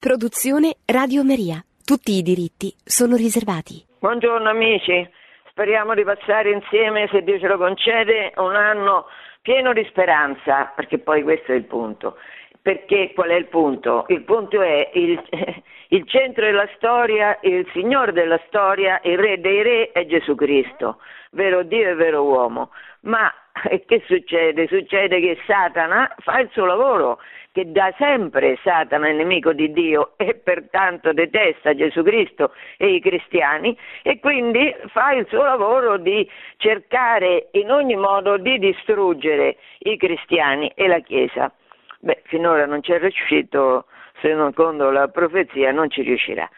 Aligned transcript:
Produzione 0.00 0.76
Radio 0.86 1.22
Maria. 1.22 1.62
Tutti 1.84 2.12
i 2.12 2.22
diritti 2.22 2.72
sono 2.82 3.16
riservati. 3.16 3.84
Buongiorno 3.98 4.48
amici, 4.48 5.06
speriamo 5.50 5.92
di 5.92 6.04
passare 6.04 6.50
insieme, 6.50 7.06
se 7.12 7.22
Dio 7.22 7.38
ce 7.38 7.46
lo 7.46 7.58
concede, 7.58 8.32
un 8.36 8.56
anno 8.56 9.04
pieno 9.42 9.74
di 9.74 9.84
speranza, 9.90 10.72
perché 10.74 11.00
poi 11.00 11.22
questo 11.22 11.52
è 11.52 11.54
il 11.54 11.66
punto. 11.66 12.16
Perché 12.62 13.12
qual 13.14 13.28
è 13.28 13.34
il 13.34 13.48
punto? 13.48 14.06
Il 14.08 14.22
punto 14.22 14.62
è 14.62 14.88
il, 14.94 15.22
il 15.88 16.08
centro 16.08 16.46
della 16.46 16.66
storia, 16.76 17.38
il 17.42 17.68
Signore 17.74 18.12
della 18.12 18.40
storia, 18.46 19.02
il 19.04 19.18
Re 19.18 19.38
dei 19.38 19.62
Re 19.62 19.92
è 19.92 20.06
Gesù 20.06 20.34
Cristo, 20.34 20.96
vero 21.32 21.62
Dio 21.62 21.90
e 21.90 21.94
vero 21.94 22.22
uomo. 22.24 22.70
Ma 23.00 23.30
che 23.84 24.02
succede? 24.06 24.66
Succede 24.66 25.20
che 25.20 25.36
Satana 25.46 26.14
fa 26.20 26.38
il 26.38 26.48
suo 26.52 26.64
lavoro 26.64 27.18
che 27.52 27.70
da 27.72 27.92
sempre 27.98 28.58
Satana 28.62 29.08
è 29.08 29.12
nemico 29.12 29.52
di 29.52 29.72
Dio 29.72 30.12
e 30.16 30.34
pertanto 30.34 31.12
detesta 31.12 31.74
Gesù 31.74 32.02
Cristo 32.02 32.52
e 32.76 32.94
i 32.94 33.00
cristiani 33.00 33.76
e 34.02 34.20
quindi 34.20 34.74
fa 34.88 35.12
il 35.12 35.26
suo 35.28 35.42
lavoro 35.42 35.96
di 35.98 36.28
cercare 36.56 37.48
in 37.52 37.70
ogni 37.70 37.96
modo 37.96 38.36
di 38.36 38.58
distruggere 38.58 39.56
i 39.80 39.96
cristiani 39.96 40.70
e 40.74 40.86
la 40.86 41.00
Chiesa. 41.00 41.52
Beh, 42.00 42.22
finora 42.24 42.66
non 42.66 42.82
ci 42.82 42.92
è 42.92 42.98
riuscito, 42.98 43.86
se 44.20 44.32
non 44.32 44.50
secondo 44.50 44.90
la 44.90 45.08
profezia 45.08 45.72
non 45.72 45.90
ci 45.90 46.02
riuscirà. 46.02 46.48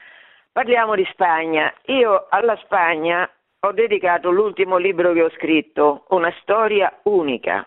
Parliamo 0.53 0.95
di 0.95 1.07
Spagna. 1.11 1.73
Io 1.87 2.27
alla 2.29 2.57
Spagna 2.57 3.29
ho 3.61 3.73
dedicato 3.73 4.31
l'ultimo 4.31 4.77
libro 4.77 5.13
che 5.13 5.23
ho 5.23 5.31
scritto, 5.31 6.05
una 6.11 6.33
storia 6.43 6.93
unica. 7.05 7.67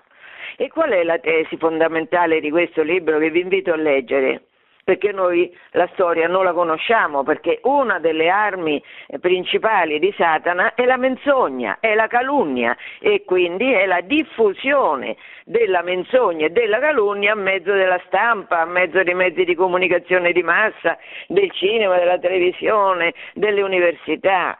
E 0.58 0.70
qual 0.70 0.92
è 0.92 1.04
la 1.04 1.20
tesi 1.20 1.58
fondamentale 1.58 2.40
di 2.40 2.50
questo 2.50 2.82
libro 2.84 3.18
che 3.20 3.30
vi 3.30 3.42
invito 3.42 3.72
a 3.74 3.76
leggere? 3.76 4.44
Perché 4.86 5.12
noi 5.12 5.52
la 5.72 5.90
storia 5.94 6.28
non 6.28 6.44
la 6.44 6.54
conosciamo, 6.54 7.24
perché 7.24 7.60
una 7.64 7.98
delle 7.98 8.30
armi 8.30 8.82
principali 9.20 9.98
di 9.98 10.14
Satana 10.16 10.76
è 10.76 10.86
la 10.86 10.98
menzogna, 10.98 11.78
è 11.80 11.96
la 11.96 12.06
calunnia 12.06 12.78
e 13.00 13.24
quindi 13.26 13.74
è 13.74 13.88
la 13.88 14.02
diffusione 14.02 15.18
della 15.44 15.82
menzogna 15.82 16.46
e 16.46 16.50
della 16.52 16.78
calunnia 16.78 17.32
a 17.32 17.36
mezzo 17.36 17.72
della 17.72 18.00
stampa, 18.06 18.60
a 18.60 18.66
mezzo 18.66 19.02
dei 19.02 19.16
mezzi 19.16 19.44
di 19.44 19.56
comunicazione 19.56 20.32
di 20.32 20.44
massa, 20.44 21.00
del 21.28 21.50
cinema, 21.50 21.98
della 21.98 22.20
televisione, 22.20 23.16
delle 23.34 23.64
università. 23.64 24.60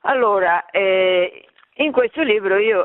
Allora, 0.00 0.66
eh, 0.70 1.44
in 1.76 1.92
questo 1.92 2.22
libro 2.22 2.56
io 2.56 2.84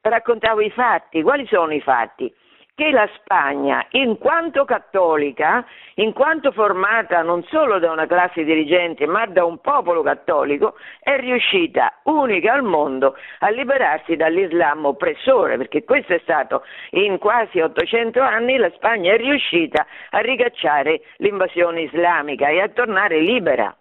raccontavo 0.00 0.60
i 0.60 0.70
fatti. 0.70 1.22
Quali 1.22 1.46
sono 1.46 1.72
i 1.72 1.80
fatti? 1.80 2.32
Che 2.76 2.90
la 2.90 3.08
Spagna, 3.14 3.86
in 3.90 4.18
quanto 4.18 4.64
cattolica, 4.64 5.64
in 5.96 6.12
quanto 6.12 6.50
formata 6.50 7.22
non 7.22 7.44
solo 7.44 7.78
da 7.78 7.92
una 7.92 8.06
classe 8.06 8.42
dirigente 8.42 9.06
ma 9.06 9.26
da 9.26 9.44
un 9.44 9.60
popolo 9.60 10.02
cattolico, 10.02 10.74
è 10.98 11.16
riuscita, 11.16 12.00
unica 12.04 12.52
al 12.52 12.64
mondo, 12.64 13.14
a 13.38 13.50
liberarsi 13.50 14.16
dall'Islam 14.16 14.86
oppressore, 14.86 15.56
perché 15.56 15.84
questo 15.84 16.14
è 16.14 16.20
stato 16.24 16.64
in 16.90 17.18
quasi 17.18 17.60
800 17.60 18.20
anni 18.20 18.56
la 18.56 18.70
Spagna 18.70 19.12
è 19.12 19.18
riuscita 19.18 19.86
a 20.10 20.18
ricacciare 20.18 21.02
l'invasione 21.18 21.82
islamica 21.82 22.48
e 22.48 22.60
a 22.60 22.68
tornare 22.68 23.20
libera. 23.20 23.72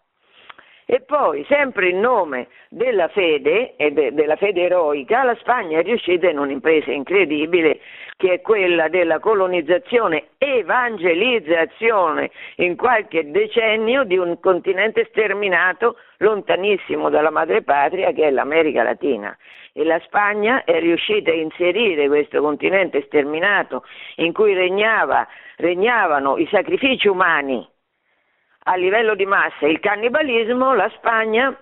E 0.93 1.01
poi, 1.01 1.43
sempre 1.49 1.89
in 1.89 1.99
nome 1.99 2.49
della 2.69 3.07
fede 3.07 3.73
e 3.77 3.89
de- 3.89 4.13
della 4.13 4.35
fede 4.35 4.61
eroica, 4.61 5.23
la 5.23 5.35
Spagna 5.39 5.79
è 5.79 5.81
riuscita 5.81 6.29
in 6.29 6.37
un'impresa 6.37 6.91
incredibile 6.91 7.79
che 8.15 8.33
è 8.33 8.41
quella 8.41 8.89
della 8.89 9.17
colonizzazione, 9.17 10.25
evangelizzazione 10.37 12.29
in 12.57 12.75
qualche 12.75 13.31
decennio 13.31 14.03
di 14.03 14.17
un 14.17 14.39
continente 14.39 15.07
sterminato 15.09 15.97
lontanissimo 16.17 17.09
dalla 17.09 17.31
madrepatria 17.31 18.11
che 18.11 18.27
è 18.27 18.29
l'America 18.29 18.83
Latina. 18.83 19.35
E 19.73 19.83
la 19.83 19.99
Spagna 20.05 20.63
è 20.63 20.79
riuscita 20.79 21.31
a 21.31 21.33
inserire 21.33 22.07
questo 22.07 22.39
continente 22.39 23.01
sterminato 23.07 23.83
in 24.17 24.31
cui 24.31 24.53
regnava, 24.53 25.27
regnavano 25.55 26.37
i 26.37 26.47
sacrifici 26.51 27.07
umani 27.07 27.67
a 28.63 28.75
livello 28.75 29.15
di 29.15 29.25
massa 29.25 29.67
il 29.67 29.79
cannibalismo, 29.79 30.73
la 30.73 30.89
Spagna 30.95 31.57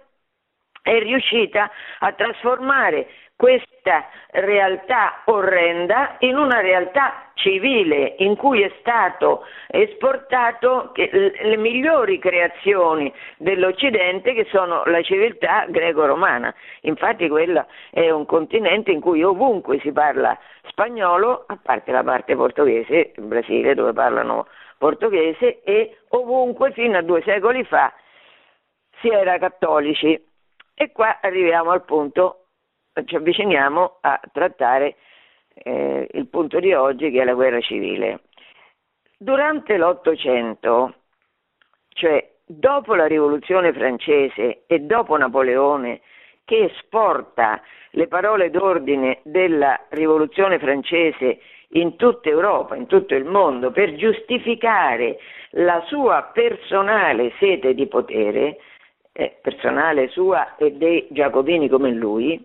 è 0.82 1.00
riuscita 1.00 1.70
a 2.00 2.14
trasformare 2.14 3.08
questa 3.42 4.06
realtà 4.34 5.24
orrenda 5.26 6.18
in 6.20 6.38
una 6.38 6.60
realtà 6.60 7.32
civile 7.34 8.14
in 8.20 8.36
cui 8.36 8.62
è 8.62 8.72
stato 8.82 9.44
esportato 9.66 10.92
le 10.94 11.58
migliori 11.58 12.20
creazioni 12.20 13.12
dell'Occidente 13.38 14.36
che 14.36 14.46
sono 14.52 14.84
la 14.86 15.02
civiltà 15.02 15.66
greco-romana. 15.70 16.54
Infatti 16.82 17.28
quello 17.30 17.66
è 17.90 18.12
un 18.12 18.28
continente 18.28 18.92
in 18.92 19.02
cui 19.02 19.24
ovunque 19.24 19.80
si 19.80 19.92
parla 19.92 20.38
spagnolo, 20.68 21.46
a 21.48 21.58
parte 21.60 21.92
la 21.92 22.04
parte 22.04 22.36
portoghese, 22.36 23.14
il 23.16 23.24
Brasile 23.24 23.74
dove 23.74 23.92
parlano 23.92 24.46
portoghese 24.78 25.64
e 25.64 25.98
ovunque 26.10 26.74
fino 26.74 26.96
a 26.96 27.02
due 27.02 27.24
secoli 27.24 27.64
fa 27.64 27.92
si 29.00 29.08
era 29.08 29.40
cattolici. 29.40 30.30
E 30.76 30.92
qua 30.92 31.18
arriviamo 31.22 31.72
al 31.72 31.84
punto, 31.84 32.41
ci 33.06 33.16
avviciniamo 33.16 33.98
a 34.02 34.20
trattare 34.32 34.96
eh, 35.54 36.08
il 36.12 36.28
punto 36.28 36.60
di 36.60 36.74
oggi 36.74 37.12
che 37.12 37.22
è 37.22 37.26
la 37.26 37.34
guerra 37.34 37.60
civile. 37.60 38.22
Durante 39.18 39.78
l'Ottocento, 39.78 40.96
cioè 41.90 42.28
dopo 42.46 42.96
la 42.96 43.06
rivoluzione 43.06 43.72
francese 43.74 44.64
e 44.66 44.80
dopo 44.80 45.16
Napoleone, 45.18 46.02
che 46.44 46.66
esporta 46.66 47.62
le 47.92 48.08
parole 48.08 48.50
d'ordine 48.50 49.20
della 49.24 49.86
rivoluzione 49.90 50.60
francese 50.60 51.40
in 51.74 51.96
tutta 51.96 52.30
Europa, 52.30 52.76
in 52.76 52.88
tutto 52.88 53.16
il 53.16 53.26
mondo, 53.26 53.72
per 53.72 53.96
giustificare 53.96 55.20
la 55.52 55.82
sua 55.88 56.32
personale 56.34 57.32
sete 57.40 57.74
di 57.74 57.88
potere, 57.88 58.58
eh, 59.14 59.38
personale 59.42 60.10
sua 60.10 60.56
e 60.58 60.72
dei 60.74 61.08
giacobini 61.12 61.70
come 61.70 61.92
lui, 61.92 62.44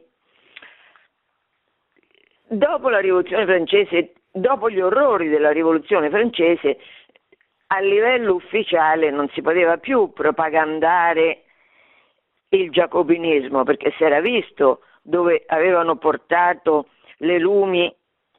dopo 2.48 2.88
la 2.88 2.98
rivoluzione 2.98 3.44
francese, 3.44 4.12
dopo 4.30 4.70
gli 4.70 4.80
orrori 4.80 5.28
della 5.28 5.50
rivoluzione 5.50 6.10
francese, 6.10 6.78
a 7.68 7.80
livello 7.80 8.34
ufficiale 8.34 9.10
non 9.10 9.28
si 9.30 9.42
poteva 9.42 9.76
più 9.78 10.12
propagandare 10.12 11.42
il 12.50 12.70
giacobinismo 12.70 13.64
perché 13.64 13.92
si 13.96 14.04
era 14.04 14.20
visto 14.20 14.82
dove 15.02 15.42
avevano 15.46 15.96
portato 15.96 16.88
le 17.18 17.38
lumi 17.38 17.92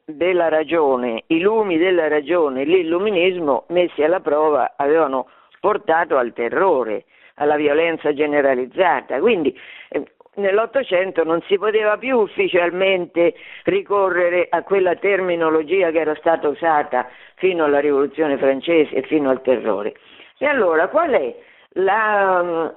della 0.04 0.48
ragione, 0.48 1.24
i 1.26 1.40
lumi 1.40 1.76
della 1.76 2.08
ragione, 2.08 2.64
l'illuminismo 2.64 3.64
messi 3.68 4.02
alla 4.02 4.20
prova 4.20 4.74
avevano 4.76 5.28
portato 5.60 6.16
al 6.16 6.32
terrore, 6.32 7.04
alla 7.34 7.56
violenza 7.56 8.14
generalizzata. 8.14 9.18
Quindi 9.18 9.54
eh, 9.90 10.04
nell'Ottocento 10.38 11.24
non 11.24 11.42
si 11.42 11.58
poteva 11.58 11.96
più 11.98 12.18
ufficialmente 12.18 13.34
ricorrere 13.64 14.46
a 14.50 14.62
quella 14.62 14.96
terminologia 14.96 15.90
che 15.90 16.00
era 16.00 16.14
stata 16.16 16.48
usata 16.48 17.08
fino 17.34 17.64
alla 17.64 17.80
rivoluzione 17.80 18.38
francese 18.38 18.94
e 18.94 19.02
fino 19.02 19.30
al 19.30 19.42
terrore. 19.42 19.94
E 20.38 20.46
allora 20.46 20.88
qual 20.88 21.34
la, 21.72 22.74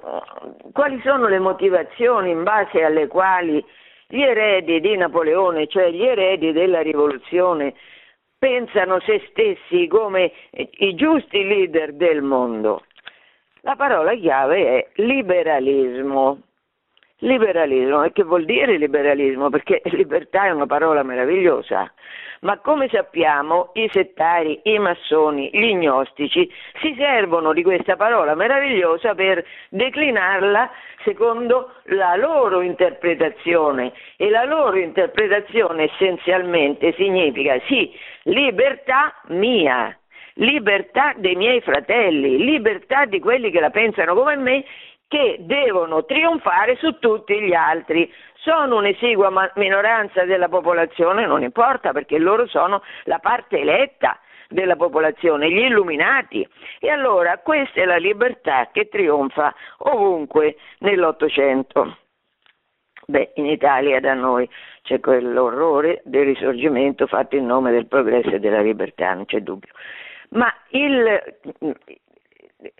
quali 0.72 1.00
sono 1.02 1.28
le 1.28 1.38
motivazioni 1.38 2.30
in 2.30 2.42
base 2.42 2.82
alle 2.82 3.06
quali 3.06 3.64
gli 4.06 4.20
eredi 4.20 4.80
di 4.80 4.96
Napoleone, 4.96 5.66
cioè 5.68 5.90
gli 5.90 6.04
eredi 6.04 6.52
della 6.52 6.80
rivoluzione, 6.80 7.74
pensano 8.38 9.00
se 9.00 9.22
stessi 9.30 9.86
come 9.86 10.32
i 10.50 10.94
giusti 10.94 11.46
leader 11.46 11.92
del 11.94 12.20
mondo. 12.22 12.84
La 13.62 13.76
parola 13.76 14.12
chiave 14.14 14.66
è 14.66 14.88
liberalismo. 14.96 16.40
Liberalismo, 17.24 18.02
e 18.02 18.10
che 18.10 18.24
vuol 18.24 18.44
dire 18.44 18.76
liberalismo? 18.76 19.48
Perché 19.48 19.80
libertà 19.94 20.46
è 20.46 20.50
una 20.50 20.66
parola 20.66 21.04
meravigliosa, 21.04 21.88
ma 22.40 22.58
come 22.58 22.88
sappiamo 22.88 23.70
i 23.74 23.88
settari, 23.92 24.58
i 24.64 24.78
massoni, 24.80 25.48
gli 25.52 25.72
gnostici 25.72 26.50
si 26.80 26.96
servono 26.98 27.52
di 27.52 27.62
questa 27.62 27.94
parola 27.94 28.34
meravigliosa 28.34 29.14
per 29.14 29.44
declinarla 29.68 30.68
secondo 31.04 31.74
la 31.84 32.16
loro 32.16 32.60
interpretazione. 32.60 33.92
E 34.16 34.28
la 34.28 34.42
loro 34.44 34.76
interpretazione 34.76 35.84
essenzialmente 35.84 36.92
significa 36.94 37.56
sì, 37.68 37.92
libertà 38.24 39.14
mia, 39.28 39.96
libertà 40.34 41.14
dei 41.16 41.36
miei 41.36 41.60
fratelli, 41.60 42.38
libertà 42.38 43.04
di 43.04 43.20
quelli 43.20 43.52
che 43.52 43.60
la 43.60 43.70
pensano 43.70 44.14
come 44.14 44.34
me 44.34 44.64
che 45.12 45.36
devono 45.40 46.06
trionfare 46.06 46.76
su 46.76 46.98
tutti 46.98 47.38
gli 47.38 47.52
altri. 47.52 48.10
Sono 48.36 48.76
un'esigua 48.76 49.52
minoranza 49.56 50.24
della 50.24 50.48
popolazione, 50.48 51.26
non 51.26 51.42
importa 51.42 51.92
perché 51.92 52.18
loro 52.18 52.46
sono 52.46 52.82
la 53.04 53.18
parte 53.18 53.58
eletta, 53.58 54.18
della 54.48 54.76
popolazione, 54.76 55.50
gli 55.50 55.58
illuminati. 55.58 56.48
E 56.78 56.88
allora 56.88 57.38
questa 57.38 57.82
è 57.82 57.84
la 57.84 57.98
libertà 57.98 58.70
che 58.72 58.88
trionfa 58.88 59.54
ovunque 59.78 60.56
nell'Ottocento. 60.78 61.98
Beh, 63.06 63.32
in 63.34 63.46
Italia 63.46 64.00
da 64.00 64.14
noi 64.14 64.48
c'è 64.82 64.98
quell'orrore 64.98 66.00
del 66.04 66.24
risorgimento 66.24 67.06
fatto 67.06 67.36
in 67.36 67.44
nome 67.44 67.70
del 67.70 67.86
progresso 67.86 68.30
e 68.30 68.40
della 68.40 68.60
libertà, 68.60 69.12
non 69.12 69.26
c'è 69.26 69.40
dubbio. 69.40 69.72
Ma 70.30 70.52
il, 70.70 71.20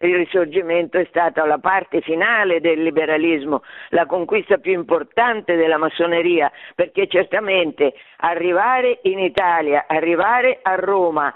il 0.07 0.17
risorgimento 0.17 0.99
è 0.99 1.07
stata 1.09 1.45
la 1.47 1.59
parte 1.59 2.01
finale 2.01 2.61
del 2.61 2.83
liberalismo, 2.83 3.63
la 3.91 4.07
conquista 4.07 4.59
più 4.59 4.73
importante 4.73 5.57
della 5.57 5.79
massoneria, 5.79 6.51
perché 6.75 7.07
certamente 7.07 7.95
arrivare 8.19 8.99
in 9.03 9.19
Italia, 9.19 9.85
arrivare 9.87 10.59
a 10.63 10.75
Roma, 10.75 11.33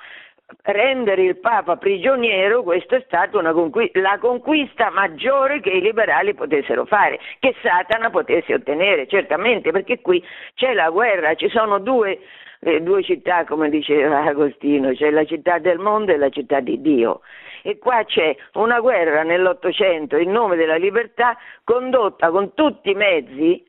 rendere 0.62 1.22
il 1.22 1.38
Papa 1.38 1.76
prigioniero, 1.76 2.62
questa 2.62 2.96
è 2.96 3.02
stata 3.06 3.52
conquista, 3.52 4.00
la 4.00 4.18
conquista 4.18 4.90
maggiore 4.90 5.60
che 5.60 5.70
i 5.70 5.80
liberali 5.80 6.34
potessero 6.34 6.84
fare, 6.84 7.18
che 7.38 7.54
Satana 7.62 8.10
potesse 8.10 8.54
ottenere, 8.54 9.06
certamente, 9.06 9.70
perché 9.70 10.00
qui 10.00 10.22
c'è 10.54 10.72
la 10.72 10.90
guerra, 10.90 11.34
ci 11.34 11.48
sono 11.48 11.78
due, 11.78 12.20
eh, 12.60 12.80
due 12.80 13.02
città, 13.02 13.44
come 13.44 13.68
diceva 13.68 14.24
Agostino, 14.24 14.92
c'è 14.92 15.10
la 15.10 15.24
città 15.24 15.58
del 15.58 15.78
mondo 15.78 16.12
e 16.12 16.16
la 16.16 16.30
città 16.30 16.60
di 16.60 16.80
Dio. 16.80 17.20
E 17.66 17.78
qua 17.78 18.04
c'è 18.04 18.36
una 18.52 18.78
guerra 18.78 19.24
nell'Ottocento 19.24 20.16
in 20.16 20.30
nome 20.30 20.54
della 20.54 20.76
libertà 20.76 21.36
condotta 21.64 22.30
con 22.30 22.54
tutti 22.54 22.90
i 22.90 22.94
mezzi 22.94 23.66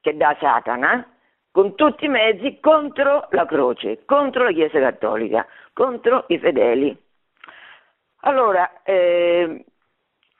che 0.00 0.16
dà 0.16 0.34
Satana, 0.40 1.06
con 1.50 1.74
tutti 1.74 2.06
i 2.06 2.08
mezzi 2.08 2.58
contro 2.58 3.28
la 3.32 3.44
croce, 3.44 4.06
contro 4.06 4.44
la 4.44 4.52
Chiesa 4.52 4.80
Cattolica, 4.80 5.46
contro 5.74 6.24
i 6.28 6.38
fedeli. 6.38 6.96
Allora, 8.20 8.82
eh, 8.82 9.62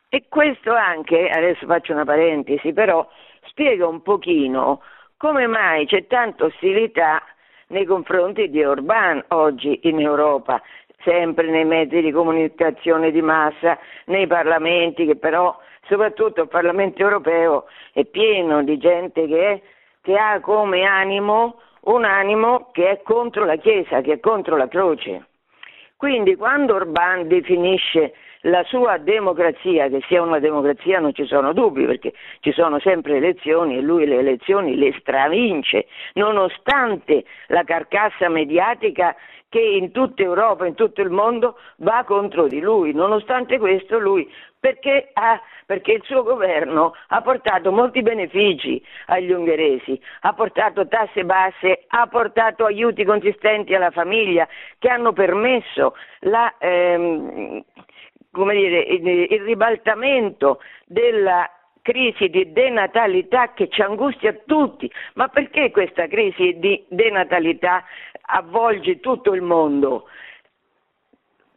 e 0.09 0.25
questo 0.31 0.73
anche, 0.73 1.29
adesso 1.29 1.67
faccio 1.67 1.93
una 1.93 2.07
parentesi, 2.07 2.73
però 2.73 3.07
spiega 3.49 3.87
un 3.87 4.01
pochino 4.01 4.81
come 5.19 5.47
mai 5.47 5.85
c'è 5.85 6.07
tanta 6.07 6.47
ostilità 6.47 7.23
nei 7.67 7.85
confronti 7.85 8.49
di 8.49 8.65
Orban 8.65 9.23
oggi 9.29 9.81
in 9.83 10.01
Europa, 10.01 10.63
sempre 11.03 11.47
nei 11.49 11.65
mezzi 11.65 12.01
di 12.01 12.11
comunicazione 12.11 13.11
di 13.11 13.23
massa, 13.23 13.79
nei 14.07 14.27
parlamenti, 14.27 15.07
che 15.07 15.17
però 15.17 15.57
soprattutto 15.87 16.43
il 16.43 16.49
Parlamento 16.49 17.03
europeo 17.03 17.67
è 17.93 18.05
pieno 18.05 18.63
di 18.63 18.79
gente 18.79 19.27
che 19.27 19.63
che 20.03 20.17
ha 20.17 20.41
come 20.41 20.85
animo 20.85 21.61
un 21.83 22.05
animo 22.05 22.71
che 22.73 22.91
è 22.91 23.03
contro 23.03 23.45
la 23.45 23.57
Chiesa, 23.57 24.01
che 24.01 24.15
è 24.15 24.21
contro 24.21 24.57
la 24.57 24.69
croce. 24.69 25.27
Quindi 25.97 26.37
quando 26.37 26.75
Orban 26.75 27.27
definisce 27.29 28.15
la 28.43 28.63
sua 28.65 28.97
democrazia, 28.99 29.89
che 29.89 30.01
sia 30.07 30.23
una 30.23 30.39
democrazia 30.39 30.99
non 30.99 31.15
ci 31.15 31.27
sono 31.27 31.53
dubbi 31.53 31.85
perché 31.85 32.13
ci 32.41 32.53
sono 32.53 32.79
sempre 32.81 33.17
elezioni 33.17 33.77
e 33.77 33.81
lui 33.81 34.07
le 34.07 34.19
elezioni 34.19 34.77
le 34.77 34.95
stravince, 34.99 35.87
nonostante 36.15 37.25
la 37.49 37.65
carcassa 37.65 38.29
mediatica 38.29 39.15
che 39.51 39.61
in 39.61 39.91
tutta 39.91 40.23
Europa, 40.23 40.65
in 40.65 40.75
tutto 40.75 41.03
il 41.03 41.11
mondo 41.11 41.59
va 41.79 42.05
contro 42.07 42.47
di 42.47 42.61
lui. 42.61 42.93
Nonostante 42.93 43.59
questo 43.59 43.99
lui, 43.99 44.33
perché, 44.61 45.11
ha, 45.13 45.41
perché 45.67 45.93
il 45.93 46.03
suo 46.05 46.23
governo 46.23 46.95
ha 47.09 47.21
portato 47.21 47.73
molti 47.73 48.01
benefici 48.01 48.81
agli 49.07 49.33
ungheresi, 49.33 50.01
ha 50.21 50.33
portato 50.35 50.87
tasse 50.87 51.25
basse, 51.25 51.85
ha 51.89 52.07
portato 52.07 52.65
aiuti 52.65 53.05
consistenti 53.05 53.75
alla 53.75 53.91
famiglia 53.91 54.47
che 54.79 54.89
hanno 54.89 55.13
permesso 55.13 55.97
la, 56.21 56.55
ehm, 56.59 57.65
dire, 58.33 58.81
il, 58.81 59.07
il 59.07 59.43
ribaltamento 59.43 60.61
della 60.87 61.49
crisi 61.83 62.29
di 62.29 62.53
denatalità 62.53 63.53
che 63.53 63.69
ci 63.69 63.83
angustia 63.83 64.33
tutti. 64.47 64.91
Ma 65.15 65.29
perché 65.29 65.71
questa 65.71 66.07
crisi 66.07 66.59
di 66.59 66.85
denatalità 66.89 67.85
avvolge 68.23 69.01
tutto 69.01 69.35
il 69.35 69.43
mondo? 69.43 70.07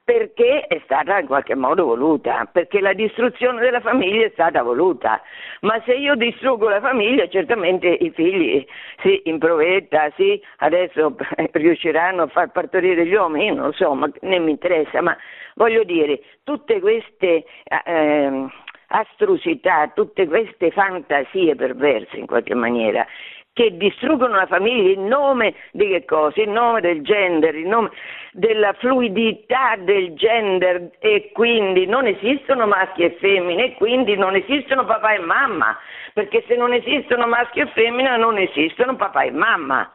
Perché 0.05 0.67
è 0.67 0.81
stata 0.83 1.17
in 1.19 1.27
qualche 1.27 1.55
modo 1.55 1.85
voluta, 1.85 2.47
perché 2.51 2.81
la 2.81 2.91
distruzione 2.91 3.61
della 3.61 3.79
famiglia 3.79 4.25
è 4.25 4.31
stata 4.33 4.61
voluta. 4.61 5.21
Ma 5.61 5.81
se 5.85 5.93
io 5.93 6.15
distruggo 6.15 6.67
la 6.67 6.81
famiglia, 6.81 7.25
certamente 7.29 7.87
i 7.87 8.11
figli 8.11 8.65
si 9.01 9.21
improvetta, 9.25 10.11
sì, 10.17 10.41
adesso 10.57 11.15
riusciranno 11.53 12.23
a 12.23 12.27
far 12.27 12.51
partorire 12.51 13.05
gli 13.05 13.13
uomini, 13.13 13.55
non 13.55 13.67
lo 13.67 13.71
so, 13.71 13.93
ma 13.93 14.11
né 14.21 14.39
mi 14.39 14.51
interessa, 14.51 15.01
ma 15.01 15.15
voglio 15.55 15.83
dire, 15.83 16.21
tutte 16.43 16.81
queste 16.81 17.45
eh, 17.85 18.47
astrusità, 18.87 19.89
tutte 19.93 20.27
queste 20.27 20.71
fantasie 20.71 21.55
perverse 21.55 22.17
in 22.17 22.25
qualche 22.25 22.53
maniera 22.53 23.05
che 23.53 23.77
distruggono 23.77 24.35
la 24.35 24.47
famiglia 24.47 24.93
in 24.93 25.05
nome 25.07 25.53
di 25.71 25.87
che 25.87 26.05
cosa? 26.05 26.41
In 26.41 26.51
nome 26.51 26.81
del 26.81 27.01
gender, 27.01 27.55
in 27.55 27.69
nome 27.69 27.91
della 28.31 28.73
fluidità 28.73 29.75
del 29.77 30.13
gender 30.15 30.89
e 30.99 31.29
quindi 31.33 31.85
non 31.85 32.07
esistono 32.07 32.65
maschi 32.65 33.03
e 33.03 33.11
femmine 33.19 33.65
e 33.65 33.73
quindi 33.75 34.15
non 34.15 34.35
esistono 34.35 34.85
papà 34.85 35.13
e 35.13 35.19
mamma, 35.19 35.77
perché 36.13 36.43
se 36.47 36.55
non 36.55 36.73
esistono 36.73 37.27
maschi 37.27 37.59
e 37.59 37.67
femmina 37.67 38.17
non 38.17 38.39
esistono 38.39 38.95
papà 38.95 39.21
e 39.21 39.31
mamma. 39.31 39.93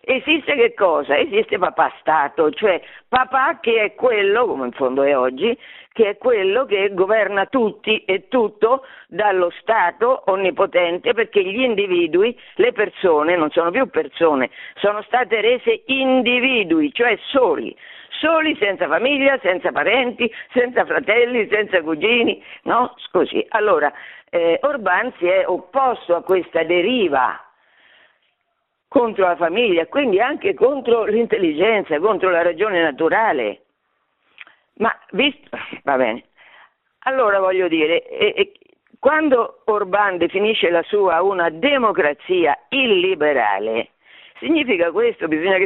Esiste 0.00 0.54
che 0.54 0.74
cosa? 0.74 1.16
Esiste 1.18 1.58
papà 1.58 1.92
Stato, 2.00 2.50
cioè 2.50 2.80
papà 3.08 3.58
che 3.60 3.82
è 3.82 3.94
quello, 3.94 4.46
come 4.46 4.66
in 4.66 4.72
fondo 4.72 5.02
è 5.02 5.16
oggi, 5.16 5.56
che 5.92 6.10
è 6.10 6.16
quello 6.16 6.64
che 6.64 6.94
governa 6.94 7.46
tutti 7.46 8.04
e 8.04 8.28
tutto 8.28 8.84
dallo 9.08 9.50
Stato 9.60 10.22
onnipotente 10.26 11.12
perché 11.12 11.42
gli 11.42 11.60
individui, 11.60 12.38
le 12.54 12.72
persone, 12.72 13.36
non 13.36 13.50
sono 13.50 13.70
più 13.70 13.88
persone, 13.90 14.50
sono 14.76 15.02
state 15.02 15.40
rese 15.40 15.82
individui, 15.86 16.92
cioè 16.92 17.18
soli, 17.30 17.76
soli 18.10 18.56
senza 18.60 18.86
famiglia, 18.86 19.38
senza 19.42 19.72
parenti, 19.72 20.32
senza 20.52 20.84
fratelli, 20.84 21.48
senza 21.50 21.82
cugini, 21.82 22.42
no? 22.62 22.94
Così. 23.10 23.44
Allora, 23.48 23.92
eh, 24.30 24.58
Orban 24.62 25.12
si 25.18 25.26
è 25.26 25.44
opposto 25.46 26.14
a 26.14 26.22
questa 26.22 26.62
deriva 26.62 27.42
contro 28.88 29.26
la 29.26 29.36
famiglia, 29.36 29.86
quindi 29.86 30.18
anche 30.18 30.54
contro 30.54 31.04
l'intelligenza, 31.04 32.00
contro 32.00 32.30
la 32.30 32.42
ragione 32.42 32.82
naturale. 32.82 33.60
Ma 34.74 34.94
visto, 35.10 35.56
va 35.84 35.96
bene. 35.96 36.24
Allora 37.00 37.38
voglio 37.38 37.68
dire, 37.68 38.06
eh, 38.08 38.52
quando 38.98 39.62
Orban 39.66 40.16
definisce 40.16 40.70
la 40.70 40.82
sua 40.82 41.22
una 41.22 41.50
democrazia 41.50 42.58
illiberale, 42.70 43.90
significa 44.38 44.90
questo, 44.90 45.28
bisogna 45.28 45.58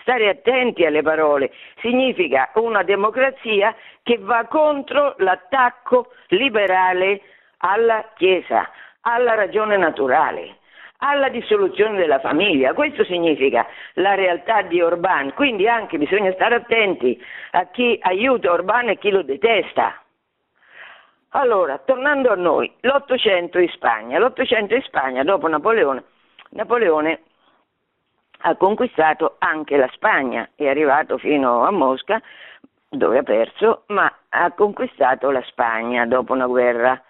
stare 0.00 0.28
attenti 0.28 0.84
alle 0.84 1.02
parole, 1.02 1.52
significa 1.80 2.50
una 2.54 2.82
democrazia 2.84 3.74
che 4.02 4.18
va 4.18 4.44
contro 4.44 5.14
l'attacco 5.18 6.12
liberale 6.28 7.20
alla 7.58 8.12
Chiesa, 8.14 8.70
alla 9.00 9.34
ragione 9.34 9.76
naturale 9.76 10.58
alla 10.98 11.28
dissoluzione 11.28 11.98
della 11.98 12.20
famiglia. 12.20 12.72
Questo 12.72 13.04
significa 13.04 13.66
la 13.94 14.14
realtà 14.14 14.62
di 14.62 14.80
Orban. 14.80 15.32
Quindi 15.34 15.68
anche 15.68 15.98
bisogna 15.98 16.32
stare 16.32 16.56
attenti 16.56 17.20
a 17.52 17.66
chi 17.66 17.98
aiuta 18.02 18.52
Orban 18.52 18.88
e 18.88 18.98
chi 18.98 19.10
lo 19.10 19.22
detesta. 19.22 20.00
Allora, 21.30 21.78
tornando 21.78 22.30
a 22.30 22.34
noi, 22.34 22.72
l'Ottocento 22.80 23.58
in 23.58 23.68
Spagna. 23.68 24.18
L'Ottocento 24.18 24.74
in 24.74 24.82
Spagna, 24.82 25.22
dopo 25.22 25.48
Napoleone, 25.48 26.04
Napoleone 26.50 27.20
ha 28.40 28.54
conquistato 28.56 29.36
anche 29.38 29.76
la 29.76 29.88
Spagna, 29.92 30.48
è 30.54 30.66
arrivato 30.66 31.18
fino 31.18 31.64
a 31.64 31.70
Mosca, 31.70 32.22
dove 32.88 33.18
ha 33.18 33.22
perso, 33.22 33.82
ma 33.88 34.10
ha 34.28 34.52
conquistato 34.52 35.30
la 35.30 35.42
Spagna 35.42 36.06
dopo 36.06 36.32
una 36.32 36.46
guerra 36.46 37.02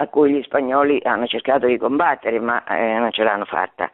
a 0.00 0.06
cui 0.06 0.32
gli 0.32 0.42
spagnoli 0.42 1.00
hanno 1.02 1.26
cercato 1.26 1.66
di 1.66 1.76
combattere, 1.76 2.38
ma 2.38 2.64
eh, 2.64 2.98
non 2.98 3.10
ce 3.10 3.24
l'hanno 3.24 3.44
fatta. 3.44 3.90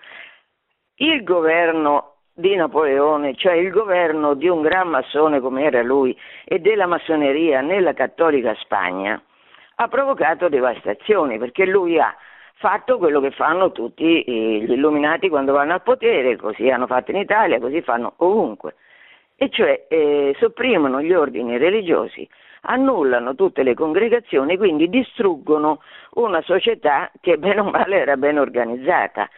Il 0.96 1.24
governo 1.24 2.16
di 2.34 2.54
Napoleone, 2.54 3.34
cioè 3.34 3.54
il 3.54 3.70
governo 3.70 4.34
di 4.34 4.48
un 4.48 4.60
gran 4.60 4.88
massone 4.88 5.40
come 5.40 5.62
era 5.64 5.82
lui 5.82 6.16
e 6.44 6.58
della 6.58 6.86
massoneria 6.86 7.62
nella 7.62 7.94
cattolica 7.94 8.54
Spagna, 8.56 9.20
ha 9.76 9.88
provocato 9.88 10.48
devastazioni 10.48 11.38
perché 11.38 11.64
lui 11.64 11.98
ha 11.98 12.14
fatto 12.56 12.98
quello 12.98 13.20
che 13.20 13.30
fanno 13.30 13.72
tutti 13.72 14.24
gli 14.26 14.70
illuminati 14.70 15.28
quando 15.28 15.52
vanno 15.52 15.72
al 15.72 15.82
potere, 15.82 16.36
così 16.36 16.70
hanno 16.70 16.86
fatto 16.86 17.12
in 17.12 17.16
Italia, 17.16 17.58
così 17.58 17.80
fanno 17.82 18.14
ovunque, 18.18 18.74
e 19.36 19.48
cioè 19.50 19.86
eh, 19.88 20.36
sopprimono 20.38 21.00
gli 21.00 21.12
ordini 21.12 21.56
religiosi 21.56 22.28
annullano 22.64 23.34
tutte 23.34 23.62
le 23.62 23.74
congregazioni, 23.74 24.56
quindi 24.56 24.88
distruggono 24.88 25.80
una 26.14 26.40
società 26.42 27.10
che 27.20 27.38
bene 27.38 27.60
o 27.60 27.70
male 27.70 27.96
era 27.96 28.16
ben 28.16 28.38
organizzata 28.38 29.28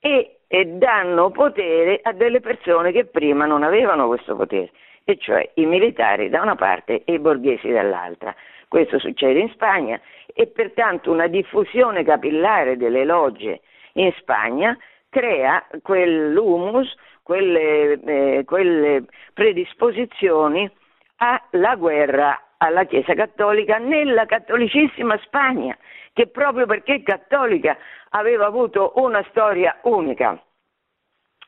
e, 0.00 0.38
e 0.46 0.66
danno 0.66 1.30
potere 1.30 2.00
a 2.02 2.12
delle 2.12 2.40
persone 2.40 2.92
che 2.92 3.04
prima 3.04 3.46
non 3.46 3.62
avevano 3.62 4.06
questo 4.06 4.36
potere. 4.36 4.70
e 5.04 5.16
cioè 5.18 5.50
i 5.54 5.66
militari 5.66 6.28
da 6.28 6.42
una 6.42 6.54
parte 6.54 7.02
e 7.04 7.14
i 7.14 7.18
borghesi 7.18 7.68
dall'altra. 7.70 8.34
Questo 8.68 8.98
succede 8.98 9.40
in 9.40 9.50
Spagna 9.50 10.00
e 10.32 10.46
pertanto 10.46 11.10
una 11.10 11.26
diffusione 11.26 12.04
capillare 12.04 12.76
delle 12.76 13.04
logge 13.04 13.60
in 13.94 14.12
Spagna 14.18 14.76
crea 15.10 15.66
quell'humus, 15.82 16.94
quelle, 17.22 18.00
eh, 18.00 18.44
quelle 18.46 19.04
predisposizioni 19.34 20.70
alla 21.16 21.76
guerra 21.76 22.52
alla 22.62 22.84
Chiesa 22.84 23.14
Cattolica 23.14 23.78
nella 23.78 24.24
cattolicissima 24.24 25.18
Spagna, 25.24 25.76
che 26.12 26.28
proprio 26.28 26.64
perché 26.66 27.02
cattolica 27.02 27.76
aveva 28.10 28.46
avuto 28.46 28.92
una 28.96 29.24
storia 29.30 29.78
unica. 29.82 30.40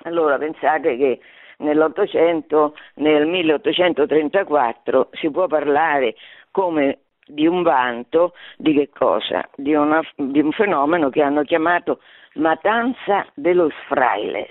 Allora 0.03 0.37
pensate 0.39 0.97
che 0.97 1.21
nell'Ottocento, 1.59 2.75
nel 2.95 3.27
1834, 3.27 5.11
si 5.13 5.31
può 5.31 5.47
parlare 5.47 6.17
come 6.51 6.99
di 7.27 7.47
un 7.47 7.63
vanto 7.63 8.35
di 8.57 8.75
che 8.75 8.91
cosa? 8.91 9.49
Di, 9.55 9.73
una, 9.73 10.03
di 10.17 10.41
un 10.41 10.51
fenomeno 10.51 11.11
che 11.11 11.23
hanno 11.23 11.43
chiamato 11.43 12.01
matanza 12.35 13.27
de 13.35 13.55
los 13.55 13.73
frailes. 13.87 14.51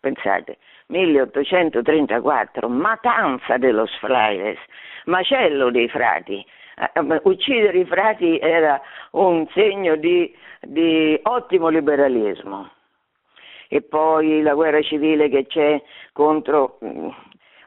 Pensate, 0.00 0.58
1834, 0.88 2.68
matanza 2.68 3.58
de 3.58 3.72
los 3.72 3.90
frailes, 3.98 4.58
macello 5.06 5.70
dei 5.70 5.88
frati. 5.88 6.44
Eh, 6.76 7.20
uccidere 7.24 7.78
i 7.78 7.84
frati 7.86 8.38
era 8.38 8.80
un 9.12 9.46
segno 9.54 9.96
di, 9.96 10.34
di 10.60 11.18
ottimo 11.22 11.68
liberalismo 11.68 12.70
e 13.68 13.82
poi 13.82 14.42
la 14.42 14.54
guerra 14.54 14.80
civile 14.82 15.28
che 15.28 15.46
c'è 15.46 15.82
contro, 16.12 16.78
mm, 16.84 17.08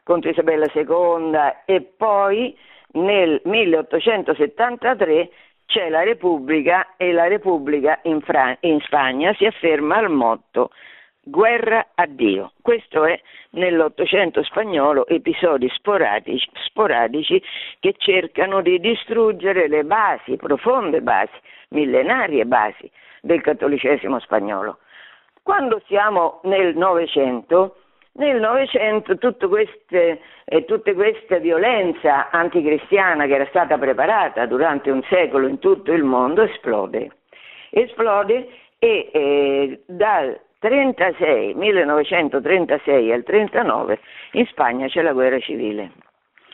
contro 0.04 0.30
Isabella 0.30 0.66
II 0.72 1.32
e 1.66 1.82
poi 1.96 2.56
nel 2.92 3.40
1873 3.44 5.30
c'è 5.66 5.88
la 5.88 6.02
Repubblica 6.02 6.94
e 6.96 7.12
la 7.12 7.28
Repubblica 7.28 8.00
in, 8.02 8.20
Fran- 8.22 8.56
in 8.60 8.80
Spagna 8.80 9.32
si 9.34 9.44
afferma 9.46 9.96
al 9.96 10.10
motto 10.10 10.70
guerra 11.30 11.86
a 11.94 12.06
Dio. 12.06 12.52
Questo 12.60 13.04
è 13.04 13.18
nell'Ottocento 13.50 14.42
spagnolo 14.42 15.06
episodi 15.06 15.68
sporadici, 15.70 16.48
sporadici, 16.64 17.42
che 17.78 17.94
cercano 17.96 18.60
di 18.60 18.78
distruggere 18.80 19.68
le 19.68 19.84
basi, 19.84 20.36
profonde 20.36 21.00
basi, 21.00 21.32
millenarie 21.68 22.44
basi 22.44 22.90
del 23.22 23.40
cattolicesimo 23.40 24.18
spagnolo. 24.18 24.78
Quando 25.42 25.80
siamo 25.86 26.40
nel 26.44 26.76
Novecento, 26.76 27.76
nel 28.12 28.40
Novecento 28.40 29.12
eh, 29.12 30.64
tutta 30.66 30.92
questa 30.94 31.38
violenza 31.38 32.30
anticristiana 32.30 33.26
che 33.26 33.34
era 33.34 33.46
stata 33.46 33.78
preparata 33.78 34.46
durante 34.46 34.90
un 34.90 35.02
secolo 35.08 35.46
in 35.46 35.58
tutto 35.58 35.92
il 35.92 36.02
mondo 36.02 36.42
esplode. 36.42 37.10
Esplode 37.70 38.48
e 38.78 39.10
eh, 39.12 39.82
dal 39.86 40.38
36, 40.60 41.54
1936 41.54 43.12
al 43.12 43.22
39 43.22 43.98
in 44.32 44.46
Spagna 44.46 44.86
c'è 44.88 45.00
la 45.00 45.12
guerra 45.12 45.40
civile. 45.40 45.92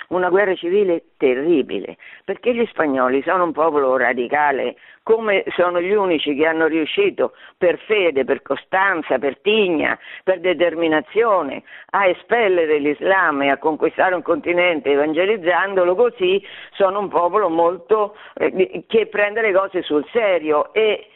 Una 0.08 0.28
guerra 0.28 0.54
civile 0.54 1.06
terribile, 1.16 1.96
perché 2.24 2.54
gli 2.54 2.64
spagnoli 2.66 3.20
sono 3.22 3.42
un 3.42 3.50
popolo 3.50 3.96
radicale, 3.96 4.76
come 5.02 5.42
sono 5.56 5.80
gli 5.80 5.90
unici 5.90 6.36
che 6.36 6.46
hanno 6.46 6.68
riuscito 6.68 7.32
per 7.58 7.76
fede, 7.80 8.24
per 8.24 8.42
costanza, 8.42 9.18
per 9.18 9.40
tigna, 9.40 9.98
per 10.22 10.38
determinazione 10.38 11.64
a 11.90 12.06
espellere 12.06 12.78
l'Islam 12.78 13.42
e 13.42 13.50
a 13.50 13.58
conquistare 13.58 14.14
un 14.14 14.22
continente 14.22 14.92
evangelizzandolo 14.92 15.96
così, 15.96 16.40
sono 16.74 17.00
un 17.00 17.08
popolo 17.08 17.48
molto 17.48 18.16
eh, 18.34 18.84
che 18.86 19.06
prende 19.08 19.40
le 19.40 19.52
cose 19.52 19.82
sul 19.82 20.06
serio 20.12 20.72
e, 20.72 21.08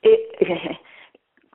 e 0.00 0.30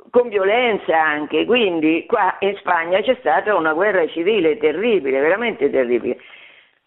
con 0.10 0.30
violenza 0.30 1.00
anche, 1.02 1.46
quindi 1.46 2.06
qua 2.08 2.36
in 2.40 2.56
Spagna 2.58 3.02
c'è 3.02 3.16
stata 3.20 3.56
una 3.56 3.74
guerra 3.74 4.08
civile 4.08 4.58
terribile, 4.58 5.20
veramente 5.20 5.70
terribile. 5.70 6.18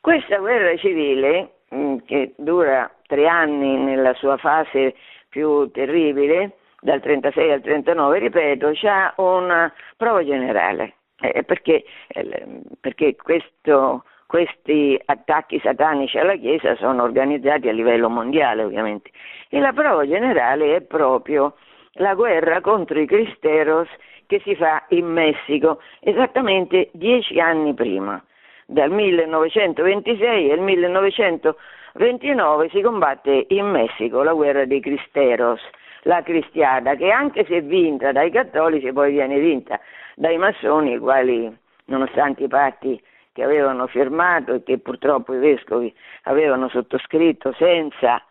Questa 0.00 0.38
guerra 0.38 0.76
civile, 0.76 1.50
mm, 1.74 1.98
che 2.06 2.32
dura 2.36 2.90
tre 3.06 3.26
anni 3.26 3.76
nella 3.76 4.14
sua 4.14 4.36
fase 4.36 4.94
più 5.28 5.70
terribile, 5.70 6.56
dal 6.80 7.00
36 7.00 7.52
al 7.52 7.60
39, 7.60 8.18
ripeto, 8.18 8.72
ha 8.84 9.12
una 9.16 9.72
prova 9.96 10.24
generale, 10.24 10.94
eh, 11.20 11.42
perché, 11.44 11.84
eh, 12.08 12.62
perché 12.80 13.16
questo, 13.16 14.04
questi 14.26 15.00
attacchi 15.04 15.60
satanici 15.60 16.18
alla 16.18 16.36
Chiesa 16.36 16.74
sono 16.76 17.02
organizzati 17.02 17.68
a 17.68 17.72
livello 17.72 18.08
mondiale 18.08 18.64
ovviamente. 18.64 19.10
E 19.50 19.60
la 19.60 19.72
prova 19.72 20.06
generale 20.06 20.76
è 20.76 20.80
proprio 20.80 21.54
la 21.94 22.14
guerra 22.14 22.60
contro 22.60 23.00
i 23.00 23.06
cristeros 23.06 23.88
che 24.26 24.40
si 24.44 24.54
fa 24.54 24.84
in 24.90 25.06
Messico 25.06 25.80
esattamente 26.00 26.90
dieci 26.92 27.40
anni 27.40 27.74
prima. 27.74 28.22
Dal 28.66 28.90
1926 28.90 30.52
al 30.52 30.60
1929 30.60 32.68
si 32.68 32.80
combatte 32.80 33.46
in 33.48 33.66
Messico 33.66 34.22
la 34.22 34.32
guerra 34.32 34.64
dei 34.64 34.78
Cristeros, 34.78 35.60
la 36.02 36.22
cristiada, 36.22 36.94
che 36.94 37.10
anche 37.10 37.44
se 37.46 37.62
vinta 37.62 38.12
dai 38.12 38.30
cattolici 38.30 38.92
poi 38.92 39.10
viene 39.10 39.40
vinta 39.40 39.80
dai 40.14 40.38
massoni, 40.38 40.92
i 40.92 40.98
quali, 40.98 41.52
nonostante 41.86 42.44
i 42.44 42.48
patti 42.48 43.02
che 43.32 43.42
avevano 43.42 43.88
firmato 43.88 44.54
e 44.54 44.62
che 44.62 44.78
purtroppo 44.78 45.34
i 45.34 45.38
vescovi 45.38 45.92
avevano 46.22 46.68
sottoscritto 46.68 47.52
senza 47.54 48.22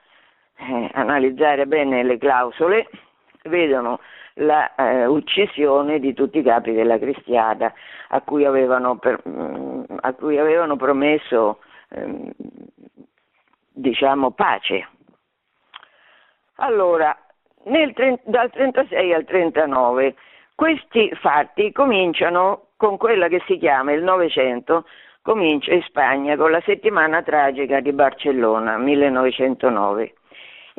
eh, 0.55 0.89
analizzare 0.93 1.65
bene 1.65 2.01
le 2.03 2.17
clausole, 2.17 2.87
vedono 3.43 3.99
la 4.35 4.73
eh, 4.75 5.05
uccisione 5.05 5.99
di 5.99 6.13
tutti 6.13 6.39
i 6.39 6.43
capi 6.43 6.73
della 6.73 6.97
Cristiada 6.97 7.73
a 8.09 8.21
cui 8.21 8.45
avevano, 8.45 8.97
per, 8.97 9.21
mm, 9.27 9.83
a 10.01 10.13
cui 10.13 10.37
avevano 10.37 10.75
promesso 10.75 11.59
eh, 11.89 12.33
diciamo 13.71 14.31
pace. 14.31 14.87
Allora, 16.55 17.17
nel, 17.65 17.93
dal 18.23 18.49
36 18.51 19.13
al 19.13 19.25
39 19.25 20.15
questi 20.55 21.09
fatti 21.15 21.71
cominciano 21.71 22.67
con 22.75 22.97
quella 22.97 23.29
che 23.29 23.41
si 23.47 23.57
chiama 23.57 23.93
il 23.93 24.03
Novecento, 24.03 24.85
comincia 25.21 25.73
in 25.73 25.81
Spagna 25.83 26.35
con 26.35 26.51
la 26.51 26.61
settimana 26.65 27.21
tragica 27.21 27.79
di 27.79 27.93
Barcellona 27.93 28.77
1909 28.77 30.13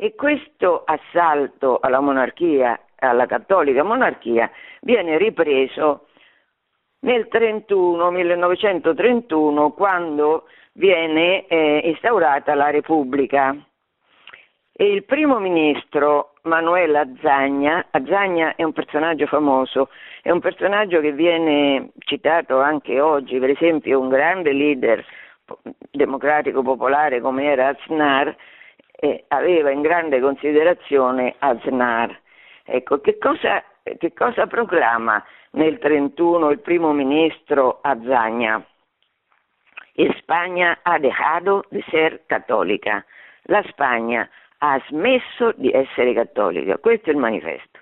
e 0.01 0.15
questo 0.15 0.81
assalto 0.83 1.77
alla 1.79 1.99
monarchia 1.99 2.79
alla 2.95 3.27
cattolica 3.27 3.83
monarchia 3.83 4.49
viene 4.81 5.19
ripreso 5.19 6.07
nel 7.01 7.27
31, 7.27 8.09
1931 8.09 9.71
quando 9.73 10.45
viene 10.73 11.45
eh, 11.45 11.81
instaurata 11.83 12.55
la 12.55 12.71
Repubblica. 12.71 13.55
E 14.71 14.91
il 14.91 15.03
primo 15.03 15.37
ministro 15.37 16.33
Manuel 16.43 16.95
Azzagna, 16.95 17.85
Azzagna 17.91 18.55
è 18.55 18.63
un 18.63 18.73
personaggio 18.73 19.27
famoso, 19.27 19.89
è 20.23 20.31
un 20.31 20.39
personaggio 20.39 20.99
che 20.99 21.11
viene 21.11 21.91
citato 21.99 22.59
anche 22.59 22.99
oggi, 22.99 23.37
per 23.37 23.51
esempio 23.51 23.99
un 23.99 24.09
grande 24.09 24.51
leader 24.51 25.05
democratico 25.91 26.63
popolare 26.63 27.21
come 27.21 27.45
era 27.45 27.67
Aznar, 27.67 28.35
eh, 29.01 29.25
aveva 29.27 29.71
in 29.71 29.81
grande 29.81 30.21
considerazione 30.21 31.35
Aznar 31.39 32.17
Ecco, 32.63 33.01
che 33.01 33.17
cosa, 33.17 33.63
che 33.97 34.13
cosa 34.13 34.47
proclama 34.47 35.21
nel 35.51 35.77
31 35.79 36.51
il 36.51 36.59
primo 36.59 36.93
ministro 36.93 37.79
Azzagna? 37.81 38.65
Spagna 40.17 40.79
ha 40.83 40.97
dejado 40.99 41.65
de 41.69 41.83
ser 41.89 42.21
cattolica. 42.25 43.05
La 43.43 43.61
Spagna 43.63 44.27
ha 44.59 44.81
smesso 44.87 45.51
di 45.57 45.69
essere 45.69 46.13
cattolica. 46.13 46.77
Questo 46.77 47.09
è 47.09 47.13
il 47.13 47.19
manifesto. 47.19 47.79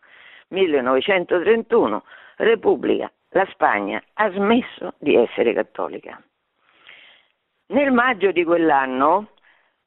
1931, 0.48 2.04
Repubblica. 2.38 3.12
La 3.30 3.46
Spagna 3.52 4.02
ha 4.14 4.32
smesso 4.32 4.96
di 4.98 5.16
essere 5.16 5.54
cattolica. 5.54 6.20
Nel 7.68 7.92
maggio 7.92 8.32
di 8.32 8.44
quell'anno 8.44 9.34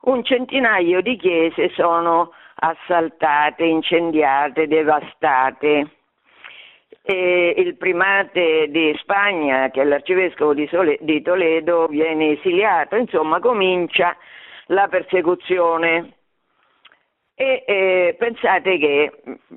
un 0.02 0.24
centinaio 0.24 1.00
di 1.00 1.16
chiese 1.16 1.70
sono 1.74 2.32
assaltate, 2.54 3.64
incendiate, 3.64 4.66
devastate. 4.66 5.88
E 7.04 7.54
il 7.56 7.76
primate 7.76 8.68
di 8.68 8.94
Spagna, 8.98 9.70
che 9.70 9.82
è 9.82 9.84
l'arcivescovo 9.84 10.54
di, 10.54 10.68
Sole, 10.68 10.98
di 11.00 11.20
Toledo, 11.20 11.88
viene 11.88 12.38
esiliato, 12.38 12.94
insomma 12.96 13.40
comincia 13.40 14.16
la 14.66 14.86
persecuzione. 14.88 16.14
E 17.34 17.64
eh, 17.66 18.16
pensate 18.18 18.78
che 18.78 19.12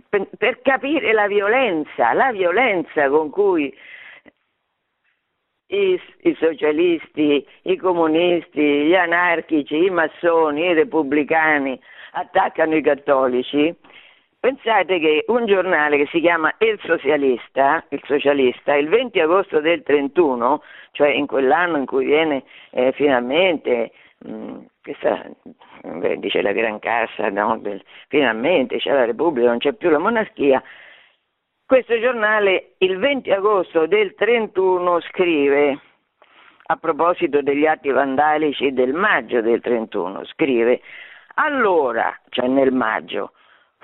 per, 0.09 0.27
per 0.37 0.61
capire 0.61 1.11
la 1.13 1.27
violenza, 1.27 2.13
la 2.13 2.31
violenza 2.31 3.09
con 3.09 3.29
cui 3.29 3.71
i, 5.67 6.00
i, 6.22 6.36
socialisti, 6.39 7.45
i 7.63 7.75
comunisti, 7.77 8.62
gli 8.62 8.95
anarchici, 8.95 9.86
i 9.86 9.89
massoni, 9.89 10.65
i 10.65 10.74
repubblicani 10.74 11.79
attaccano 12.12 12.75
i 12.75 12.81
cattolici, 12.81 13.74
pensate 14.39 15.00
che 15.00 15.25
un 15.27 15.45
giornale 15.45 15.98
che 15.98 16.07
si 16.12 16.19
chiama 16.19 16.53
Il 16.60 16.79
Socialista, 16.84 17.84
il, 17.89 18.01
Socialista, 18.05 18.75
il 18.75 18.88
20 18.89 19.19
agosto 19.19 19.60
del 19.60 19.81
31, 19.84 20.62
cioè 20.91 21.10
in 21.10 21.25
quell'anno 21.25 21.77
in 21.77 21.86
cui 21.86 22.05
viene 22.05 22.43
eh, 22.72 22.91
finalmente 22.91 23.91
mh, 24.19 24.34
mm, 24.34 24.57
questa, 24.84 25.25
beh, 25.81 26.19
dice 26.19 26.43
la 26.43 26.51
Gran 26.51 26.77
Cassa, 26.79 27.29
no? 27.29 27.60
finalmente 28.07 28.77
c'è 28.77 28.93
la 28.93 29.05
Repubblica, 29.05 29.48
non 29.48 29.57
c'è 29.57 29.74
più 29.74 29.89
la 29.89 29.98
monarchia, 29.98 30.62
questo 31.65 32.00
giornale 32.00 32.75
il 32.79 33.00
20 33.00 33.31
agosto 33.31 33.88
del 33.88 34.13
31 34.13 35.01
scrive, 35.01 35.79
a 36.67 36.75
proposito 36.75 37.41
degli 37.41 37.65
atti 37.65 37.89
vandalici 37.89 38.72
del 38.72 38.93
maggio 38.93 39.41
del 39.41 39.62
31, 39.62 40.25
scrive, 40.25 40.81
allora, 41.36 42.15
cioè 42.29 42.48
nel 42.48 42.72
maggio, 42.72 43.31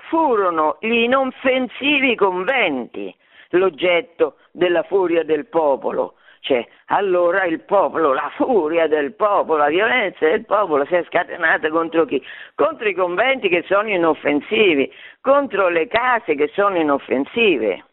furono 0.08 0.76
gli 0.80 1.02
inoffensivi 1.02 2.14
conventi 2.14 3.14
l'oggetto 3.50 4.36
della 4.52 4.84
furia 4.84 5.24
del 5.24 5.46
popolo, 5.46 6.14
cioè, 6.42 6.66
allora 6.86 7.44
il 7.44 7.60
popolo, 7.60 8.12
la 8.12 8.28
furia 8.34 8.88
del 8.88 9.14
popolo, 9.14 9.58
la 9.58 9.68
violenza 9.68 10.26
del 10.28 10.44
popolo 10.44 10.84
si 10.86 10.94
è 10.96 11.04
scatenata 11.04 11.70
contro 11.70 12.04
chi? 12.04 12.20
Contro 12.56 12.88
i 12.88 12.94
conventi 12.94 13.48
che 13.48 13.62
sono 13.68 13.88
inoffensivi, 13.88 14.92
contro 15.20 15.68
le 15.68 15.86
case 15.86 16.34
che 16.34 16.50
sono 16.52 16.76
inoffensive. 16.78 17.84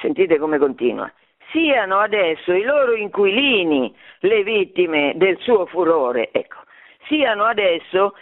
Sentite 0.00 0.38
come 0.38 0.56
continua. 0.56 1.12
Siano 1.50 1.98
adesso 1.98 2.54
i 2.54 2.62
loro 2.62 2.94
inquilini 2.94 3.94
le 4.20 4.42
vittime 4.42 5.12
del 5.16 5.36
suo 5.40 5.66
furore, 5.66 6.30
ecco. 6.32 6.56
Siano 7.06 7.44
adesso 7.44 8.14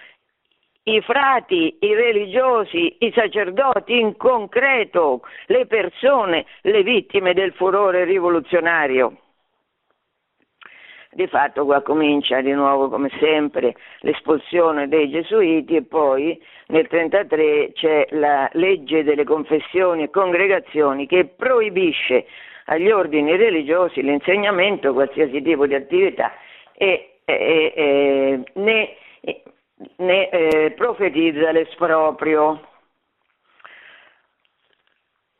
i 0.88 1.02
frati, 1.02 1.76
i 1.80 1.94
religiosi, 1.94 2.96
i 3.00 3.12
sacerdoti, 3.14 3.98
in 3.98 4.16
concreto 4.16 5.20
le 5.46 5.66
persone, 5.66 6.46
le 6.62 6.82
vittime 6.82 7.34
del 7.34 7.52
furore 7.52 8.04
rivoluzionario. 8.04 9.16
Di 11.10 11.26
fatto 11.26 11.64
qua 11.64 11.82
comincia 11.82 12.40
di 12.40 12.52
nuovo 12.52 12.88
come 12.88 13.10
sempre 13.18 13.74
l'espulsione 14.00 14.88
dei 14.88 15.10
gesuiti 15.10 15.76
e 15.76 15.82
poi 15.82 16.40
nel 16.68 16.86
1933 16.90 17.72
c'è 17.72 18.06
la 18.10 18.48
legge 18.52 19.02
delle 19.02 19.24
confessioni 19.24 20.04
e 20.04 20.10
congregazioni 20.10 21.06
che 21.06 21.24
proibisce 21.24 22.26
agli 22.66 22.90
ordini 22.90 23.36
religiosi 23.36 24.02
l'insegnamento, 24.02 24.92
qualsiasi 24.92 25.42
tipo 25.42 25.66
di 25.66 25.74
attività 25.74 26.32
e, 26.74 27.16
e, 27.24 27.72
e 27.74 28.42
ne 28.52 28.96
ne 29.96 30.28
eh, 30.30 30.70
profetizza 30.72 31.52
l'esproprio. 31.52 32.60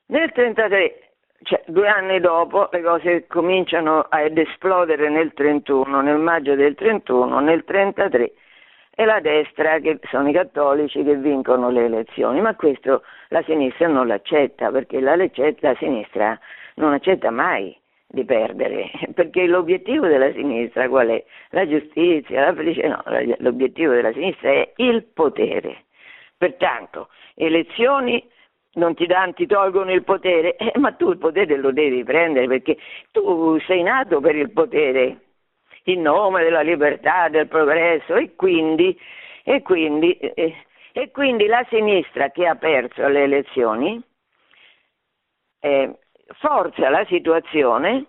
Nel 0.07 0.33
1933, 0.35 1.11
cioè 1.42 1.62
due 1.66 1.88
anni 1.88 2.21
dopo, 2.21 2.68
le 2.73 2.83
cose 2.83 3.26
cominciano 3.26 4.07
ad 4.09 4.37
esplodere 4.37 5.09
nel 5.09 5.33
31, 5.35 6.00
nel 6.00 6.18
maggio 6.18 6.54
del 6.54 6.75
31, 6.75 7.40
nel 7.40 7.64
33 7.64 8.33
è 8.99 9.04
la 9.04 9.21
destra, 9.21 9.78
che 9.78 10.00
sono 10.11 10.28
i 10.28 10.33
cattolici 10.33 11.04
che 11.04 11.14
vincono 11.14 11.71
le 11.71 11.85
elezioni, 11.85 12.40
ma 12.40 12.57
questo 12.57 13.02
la 13.28 13.42
sinistra 13.42 13.87
non 13.87 14.09
l'accetta, 14.09 14.73
perché 14.73 14.99
la, 14.99 15.14
la 15.14 15.75
sinistra 15.76 16.37
non 16.75 16.92
accetta 16.92 17.30
mai 17.30 17.78
di 18.10 18.24
perdere, 18.24 18.90
perché 19.14 19.46
l'obiettivo 19.46 20.06
della 20.06 20.32
sinistra 20.32 20.88
qual 20.88 21.08
è? 21.08 21.24
La 21.50 21.68
giustizia, 21.68 22.46
la 22.46 22.54
felicità, 22.54 22.88
no, 22.88 23.02
l'obiettivo 23.38 23.92
della 23.92 24.12
sinistra 24.12 24.50
è 24.50 24.72
il 24.76 25.04
potere. 25.04 25.84
Pertanto, 26.36 27.08
elezioni 27.35 28.26
non 28.74 28.94
ti, 28.94 29.06
danno, 29.06 29.35
ti 29.35 29.46
tolgono 29.46 29.92
il 29.92 30.04
potere, 30.04 30.56
eh, 30.56 30.72
ma 30.78 30.92
tu 30.92 31.11
il 31.11 31.18
potere 31.18 31.56
lo 31.56 31.72
devi 31.72 32.04
prendere 32.04 32.46
perché 32.46 32.78
tu 33.11 33.59
sei 33.61 33.83
nato 33.83 34.20
per 34.20 34.37
il 34.37 34.52
potere, 34.52 35.20
in 35.85 36.02
nome 36.02 36.42
della 36.42 36.61
libertà, 36.61 37.28
del 37.28 37.48
progresso 37.48 38.14
e 38.14 38.35
quindi, 38.37 38.98
e 39.42 39.62
quindi, 39.62 40.16
eh, 40.16 40.54
e 40.92 41.11
quindi 41.11 41.46
la 41.46 41.64
sinistra 41.68 42.30
che 42.30 42.46
ha 42.46 42.54
perso 42.56 43.06
le 43.09 43.22
elezioni 43.22 44.02
eh, 45.61 45.98
forza 46.34 46.88
la 46.88 47.04
situazione 47.06 48.06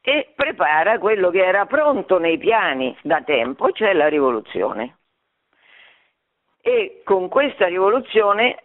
e 0.00 0.32
prepara 0.34 0.98
quello 0.98 1.30
che 1.30 1.44
era 1.44 1.64
pronto 1.66 2.18
nei 2.18 2.38
piani 2.38 2.96
da 3.02 3.22
tempo, 3.22 3.70
cioè 3.72 3.92
la 3.92 4.08
rivoluzione. 4.08 4.98
E 6.60 7.02
con 7.04 7.28
questa 7.28 7.66
rivoluzione 7.66 8.64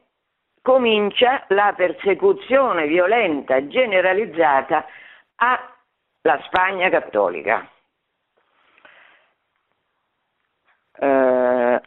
comincia 0.61 1.45
la 1.49 1.73
persecuzione 1.75 2.87
violenta 2.87 3.67
generalizzata 3.67 4.85
alla 5.35 6.41
Spagna 6.43 6.89
cattolica. 6.89 7.69
Uh, 10.99 11.79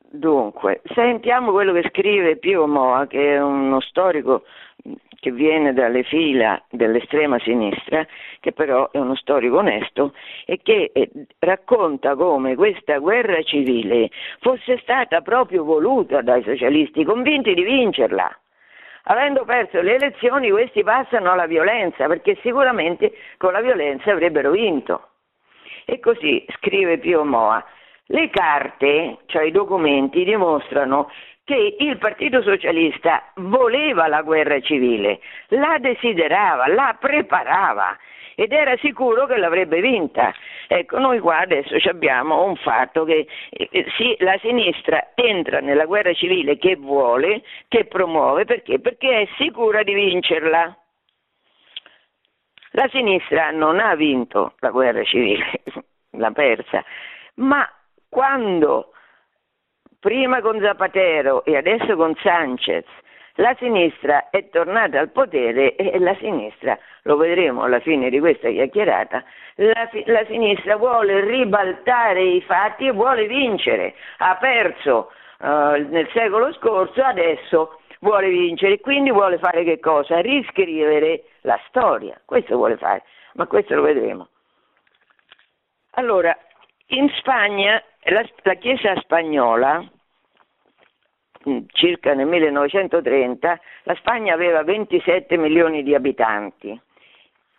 dunque, 0.00 0.80
sentiamo 0.94 1.52
quello 1.52 1.74
che 1.74 1.88
scrive 1.90 2.38
Pio 2.38 2.66
Moa, 2.66 3.06
che 3.06 3.34
è 3.34 3.42
uno 3.42 3.80
storico 3.80 4.44
che 5.22 5.30
viene 5.30 5.72
dalle 5.72 6.02
fila 6.02 6.60
dell'estrema 6.68 7.38
sinistra, 7.38 8.04
che 8.40 8.50
però 8.50 8.90
è 8.90 8.98
uno 8.98 9.14
storico 9.14 9.58
onesto 9.58 10.14
e 10.44 10.58
che 10.60 10.90
eh, 10.92 11.10
racconta 11.38 12.16
come 12.16 12.56
questa 12.56 12.98
guerra 12.98 13.40
civile 13.42 14.10
fosse 14.40 14.78
stata 14.78 15.20
proprio 15.20 15.62
voluta 15.62 16.22
dai 16.22 16.42
socialisti, 16.42 17.04
convinti 17.04 17.54
di 17.54 17.62
vincerla. 17.62 18.36
Avendo 19.04 19.44
perso 19.44 19.80
le 19.80 19.94
elezioni, 19.94 20.50
questi 20.50 20.82
passano 20.82 21.30
alla 21.30 21.46
violenza, 21.46 22.08
perché 22.08 22.36
sicuramente 22.42 23.12
con 23.36 23.52
la 23.52 23.60
violenza 23.60 24.10
avrebbero 24.10 24.50
vinto. 24.50 25.10
E 25.84 26.00
così 26.00 26.44
scrive 26.56 26.98
Pio 26.98 27.24
Moa. 27.24 27.64
Le 28.06 28.28
carte, 28.28 29.18
cioè 29.26 29.44
i 29.44 29.52
documenti, 29.52 30.24
dimostrano 30.24 31.08
che 31.44 31.76
il 31.78 31.98
Partito 31.98 32.42
Socialista 32.42 33.32
voleva 33.36 34.06
la 34.06 34.22
guerra 34.22 34.60
civile, 34.60 35.20
la 35.48 35.78
desiderava, 35.78 36.68
la 36.68 36.96
preparava 36.98 37.96
ed 38.34 38.52
era 38.52 38.76
sicuro 38.78 39.26
che 39.26 39.36
l'avrebbe 39.36 39.80
vinta. 39.80 40.32
Ecco, 40.68 40.98
noi 40.98 41.18
qua 41.18 41.38
adesso 41.38 41.76
abbiamo 41.88 42.44
un 42.44 42.56
fatto 42.56 43.04
che 43.04 43.26
eh, 43.50 43.86
sì, 43.96 44.16
la 44.20 44.38
sinistra 44.38 45.10
entra 45.14 45.60
nella 45.60 45.84
guerra 45.84 46.12
civile 46.14 46.56
che 46.56 46.76
vuole, 46.76 47.42
che 47.68 47.84
promuove, 47.84 48.44
perché? 48.44 48.80
Perché 48.80 49.22
è 49.22 49.28
sicura 49.36 49.82
di 49.82 49.94
vincerla. 49.94 50.76
La 52.74 52.88
sinistra 52.88 53.50
non 53.50 53.80
ha 53.80 53.94
vinto 53.94 54.54
la 54.60 54.70
guerra 54.70 55.02
civile, 55.04 55.62
l'ha 56.16 56.30
persa, 56.30 56.82
ma 57.34 57.68
quando 58.08 58.92
prima 60.02 60.40
con 60.40 60.60
Zapatero 60.60 61.44
e 61.44 61.56
adesso 61.56 61.94
con 61.94 62.12
Sanchez, 62.16 62.84
la 63.36 63.54
sinistra 63.56 64.30
è 64.30 64.48
tornata 64.48 64.98
al 64.98 65.10
potere 65.10 65.76
e 65.76 65.96
la 66.00 66.14
sinistra, 66.16 66.76
lo 67.02 67.16
vedremo 67.16 67.62
alla 67.62 67.78
fine 67.78 68.10
di 68.10 68.18
questa 68.18 68.50
chiacchierata, 68.50 69.22
la, 69.54 69.88
la 70.06 70.24
sinistra 70.26 70.74
vuole 70.74 71.20
ribaltare 71.20 72.20
i 72.20 72.42
fatti 72.42 72.88
e 72.88 72.92
vuole 72.92 73.28
vincere. 73.28 73.94
Ha 74.18 74.36
perso 74.40 75.12
uh, 75.38 75.46
nel 75.88 76.08
secolo 76.12 76.52
scorso, 76.54 77.00
adesso 77.00 77.78
vuole 78.00 78.28
vincere, 78.28 78.80
quindi 78.80 79.12
vuole 79.12 79.38
fare 79.38 79.62
che 79.62 79.78
cosa? 79.78 80.20
Riscrivere 80.20 81.22
la 81.42 81.58
storia, 81.68 82.20
questo 82.24 82.56
vuole 82.56 82.76
fare, 82.76 83.04
ma 83.34 83.46
questo 83.46 83.76
lo 83.76 83.82
vedremo. 83.82 84.28
Allora, 85.92 86.36
in 86.92 87.08
Spagna 87.16 87.82
la, 88.04 88.24
la 88.42 88.54
Chiesa 88.54 88.94
spagnola, 89.00 89.84
mm, 91.48 91.58
circa 91.68 92.14
nel 92.14 92.26
1930, 92.26 93.60
la 93.84 93.94
Spagna 93.96 94.34
aveva 94.34 94.62
27 94.62 95.36
milioni 95.36 95.82
di 95.82 95.94
abitanti 95.94 96.78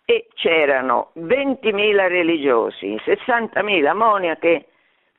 e 0.04 0.28
c'erano 0.34 1.10
20.000 1.18 2.08
religiosi, 2.08 2.94
60.000 3.04 3.94
monache, 3.94 4.66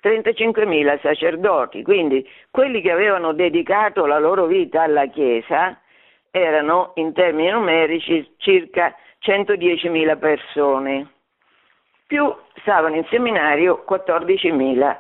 35.000 0.02 1.00
sacerdoti, 1.02 1.82
quindi 1.82 2.28
quelli 2.52 2.82
che 2.82 2.92
avevano 2.92 3.34
dedicato 3.34 4.06
la 4.06 4.20
loro 4.20 4.46
vita 4.46 4.84
alla 4.84 5.08
Chiesa 5.08 5.80
erano 6.30 6.92
in 6.96 7.14
termini 7.14 7.50
numerici 7.50 8.36
circa 8.38 8.96
110.000 9.24 10.20
persone, 10.20 11.15
più 12.06 12.34
stavano 12.62 12.96
in 12.96 13.06
seminario 13.10 13.84
14.000 13.88 15.00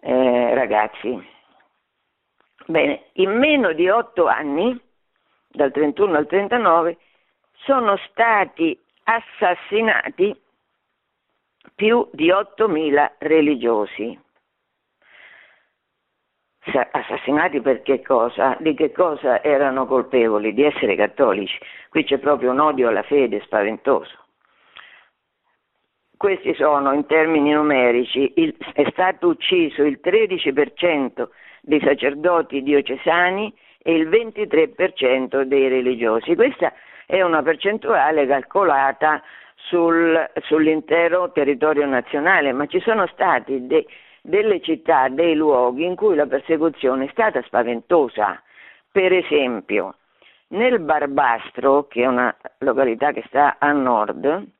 eh, 0.00 0.54
ragazzi. 0.54 1.36
Bene, 2.66 3.06
in 3.14 3.30
meno 3.30 3.72
di 3.72 3.88
otto 3.88 4.26
anni, 4.26 4.78
dal 5.48 5.72
31 5.72 6.16
al 6.16 6.26
39, 6.26 6.98
sono 7.64 7.96
stati 8.08 8.78
assassinati 9.04 10.38
più 11.74 12.08
di 12.12 12.28
8.000 12.28 13.12
religiosi. 13.18 14.18
Assassinati 16.90 17.62
per 17.62 17.80
che 17.80 18.02
cosa? 18.02 18.54
Di 18.60 18.74
che 18.74 18.92
cosa 18.92 19.42
erano 19.42 19.86
colpevoli? 19.86 20.52
Di 20.52 20.64
essere 20.64 20.96
cattolici. 20.96 21.58
Qui 21.88 22.04
c'è 22.04 22.18
proprio 22.18 22.50
un 22.50 22.60
odio 22.60 22.88
alla 22.88 23.02
fede 23.02 23.40
spaventoso. 23.40 24.27
Questi 26.18 26.52
sono 26.54 26.92
in 26.94 27.06
termini 27.06 27.52
numerici, 27.52 28.32
il, 28.34 28.52
è 28.72 28.84
stato 28.90 29.28
ucciso 29.28 29.84
il 29.84 30.00
13% 30.02 31.28
dei 31.60 31.80
sacerdoti 31.80 32.60
diocesani 32.64 33.54
e 33.80 33.94
il 33.94 34.08
23% 34.08 35.42
dei 35.42 35.68
religiosi. 35.68 36.34
Questa 36.34 36.72
è 37.06 37.22
una 37.22 37.40
percentuale 37.42 38.26
calcolata 38.26 39.22
sul, 39.54 40.28
sull'intero 40.42 41.30
territorio 41.30 41.86
nazionale, 41.86 42.52
ma 42.52 42.66
ci 42.66 42.80
sono 42.80 43.06
stati 43.06 43.68
de, 43.68 43.86
delle 44.20 44.60
città, 44.60 45.08
dei 45.08 45.36
luoghi 45.36 45.84
in 45.84 45.94
cui 45.94 46.16
la 46.16 46.26
persecuzione 46.26 47.04
è 47.04 47.08
stata 47.12 47.40
spaventosa. 47.42 48.42
Per 48.90 49.12
esempio, 49.12 49.94
nel 50.48 50.80
Barbastro, 50.80 51.86
che 51.86 52.02
è 52.02 52.06
una 52.06 52.34
località 52.58 53.12
che 53.12 53.22
sta 53.28 53.54
a 53.60 53.70
nord, 53.70 54.56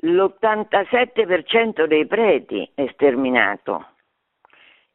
l'87% 0.00 1.84
dei 1.86 2.06
preti 2.06 2.70
è 2.74 2.86
sterminato. 2.92 3.92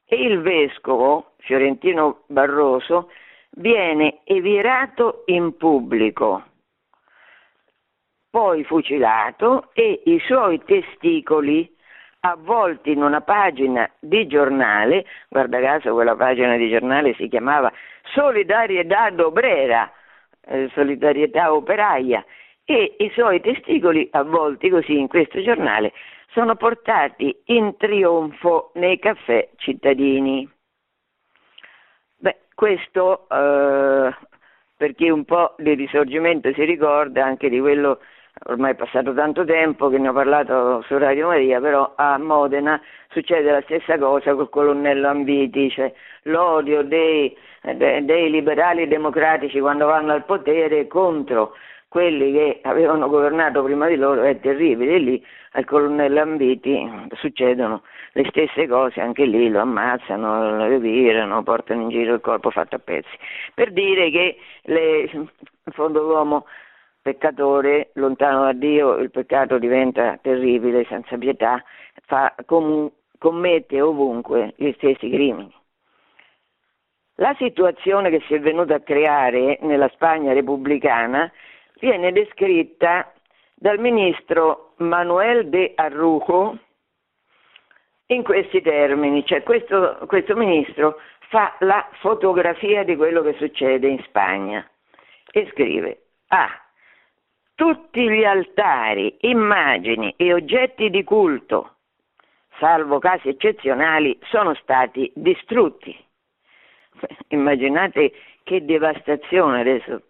E 0.05 0.15
il 0.21 0.41
vescovo 0.41 1.33
Fiorentino 1.37 2.23
Barroso 2.27 3.09
viene 3.51 4.21
evirato 4.23 5.23
in 5.25 5.55
pubblico, 5.57 6.43
poi 8.29 8.63
fucilato 8.63 9.69
e 9.73 10.01
i 10.05 10.19
suoi 10.19 10.61
testicoli 10.63 11.69
avvolti 12.21 12.91
in 12.91 13.01
una 13.01 13.21
pagina 13.21 13.89
di 13.99 14.27
giornale, 14.27 15.05
guarda 15.27 15.59
caso 15.59 15.93
quella 15.93 16.15
pagina 16.15 16.55
di 16.55 16.69
giornale 16.69 17.13
si 17.15 17.27
chiamava 17.27 17.71
Solidarietà 18.13 19.09
d'Obrera, 19.09 19.91
eh, 20.45 20.69
Solidarietà 20.73 21.53
Operaia, 21.53 22.23
e 22.65 22.95
i 22.99 23.09
suoi 23.13 23.41
testicoli 23.41 24.07
avvolti 24.11 24.69
così 24.69 24.97
in 24.97 25.07
questo 25.07 25.41
giornale 25.41 25.93
sono 26.31 26.55
portati 26.55 27.41
in 27.45 27.75
trionfo 27.77 28.71
nei 28.75 28.99
caffè 28.99 29.49
cittadini. 29.57 30.49
Beh, 32.17 32.37
questo 32.55 33.27
eh, 33.29 34.15
per 34.77 34.95
chi 34.95 35.09
un 35.09 35.25
po' 35.25 35.55
di 35.57 35.73
risorgimento 35.73 36.53
si 36.53 36.63
ricorda 36.63 37.25
anche 37.25 37.49
di 37.49 37.59
quello 37.59 37.99
ormai 38.45 38.71
è 38.71 38.75
passato 38.75 39.13
tanto 39.13 39.43
tempo 39.45 39.89
che 39.89 39.97
ne 39.97 40.07
ho 40.07 40.13
parlato 40.13 40.81
su 40.83 40.97
Radio 40.97 41.27
Maria, 41.27 41.59
però 41.59 41.93
a 41.95 42.17
Modena 42.17 42.81
succede 43.09 43.51
la 43.51 43.61
stessa 43.61 43.97
cosa 43.97 44.33
col 44.33 44.49
colonnello 44.49 45.07
Ambiti, 45.07 45.69
cioè 45.69 45.93
l'odio 46.23 46.81
dei, 46.83 47.35
dei 47.61 48.29
liberali 48.29 48.87
democratici 48.87 49.59
quando 49.59 49.85
vanno 49.85 50.13
al 50.13 50.25
potere 50.25 50.87
contro 50.87 51.53
quelli 51.91 52.31
che 52.31 52.59
avevano 52.63 53.09
governato 53.09 53.61
prima 53.63 53.85
di 53.89 53.97
loro 53.97 54.23
è 54.23 54.39
terribile. 54.39 54.97
Lì 54.97 55.25
al 55.51 55.65
colonnello 55.65 56.21
Ambiti 56.21 56.89
succedono 57.15 57.83
le 58.13 58.25
stesse 58.29 58.65
cose, 58.65 59.01
anche 59.01 59.25
lì 59.25 59.49
lo 59.49 59.59
ammazzano, 59.59 60.55
lo 60.55 60.67
rivirano, 60.67 61.43
portano 61.43 61.81
in 61.81 61.89
giro 61.89 62.13
il 62.13 62.21
corpo 62.21 62.49
fatto 62.49 62.77
a 62.77 62.79
pezzi. 62.79 63.09
Per 63.53 63.73
dire 63.73 64.09
che 64.09 64.37
le, 64.61 65.09
in 65.11 65.27
fondo 65.73 66.01
l'uomo 66.01 66.45
peccatore, 67.01 67.89
lontano 67.95 68.45
da 68.45 68.53
Dio, 68.53 68.95
il 68.95 69.11
peccato 69.11 69.57
diventa 69.57 70.17
terribile, 70.21 70.85
senza 70.85 71.17
pietà, 71.17 71.61
fa, 72.05 72.33
com, 72.45 72.89
commette 73.17 73.81
ovunque 73.81 74.53
gli 74.55 74.71
stessi 74.77 75.09
crimini. 75.09 75.53
La 77.15 77.35
situazione 77.37 78.09
che 78.09 78.21
si 78.27 78.33
è 78.33 78.39
venuta 78.39 78.75
a 78.75 78.79
creare 78.79 79.59
nella 79.63 79.89
Spagna 79.89 80.31
repubblicana 80.31 81.29
viene 81.81 82.11
descritta 82.11 83.11
dal 83.55 83.79
ministro 83.79 84.73
Manuel 84.77 85.49
de 85.49 85.73
Arrujo 85.75 86.57
in 88.07 88.23
questi 88.23 88.61
termini, 88.61 89.25
cioè 89.25 89.41
questo, 89.41 89.97
questo 90.05 90.35
ministro 90.35 90.99
fa 91.29 91.55
la 91.59 91.87
fotografia 91.99 92.83
di 92.83 92.95
quello 92.95 93.23
che 93.23 93.35
succede 93.37 93.87
in 93.87 94.01
Spagna 94.03 94.67
e 95.31 95.49
scrive 95.51 96.03
Ah, 96.27 96.49
tutti 97.55 98.09
gli 98.09 98.23
altari, 98.23 99.17
immagini 99.21 100.13
e 100.17 100.33
oggetti 100.33 100.89
di 100.89 101.03
culto, 101.03 101.77
salvo 102.59 102.99
casi 102.99 103.29
eccezionali, 103.29 104.17
sono 104.29 104.53
stati 104.55 105.11
distrutti. 105.15 105.93
Immaginate 107.29 108.13
che 108.43 108.63
devastazione 108.63 109.61
adesso 109.61 110.03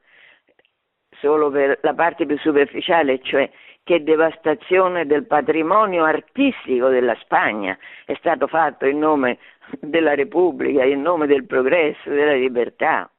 solo 1.21 1.49
per 1.49 1.79
la 1.81 1.93
parte 1.93 2.25
più 2.25 2.37
superficiale, 2.39 3.21
cioè 3.21 3.49
che 3.83 4.03
devastazione 4.03 5.05
del 5.05 5.25
patrimonio 5.25 6.03
artistico 6.03 6.89
della 6.89 7.15
Spagna 7.21 7.77
è 8.05 8.15
stato 8.15 8.47
fatto 8.47 8.85
in 8.85 8.99
nome 8.99 9.37
della 9.79 10.13
Repubblica, 10.15 10.83
in 10.83 11.01
nome 11.01 11.27
del 11.27 11.45
progresso, 11.45 12.09
della 12.09 12.33
libertà. 12.33 13.09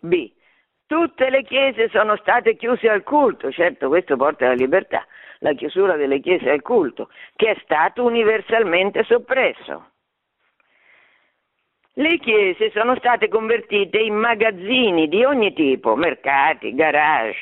B. 0.00 0.32
Tutte 0.86 1.28
le 1.28 1.42
chiese 1.44 1.88
sono 1.90 2.16
state 2.16 2.56
chiuse 2.56 2.88
al 2.88 3.02
culto, 3.02 3.52
certo 3.52 3.88
questo 3.88 4.16
porta 4.16 4.46
alla 4.46 4.54
libertà, 4.54 5.06
la 5.40 5.52
chiusura 5.52 5.96
delle 5.96 6.18
chiese 6.20 6.50
al 6.50 6.62
culto, 6.62 7.10
che 7.36 7.50
è 7.50 7.60
stato 7.62 8.04
universalmente 8.04 9.04
soppresso. 9.04 9.90
Le 11.98 12.18
chiese 12.18 12.70
sono 12.70 12.94
state 12.94 13.26
convertite 13.26 13.98
in 13.98 14.14
magazzini 14.14 15.08
di 15.08 15.24
ogni 15.24 15.52
tipo, 15.52 15.96
mercati, 15.96 16.72
garage. 16.72 17.36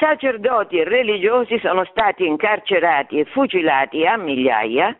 Sacerdoti 0.00 0.78
e 0.78 0.84
religiosi 0.84 1.60
sono 1.60 1.84
stati 1.84 2.26
incarcerati 2.26 3.20
e 3.20 3.24
fucilati 3.24 4.04
a 4.04 4.16
migliaia 4.16 4.98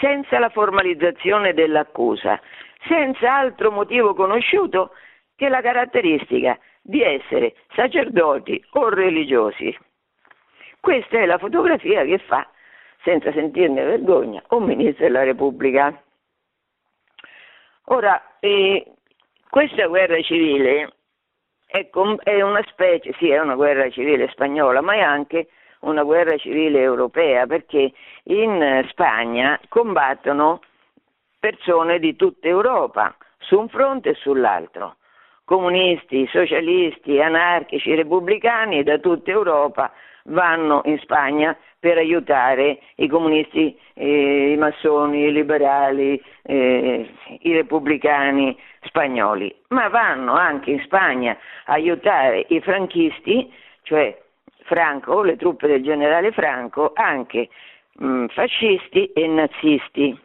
senza 0.00 0.38
la 0.38 0.48
formalizzazione 0.48 1.52
dell'accusa, 1.52 2.40
senza 2.88 3.34
altro 3.34 3.70
motivo 3.70 4.14
conosciuto 4.14 4.92
che 5.36 5.50
la 5.50 5.60
caratteristica 5.60 6.58
di 6.80 7.02
essere 7.02 7.54
sacerdoti 7.74 8.64
o 8.70 8.88
religiosi. 8.88 9.76
Questa 10.80 11.18
è 11.18 11.26
la 11.26 11.36
fotografia 11.36 12.02
che 12.04 12.16
fa, 12.16 12.48
senza 13.02 13.30
sentirne 13.32 13.84
vergogna, 13.84 14.42
un 14.48 14.62
ministro 14.64 15.04
della 15.04 15.22
Repubblica. 15.22 16.02
Ora, 17.88 18.38
eh, 18.40 18.92
questa 19.50 19.86
guerra 19.86 20.20
civile 20.22 20.94
è, 21.66 21.90
com- 21.90 22.18
è, 22.22 22.40
una 22.40 22.62
specie, 22.68 23.12
sì, 23.18 23.28
è 23.28 23.38
una 23.38 23.56
guerra 23.56 23.90
civile 23.90 24.28
spagnola, 24.28 24.80
ma 24.80 24.94
è 24.94 25.00
anche 25.00 25.48
una 25.80 26.02
guerra 26.02 26.36
civile 26.38 26.80
europea, 26.80 27.46
perché 27.46 27.92
in 28.24 28.84
Spagna 28.88 29.60
combattono 29.68 30.60
persone 31.38 31.98
di 31.98 32.16
tutta 32.16 32.48
Europa, 32.48 33.14
su 33.38 33.58
un 33.58 33.68
fronte 33.68 34.10
e 34.10 34.14
sull'altro. 34.14 34.96
Comunisti, 35.44 36.26
socialisti, 36.28 37.20
anarchici, 37.20 37.94
repubblicani 37.94 38.82
da 38.82 38.98
tutta 38.98 39.30
Europa 39.30 39.92
vanno 40.24 40.82
in 40.84 40.98
Spagna 40.98 41.56
per 41.78 41.98
aiutare 41.98 42.78
i 42.96 43.08
comunisti, 43.08 43.78
eh, 43.94 44.52
i 44.52 44.56
massoni, 44.56 45.24
i 45.24 45.32
liberali, 45.32 46.22
eh, 46.42 47.10
i 47.40 47.52
repubblicani 47.52 48.58
spagnoli, 48.84 49.54
ma 49.68 49.88
vanno 49.88 50.34
anche 50.34 50.70
in 50.70 50.80
Spagna 50.84 51.36
a 51.66 51.74
aiutare 51.74 52.46
i 52.48 52.60
franchisti, 52.60 53.52
cioè 53.82 54.18
Franco, 54.62 55.22
le 55.22 55.36
truppe 55.36 55.66
del 55.66 55.82
generale 55.82 56.32
Franco, 56.32 56.92
anche 56.94 57.48
mh, 57.98 58.06
mm, 58.06 58.26
fascisti 58.28 59.12
e 59.12 59.26
nazisti. 59.26 60.18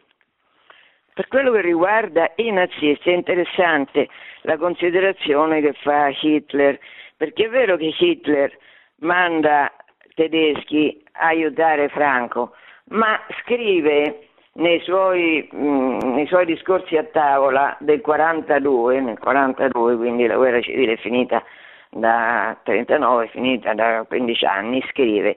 Per 1.12 1.28
quello 1.28 1.52
che 1.52 1.60
riguarda 1.60 2.32
i 2.36 2.50
nazisti 2.50 3.10
è 3.10 3.14
interessante 3.14 4.08
la 4.42 4.56
considerazione 4.56 5.60
che 5.60 5.74
fa 5.74 6.08
Hitler, 6.08 6.78
perché 7.18 7.44
è 7.44 7.48
vero 7.50 7.76
che 7.76 7.92
Hitler 7.98 8.56
manda 9.00 9.70
tedeschi 10.14 11.02
aiutare 11.12 11.88
Franco, 11.88 12.52
ma 12.90 13.20
scrive 13.42 14.28
nei 14.54 14.80
suoi, 14.80 15.48
mm, 15.54 15.98
nei 16.14 16.26
suoi, 16.26 16.44
discorsi 16.44 16.96
a 16.96 17.04
tavola 17.04 17.76
del 17.80 18.00
42, 18.00 19.00
nel 19.00 19.18
42, 19.18 19.96
quindi 19.96 20.26
la 20.26 20.36
guerra 20.36 20.60
civile 20.60 20.94
è 20.94 20.96
finita 20.96 21.42
da 21.90 22.56
39, 22.62 23.28
finita 23.28 23.74
da 23.74 24.04
15 24.06 24.44
anni, 24.44 24.84
scrive 24.90 25.36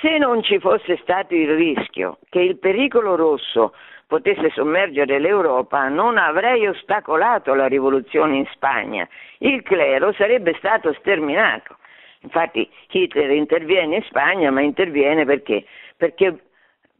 se 0.00 0.18
non 0.18 0.42
ci 0.42 0.58
fosse 0.58 0.98
stato 0.98 1.34
il 1.34 1.54
rischio 1.54 2.18
che 2.28 2.40
il 2.40 2.58
pericolo 2.58 3.16
rosso 3.16 3.72
potesse 4.06 4.50
sommergere 4.50 5.18
l'Europa, 5.18 5.88
non 5.88 6.16
avrei 6.16 6.66
ostacolato 6.66 7.54
la 7.54 7.66
rivoluzione 7.66 8.36
in 8.36 8.46
Spagna. 8.52 9.08
Il 9.38 9.62
clero 9.62 10.12
sarebbe 10.12 10.54
stato 10.58 10.92
sterminato 10.94 11.78
Infatti 12.26 12.68
Hitler 12.90 13.30
interviene 13.30 13.96
in 13.96 14.02
Spagna, 14.02 14.50
ma 14.50 14.60
interviene 14.60 15.24
perché? 15.24 15.64
Perché, 15.96 16.36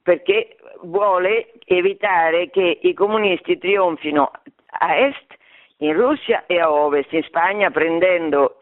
perché 0.01 0.57
vuole 0.83 1.53
evitare 1.65 2.49
che 2.51 2.79
i 2.81 2.95
comunisti 2.95 3.59
trionfino 3.59 4.31
a 4.79 4.97
est, 4.97 5.35
in 5.79 5.95
Russia 5.95 6.45
e 6.47 6.61
a 6.61 6.71
ovest, 6.71 7.13
in 7.13 7.25
Spagna, 7.25 7.71
prendendo 7.71 8.59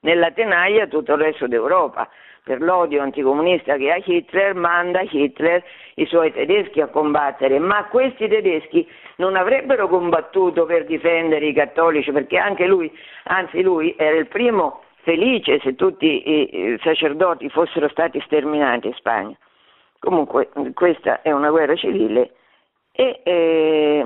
nella 0.00 0.32
tenaglia 0.32 0.88
tutto 0.88 1.12
il 1.12 1.20
resto 1.20 1.46
d'Europa. 1.46 2.08
Per 2.42 2.60
l'odio 2.60 3.00
anticomunista 3.02 3.76
che 3.76 3.90
ha 3.90 4.00
Hitler, 4.04 4.54
manda 4.54 5.02
Hitler 5.02 5.64
i 5.94 6.06
suoi 6.06 6.32
tedeschi 6.32 6.80
a 6.80 6.88
combattere, 6.88 7.58
ma 7.58 7.86
questi 7.86 8.28
tedeschi 8.28 8.88
non 9.16 9.34
avrebbero 9.34 9.88
combattuto 9.88 10.64
per 10.64 10.84
difendere 10.84 11.46
i 11.46 11.52
cattolici, 11.52 12.12
perché 12.12 12.38
anche 12.38 12.66
lui, 12.66 12.92
anzi 13.24 13.62
lui 13.62 13.94
era 13.96 14.16
il 14.16 14.26
primo 14.26 14.82
felice 15.06 15.60
se 15.60 15.76
tutti 15.76 16.28
i 16.28 16.76
sacerdoti 16.82 17.48
fossero 17.48 17.88
stati 17.88 18.20
sterminati 18.22 18.88
in 18.88 18.94
Spagna. 18.94 19.36
Comunque 20.00 20.50
questa 20.74 21.22
è 21.22 21.30
una 21.30 21.50
guerra 21.50 21.76
civile 21.76 22.34
e 22.90 23.20
eh, 23.22 24.04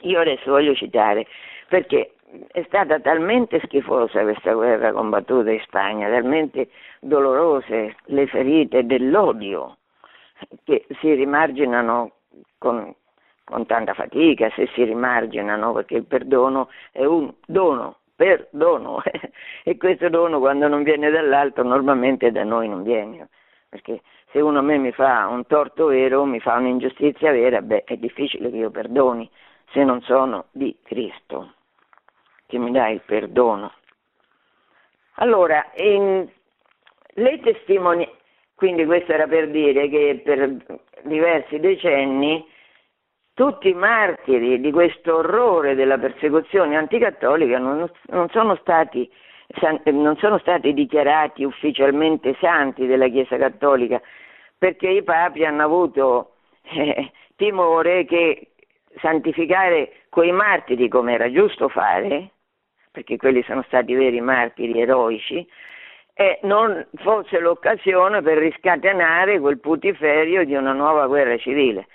io 0.00 0.20
adesso 0.20 0.50
voglio 0.50 0.74
citare 0.74 1.26
perché 1.68 2.14
è 2.50 2.62
stata 2.62 2.98
talmente 2.98 3.60
schifosa 3.64 4.22
questa 4.22 4.54
guerra 4.54 4.92
combattuta 4.92 5.50
in 5.50 5.60
Spagna, 5.60 6.08
talmente 6.08 6.70
dolorose 7.00 7.96
le 8.06 8.26
ferite 8.28 8.86
dell'odio 8.86 9.76
che 10.64 10.86
si 11.00 11.12
rimarginano 11.12 12.12
con, 12.56 12.94
con 13.44 13.66
tanta 13.66 13.92
fatica, 13.92 14.50
se 14.54 14.66
si 14.72 14.82
rimarginano, 14.82 15.74
perché 15.74 15.96
il 15.96 16.06
perdono 16.06 16.70
è 16.90 17.04
un 17.04 17.30
dono 17.44 17.98
perdono 18.16 19.02
e 19.62 19.76
questo 19.76 20.08
dono 20.08 20.38
quando 20.38 20.66
non 20.66 20.82
viene 20.82 21.10
dall'alto 21.10 21.62
normalmente 21.62 22.32
da 22.32 22.42
noi 22.42 22.68
non 22.68 22.82
viene 22.82 23.28
perché 23.68 24.00
se 24.30 24.40
uno 24.40 24.58
a 24.58 24.62
me 24.62 24.78
mi 24.78 24.92
fa 24.92 25.26
un 25.28 25.46
torto 25.46 25.86
vero, 25.86 26.24
mi 26.24 26.40
fa 26.40 26.54
un'ingiustizia 26.54 27.30
vera, 27.32 27.60
beh 27.60 27.84
è 27.84 27.96
difficile 27.96 28.50
che 28.50 28.56
io 28.56 28.70
perdoni 28.70 29.28
se 29.72 29.84
non 29.84 30.00
sono 30.02 30.46
di 30.52 30.76
Cristo 30.82 31.52
che 32.46 32.58
mi 32.58 32.70
dà 32.70 32.88
il 32.88 33.02
perdono. 33.04 33.72
Allora, 35.14 35.70
in, 35.76 36.28
le 37.14 37.40
testimonianze, 37.40 38.14
quindi 38.54 38.84
questo 38.84 39.12
era 39.12 39.26
per 39.26 39.50
dire 39.50 39.88
che 39.88 40.20
per 40.24 40.56
diversi 41.02 41.58
decenni 41.58 42.46
tutti 43.36 43.68
i 43.68 43.74
martiri 43.74 44.58
di 44.62 44.72
questo 44.72 45.16
orrore 45.18 45.74
della 45.74 45.98
persecuzione 45.98 46.74
anticattolica 46.74 47.58
non, 47.58 47.86
non, 48.06 48.28
sono 48.30 48.56
stati, 48.56 49.10
non 49.92 50.16
sono 50.16 50.38
stati 50.38 50.72
dichiarati 50.72 51.44
ufficialmente 51.44 52.34
santi 52.40 52.86
della 52.86 53.08
Chiesa 53.08 53.36
Cattolica, 53.36 54.00
perché 54.56 54.88
i 54.88 55.02
papi 55.02 55.44
hanno 55.44 55.64
avuto 55.64 56.36
eh, 56.64 57.12
timore 57.36 58.06
che 58.06 58.52
santificare 59.02 60.04
quei 60.08 60.32
martiri 60.32 60.88
come 60.88 61.12
era 61.12 61.30
giusto 61.30 61.68
fare, 61.68 62.30
perché 62.90 63.18
quelli 63.18 63.42
sono 63.42 63.62
stati 63.66 63.92
veri 63.92 64.22
martiri 64.22 64.80
eroici, 64.80 65.46
e 66.14 66.38
non 66.44 66.86
fosse 67.02 67.38
l'occasione 67.38 68.22
per 68.22 68.38
riscatenare 68.38 69.38
quel 69.40 69.60
putiferio 69.60 70.42
di 70.46 70.54
una 70.54 70.72
nuova 70.72 71.06
guerra 71.06 71.36
civile. 71.36 71.86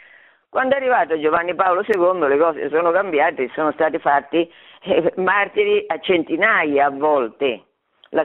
Quando 0.52 0.76
è 0.76 0.80
arrivato 0.80 1.18
Giovanni 1.18 1.56
Paolo 1.56 1.82
II 1.88 2.28
le 2.28 2.38
cose 2.38 2.68
sono 2.68 2.92
cambiate, 2.92 3.50
sono 3.54 3.72
stati 3.72 3.98
fatti 4.00 4.52
eh, 4.82 5.14
martiri 5.16 5.86
a 5.88 5.98
centinaia 6.02 6.88
a 6.88 6.90
volte, 6.90 7.62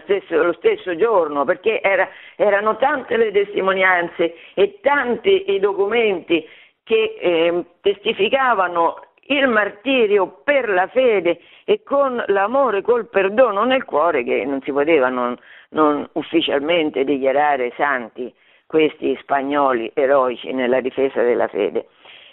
stesso, 0.03 0.43
lo 0.43 0.53
stesso 0.55 0.97
giorno, 0.97 1.45
perché 1.45 1.81
era, 1.81 2.09
erano 2.35 2.79
tante 2.79 3.17
le 3.17 3.31
testimonianze 3.31 4.35
e 4.55 4.81
tanti 4.83 5.53
i 5.53 5.61
documenti 5.61 6.45
che 6.83 7.15
eh, 7.17 7.65
testificavano 7.81 9.03
il 9.29 9.47
martirio 9.47 10.41
per 10.43 10.69
la 10.69 10.89
fede 10.89 11.39
e 11.65 11.85
con 11.85 12.21
l'amore, 12.27 12.83
col 12.83 13.09
perdono 13.09 13.63
nel 13.63 13.85
cuore 13.85 14.25
che 14.25 14.45
non 14.45 14.61
si 14.63 14.73
poteva 14.73 15.11
non, 15.11 15.37
non 15.69 16.05
ufficialmente 16.15 17.05
dichiarare 17.05 17.73
santi 17.77 18.35
questi 18.67 19.17
spagnoli 19.21 19.93
eroici 19.95 20.53
nella 20.53 20.81
difesa 20.81 21.23
della 21.23 21.47
fede. 21.47 21.87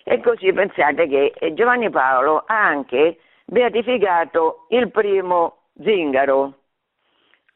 E 0.04 0.20
così 0.20 0.52
pensate 0.52 1.08
che 1.08 1.34
Giovanni 1.54 1.90
Paolo 1.90 2.44
ha 2.46 2.66
anche 2.66 3.20
beatificato 3.46 4.66
il 4.70 4.92
primo 4.92 5.70
zingaro. 5.82 6.54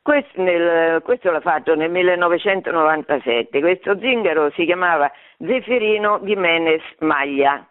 Questo, 0.02 0.42
nel, 0.42 1.02
questo 1.02 1.30
l'ha 1.30 1.42
fatto 1.42 1.76
nel 1.76 1.92
1997. 1.92 3.60
Questo 3.60 4.00
zingaro 4.00 4.50
si 4.52 4.64
chiamava 4.64 5.12
Zefirino 5.38 6.20
di 6.20 6.36
Menes 6.36 6.82
Maglia. 7.00 7.68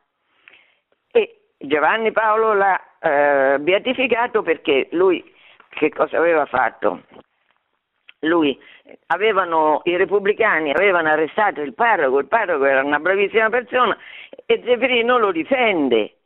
E 1.11 1.41
Giovanni 1.57 2.13
Paolo 2.13 2.53
l'ha 2.53 2.81
eh, 2.99 3.59
beatificato 3.59 4.43
perché 4.43 4.89
lui 4.91 5.25
che 5.71 5.89
cosa 5.89 6.19
aveva 6.19 6.45
fatto? 6.45 7.03
lui 8.21 8.59
avevano, 9.09 9.81
i 9.85 9.97
repubblicani 9.97 10.73
avevano 10.73 11.09
arrestato 11.09 11.61
il 11.61 11.75
parroco, 11.75 12.19
il 12.19 12.27
parroco 12.27 12.65
era 12.65 12.83
una 12.83 12.99
bravissima 12.99 13.49
persona 13.51 13.97
e 14.45 14.63
Zeferino 14.65 15.19
lo 15.19 15.33
difende 15.33 16.17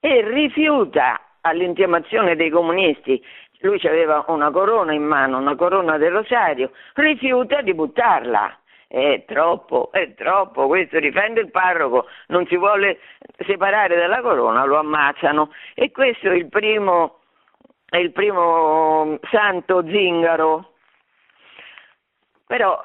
e 0.00 0.28
rifiuta 0.28 1.20
all'intimazione 1.40 2.36
dei 2.36 2.50
comunisti, 2.50 3.24
lui 3.60 3.80
aveva 3.86 4.24
una 4.28 4.50
corona 4.50 4.92
in 4.92 5.02
mano, 5.02 5.38
una 5.38 5.56
corona 5.56 5.96
del 5.96 6.12
rosario, 6.12 6.72
rifiuta 6.94 7.60
di 7.62 7.74
buttarla. 7.74 8.58
È 8.86 9.24
troppo, 9.26 9.90
è 9.92 10.14
troppo, 10.14 10.66
questo 10.66 10.98
difende 10.98 11.40
il 11.40 11.50
parroco, 11.50 12.06
non 12.28 12.46
si 12.46 12.56
vuole 12.56 13.00
separare 13.44 13.96
dalla 13.96 14.20
corona, 14.22 14.64
lo 14.64 14.78
ammazzano. 14.78 15.52
E 15.74 15.90
questo 15.90 16.30
è 16.30 16.34
il 16.34 16.48
primo, 16.48 17.18
è 17.88 17.98
il 17.98 18.12
primo 18.12 19.18
santo 19.30 19.84
zingaro 19.86 20.72
però 22.48 22.82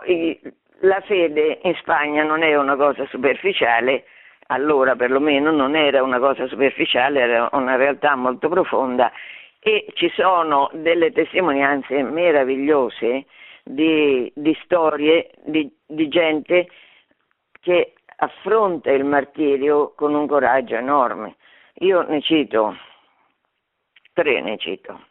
la 0.81 0.99
fede 1.05 1.59
in 1.63 1.73
Spagna 1.75 2.21
non 2.23 2.43
è 2.43 2.53
una 2.57 2.75
cosa 2.75 3.07
superficiale, 3.07 4.03
allora 4.53 4.95
perlomeno 4.95 5.51
non 5.51 5.75
era 5.75 6.03
una 6.03 6.19
cosa 6.19 6.47
superficiale, 6.47 7.21
era 7.21 7.49
una 7.53 7.75
realtà 7.75 8.15
molto 8.15 8.49
profonda 8.49 9.11
e 9.59 9.87
ci 9.93 10.09
sono 10.13 10.69
delle 10.73 11.11
testimonianze 11.11 12.03
meravigliose 12.03 13.25
di, 13.63 14.31
di 14.35 14.57
storie 14.63 15.31
di, 15.45 15.71
di 15.85 16.07
gente 16.07 16.67
che 17.61 17.93
affronta 18.17 18.91
il 18.91 19.05
martirio 19.05 19.93
con 19.95 20.13
un 20.13 20.27
coraggio 20.27 20.75
enorme. 20.75 21.35
Io 21.79 22.03
ne 22.03 22.21
cito, 22.21 22.77
tre 24.13 24.41
ne 24.41 24.57
cito. 24.57 25.05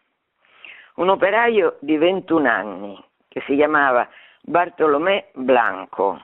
Un 0.96 1.09
operaio 1.09 1.78
di 1.81 1.96
21 1.96 2.48
anni 2.48 3.05
che 3.28 3.42
si 3.46 3.57
chiamava 3.57 4.09
Bartolomé 4.42 5.31
Blanco. 5.33 6.22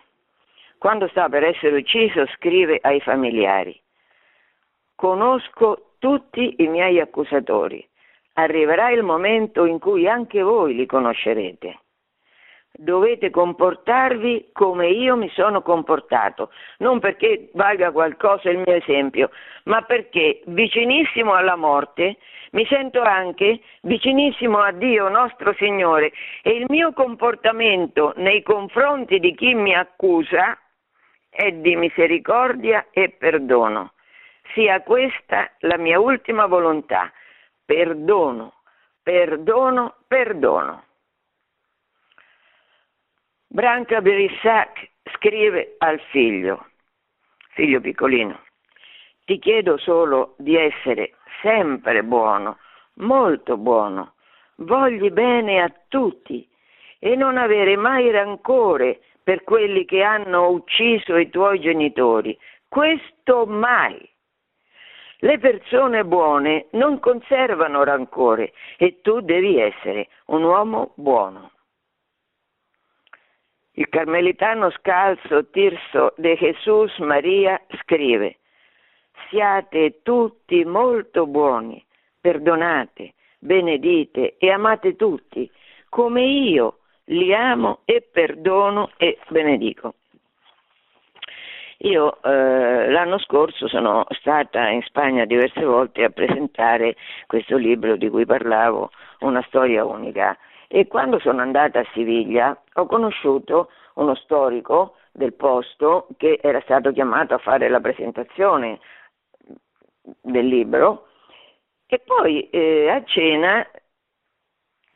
Quando 0.78 1.08
sta 1.08 1.28
per 1.28 1.42
essere 1.42 1.76
ucciso 1.76 2.24
scrive 2.36 2.78
ai 2.80 3.00
familiari, 3.00 3.78
conosco 4.94 5.94
tutti 5.98 6.62
i 6.62 6.68
miei 6.68 7.00
accusatori, 7.00 7.84
arriverà 8.34 8.90
il 8.90 9.02
momento 9.02 9.64
in 9.64 9.80
cui 9.80 10.08
anche 10.08 10.40
voi 10.40 10.76
li 10.76 10.86
conoscerete. 10.86 11.80
Dovete 12.70 13.30
comportarvi 13.30 14.50
come 14.52 14.88
io 14.88 15.16
mi 15.16 15.28
sono 15.30 15.62
comportato, 15.62 16.52
non 16.78 17.00
perché 17.00 17.50
valga 17.54 17.90
qualcosa 17.90 18.48
il 18.48 18.58
mio 18.58 18.74
esempio, 18.74 19.30
ma 19.64 19.82
perché 19.82 20.42
vicinissimo 20.46 21.34
alla 21.34 21.56
morte 21.56 22.18
mi 22.52 22.64
sento 22.66 23.00
anche 23.02 23.60
vicinissimo 23.82 24.58
a 24.60 24.70
Dio 24.70 25.08
nostro 25.08 25.52
Signore 25.54 26.12
e 26.42 26.50
il 26.50 26.66
mio 26.68 26.92
comportamento 26.92 28.12
nei 28.16 28.42
confronti 28.44 29.18
di 29.18 29.34
chi 29.34 29.54
mi 29.54 29.74
accusa 29.74 30.56
è 31.38 31.52
di 31.52 31.76
misericordia 31.76 32.86
e 32.90 33.10
perdono. 33.10 33.92
Sia 34.54 34.82
questa 34.82 35.52
la 35.60 35.76
mia 35.76 36.00
ultima 36.00 36.46
volontà. 36.46 37.12
Perdono, 37.64 38.54
perdono, 39.00 39.98
perdono. 40.08 40.82
Branca 43.46 44.00
Berissac 44.00 44.90
scrive 45.14 45.76
al 45.78 46.00
figlio, 46.10 46.70
figlio 47.50 47.80
piccolino, 47.80 48.40
ti 49.24 49.38
chiedo 49.38 49.76
solo 49.76 50.34
di 50.38 50.56
essere 50.56 51.12
sempre 51.40 52.02
buono, 52.02 52.58
molto 52.94 53.56
buono, 53.56 54.14
vogli 54.56 55.08
bene 55.10 55.62
a 55.62 55.72
tutti 55.86 56.48
e 56.98 57.14
non 57.14 57.38
avere 57.38 57.76
mai 57.76 58.10
rancore 58.10 59.02
per 59.28 59.44
quelli 59.44 59.84
che 59.84 60.02
hanno 60.02 60.48
ucciso 60.48 61.18
i 61.18 61.28
tuoi 61.28 61.60
genitori. 61.60 62.34
Questo 62.66 63.44
mai. 63.44 64.10
Le 65.18 65.38
persone 65.38 66.02
buone 66.06 66.68
non 66.70 66.98
conservano 66.98 67.84
rancore 67.84 68.54
e 68.78 69.02
tu 69.02 69.20
devi 69.20 69.60
essere 69.60 70.08
un 70.28 70.44
uomo 70.44 70.92
buono. 70.94 71.50
Il 73.72 73.90
carmelitano 73.90 74.70
scalzo 74.70 75.50
Tirso 75.50 76.14
de 76.16 76.34
Jesus 76.34 76.96
Maria 76.96 77.60
scrive 77.82 78.38
Siate 79.28 80.00
tutti 80.00 80.64
molto 80.64 81.26
buoni, 81.26 81.84
perdonate, 82.18 83.12
benedite 83.38 84.36
e 84.38 84.50
amate 84.50 84.96
tutti, 84.96 85.50
come 85.90 86.22
io 86.22 86.77
li 87.08 87.34
amo 87.34 87.80
e 87.84 88.06
perdono 88.10 88.90
e 88.96 89.18
benedico. 89.28 89.94
Io 91.82 92.20
eh, 92.22 92.90
l'anno 92.90 93.18
scorso 93.18 93.68
sono 93.68 94.04
stata 94.10 94.68
in 94.68 94.82
Spagna 94.82 95.24
diverse 95.24 95.64
volte 95.64 96.02
a 96.02 96.10
presentare 96.10 96.96
questo 97.26 97.56
libro 97.56 97.96
di 97.96 98.08
cui 98.08 98.26
parlavo, 98.26 98.90
Una 99.20 99.42
storia 99.42 99.84
unica, 99.84 100.36
e 100.66 100.86
quando 100.86 101.18
sono 101.20 101.40
andata 101.40 101.80
a 101.80 101.86
Siviglia 101.92 102.60
ho 102.74 102.86
conosciuto 102.86 103.70
uno 103.94 104.14
storico 104.16 104.96
del 105.12 105.34
posto 105.34 106.08
che 106.16 106.38
era 106.42 106.60
stato 106.62 106.92
chiamato 106.92 107.34
a 107.34 107.38
fare 107.38 107.68
la 107.68 107.80
presentazione 107.80 108.80
del 110.20 110.46
libro 110.46 111.06
e 111.86 112.00
poi 112.04 112.48
eh, 112.50 112.90
a 112.90 113.02
cena, 113.04 113.66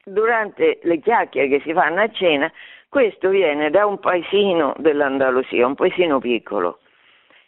durante 0.05 0.81
le 0.83 0.99
chiacchiere 0.99 1.49
che 1.49 1.61
si 1.61 1.73
fanno 1.73 2.01
a 2.01 2.11
cena, 2.11 2.51
questo 2.89 3.29
viene 3.29 3.71
da 3.71 3.87
un 3.87 3.99
paesino 3.99 4.75
dell'Andalusia, 4.79 5.67
un 5.67 5.75
paesino 5.75 6.19
piccolo, 6.19 6.81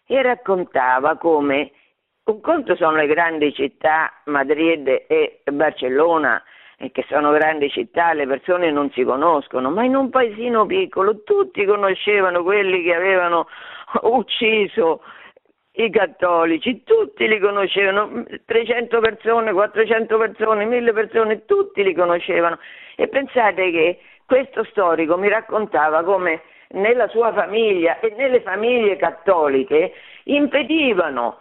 e 0.07 0.23
raccontava 0.23 1.17
come 1.17 1.71
un 2.25 2.41
conto 2.41 2.75
sono 2.77 2.97
le 2.97 3.07
grandi 3.07 3.53
città, 3.53 4.11
Madrid 4.25 5.05
e 5.07 5.43
Barcellona, 5.45 6.43
che 6.91 7.05
sono 7.09 7.31
grandi 7.33 7.71
città, 7.71 8.13
le 8.15 8.27
persone 8.27 8.71
non 8.71 8.91
si 8.91 9.05
conoscono, 9.05 9.71
ma 9.71 9.85
in 9.85 9.95
un 9.95 10.11
paesino 10.11 10.67
piccolo 10.67 11.23
tutti 11.23 11.65
conoscevano 11.65 12.43
quelli 12.43 12.83
che 12.83 12.95
avevano 12.95 13.47
ucciso 14.03 15.03
i 15.77 15.91
cattolici, 15.91 16.83
tutti 16.85 17.27
li 17.27 17.39
conoscevano, 17.39 18.25
300 18.45 19.01
persone, 19.01 19.53
400 19.53 20.19
persone, 20.19 20.65
1000 20.67 20.93
persone, 20.93 21.45
tutti 21.45 21.83
li 21.83 21.95
conoscevano. 21.95 22.59
E 22.97 23.09
pensate 23.09 23.71
che 23.71 23.99
questo 24.27 24.65
storico 24.65 25.17
mi 25.17 25.29
raccontava 25.29 26.05
come 26.05 26.43
nella 26.71 27.09
sua 27.09 27.33
famiglia 27.33 27.99
e 28.01 28.15
nelle 28.17 28.41
famiglie 28.41 28.97
cattoliche 28.97 29.93
impedivano, 30.25 31.39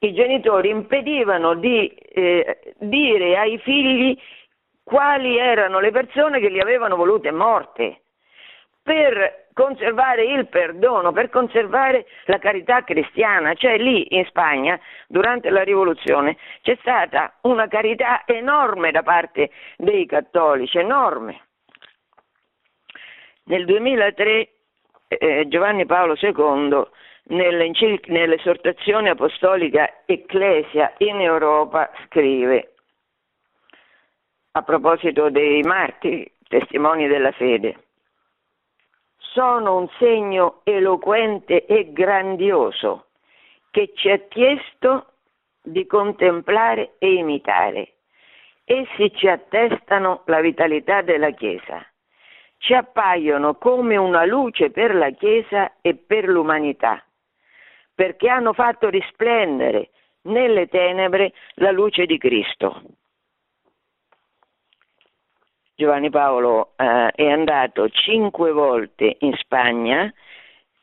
i 0.00 0.12
genitori 0.12 0.68
impedivano 0.70 1.54
di 1.54 1.86
eh, 1.88 2.74
dire 2.78 3.38
ai 3.38 3.58
figli 3.58 4.16
quali 4.82 5.38
erano 5.38 5.80
le 5.80 5.90
persone 5.90 6.40
che 6.40 6.48
li 6.48 6.60
avevano 6.60 6.96
volute 6.96 7.30
morte 7.30 8.00
per 8.82 9.48
conservare 9.52 10.24
il 10.24 10.48
perdono, 10.48 11.12
per 11.12 11.28
conservare 11.28 12.06
la 12.24 12.38
carità 12.38 12.82
cristiana. 12.82 13.54
Cioè 13.54 13.76
lì 13.76 14.16
in 14.16 14.24
Spagna, 14.26 14.78
durante 15.06 15.50
la 15.50 15.62
rivoluzione, 15.62 16.36
c'è 16.62 16.76
stata 16.80 17.34
una 17.42 17.68
carità 17.68 18.22
enorme 18.26 18.90
da 18.90 19.02
parte 19.02 19.50
dei 19.76 20.06
cattolici, 20.06 20.78
enorme. 20.78 21.40
Nel 23.44 23.64
2003 23.64 24.48
eh, 25.08 25.48
Giovanni 25.48 25.84
Paolo 25.86 26.16
II 26.18 26.86
nell'esortazione 27.24 29.10
apostolica 29.10 30.02
Ecclesia 30.06 30.94
in 30.98 31.20
Europa 31.20 31.90
scrive 32.06 32.74
a 34.52 34.62
proposito 34.62 35.30
dei 35.30 35.62
martiri, 35.62 36.32
testimoni 36.48 37.06
della 37.06 37.30
fede 37.32 37.89
sono 39.32 39.76
un 39.76 39.88
segno 39.98 40.60
eloquente 40.64 41.66
e 41.66 41.92
grandioso 41.92 43.06
che 43.70 43.92
ci 43.94 44.10
ha 44.10 44.18
chiesto 44.28 45.06
di 45.62 45.86
contemplare 45.86 46.94
e 46.98 47.14
imitare. 47.14 47.94
Essi 48.64 49.12
ci 49.14 49.28
attestano 49.28 50.22
la 50.26 50.40
vitalità 50.40 51.02
della 51.02 51.30
Chiesa, 51.30 51.84
ci 52.58 52.74
appaiono 52.74 53.54
come 53.56 53.96
una 53.96 54.24
luce 54.24 54.70
per 54.70 54.94
la 54.94 55.10
Chiesa 55.10 55.72
e 55.80 55.94
per 55.94 56.28
l'umanità, 56.28 57.02
perché 57.94 58.28
hanno 58.28 58.52
fatto 58.52 58.88
risplendere 58.88 59.90
nelle 60.22 60.66
tenebre 60.66 61.32
la 61.54 61.70
luce 61.70 62.06
di 62.06 62.18
Cristo. 62.18 62.82
Giovanni 65.80 66.10
Paolo 66.10 66.72
eh, 66.76 67.10
è 67.14 67.30
andato 67.30 67.88
cinque 67.88 68.52
volte 68.52 69.16
in 69.20 69.32
Spagna, 69.36 70.12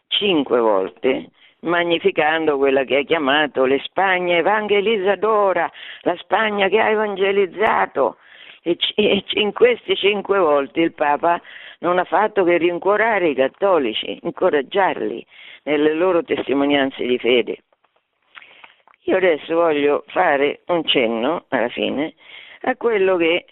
cinque 0.07 0.59
volte, 0.59 1.29
magnificando 1.59 2.57
quella 2.57 2.83
che 2.83 2.97
ha 2.97 3.03
chiamato 3.03 3.65
le 3.65 3.77
Spagna 3.83 4.37
evangelizzadora, 4.37 5.71
la 6.01 6.15
Spagna 6.15 6.67
che 6.67 6.79
ha 6.79 6.89
evangelizzato. 6.89 8.17
E, 8.63 8.75
e 8.95 9.23
in 9.33 9.53
queste 9.53 9.95
cinque 9.95 10.39
volte 10.39 10.81
il 10.81 10.93
Papa 10.93 11.39
non 11.81 11.99
ha 11.99 12.03
fatto 12.03 12.43
che 12.43 12.57
rincuorare 12.57 13.27
i 13.27 13.35
cattolici, 13.35 14.17
incoraggiarli 14.23 15.23
nelle 15.65 15.93
loro 15.93 16.23
testimonianze 16.23 17.05
di 17.05 17.19
fede. 17.19 17.57
Io 19.03 19.15
adesso 19.15 19.53
voglio 19.53 20.05
fare 20.07 20.61
un 20.65 20.83
cenno, 20.85 21.45
alla 21.49 21.69
fine, 21.69 22.15
a 22.61 22.75
quello 22.75 23.15
che 23.15 23.45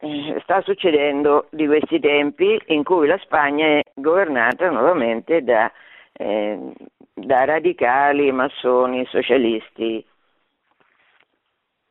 eh, 0.00 0.38
sta 0.42 0.60
succedendo 0.62 1.48
di 1.50 1.66
questi 1.66 1.98
tempi 2.00 2.60
in 2.66 2.84
cui 2.84 3.06
la 3.06 3.18
Spagna 3.18 3.66
è 3.66 3.82
governata 3.94 4.70
nuovamente 4.70 5.42
da, 5.42 5.70
eh, 6.12 6.72
da 7.14 7.44
radicali, 7.44 8.30
massoni, 8.30 9.04
socialisti, 9.06 10.04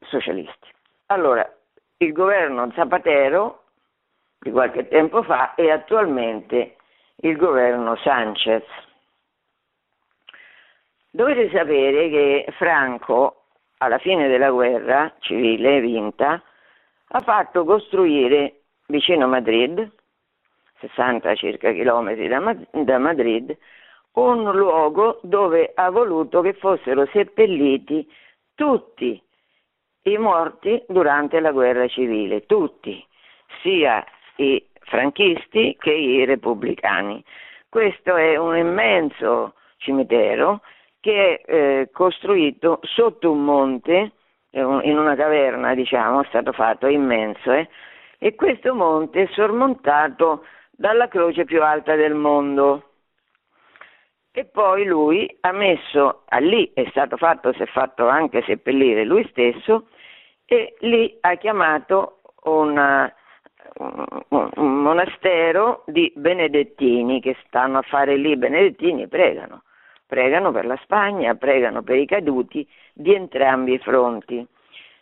socialisti. 0.02 0.68
Allora, 1.08 1.50
il 1.98 2.12
governo 2.14 2.72
Zapatero 2.76 3.64
di 4.40 4.52
qualche 4.52 4.88
tempo 4.88 5.24
fa 5.24 5.56
è 5.56 5.70
attualmente 5.70 6.76
il 7.18 7.36
governo 7.36 7.96
Sanchez. 7.98 8.64
Dovete 11.10 11.50
sapere 11.50 12.10
che 12.10 12.46
Franco, 12.58 13.46
alla 13.78 13.98
fine 13.98 14.28
della 14.28 14.52
guerra 14.52 15.12
civile 15.20 15.80
vinta, 15.82 16.42
ha 17.10 17.20
fatto 17.22 17.64
costruire 17.64 18.62
vicino 18.88 19.26
a 19.26 19.28
Madrid, 19.28 19.92
60 20.80 21.36
circa 21.36 21.72
chilometri 21.72 22.28
da, 22.28 22.56
da 22.72 22.98
Madrid, 22.98 23.58
un 24.14 24.52
luogo 24.56 25.20
dove 25.24 25.72
ha 25.76 25.90
voluto 25.90 26.42
che 26.42 26.54
fossero 26.54 27.06
seppelliti 27.08 28.08
tutti 28.56 29.22
i 30.04 30.18
morti 30.18 30.84
durante 30.88 31.40
la 31.40 31.52
guerra 31.52 31.88
civile, 31.88 32.46
tutti, 32.46 33.06
sia 33.62 34.04
i 34.38 34.66
franchisti 34.80 35.76
che 35.80 35.92
i 35.92 36.26
repubblicani. 36.26 37.24
Questo 37.70 38.16
è 38.16 38.38
un 38.38 38.56
immenso 38.56 39.54
cimitero 39.78 40.62
che 41.00 41.42
è 41.42 41.52
eh, 41.52 41.90
costruito 41.92 42.80
sotto 42.84 43.32
un 43.32 43.44
monte 43.44 44.14
in 44.52 44.98
una 44.98 45.16
caverna, 45.16 45.74
diciamo, 45.74 46.22
è 46.22 46.26
stato 46.28 46.52
fatto, 46.52 46.88
immenso, 46.88 47.52
eh? 47.52 47.68
e 48.18 48.36
questo 48.36 48.74
monte 48.74 49.24
è 49.24 49.28
sormontato 49.32 50.46
dalla 50.72 51.08
croce 51.08 51.46
più 51.46 51.62
alta 51.62 51.96
del 51.96 52.14
mondo. 52.14 52.84
E 54.32 54.46
poi 54.46 54.86
lui 54.86 55.36
ha 55.42 55.52
messo, 55.52 56.24
ah, 56.28 56.38
lì 56.38 56.72
è 56.74 56.86
stato 56.90 57.18
fatto, 57.18 57.54
si 57.54 57.64
è 57.64 57.66
fatto 57.66 58.08
anche 58.08 58.44
seppellire 58.44 59.04
lui 59.04 59.28
stesso, 59.30 59.88
e 60.46 60.76
lì 60.82 61.18
ha 61.22 61.36
chiamato 61.36 62.22
una, 62.44 63.12
un, 63.80 64.06
un 64.30 64.82
monastero 64.82 65.84
di 65.88 66.12
benedettini 66.16 67.20
che 67.20 67.36
stanno 67.48 67.80
a 67.80 67.82
fare 67.82 68.16
lì, 68.16 68.38
benedettini 68.38 69.08
pregano 69.08 69.64
pregano 70.08 70.52
per 70.52 70.66
la 70.66 70.80
Spagna, 70.82 71.36
pregano 71.36 71.84
per 71.84 71.98
i 71.98 72.06
caduti 72.06 72.68
di 72.94 73.14
entrambi 73.14 73.74
i 73.74 73.80
fronti. 73.80 74.46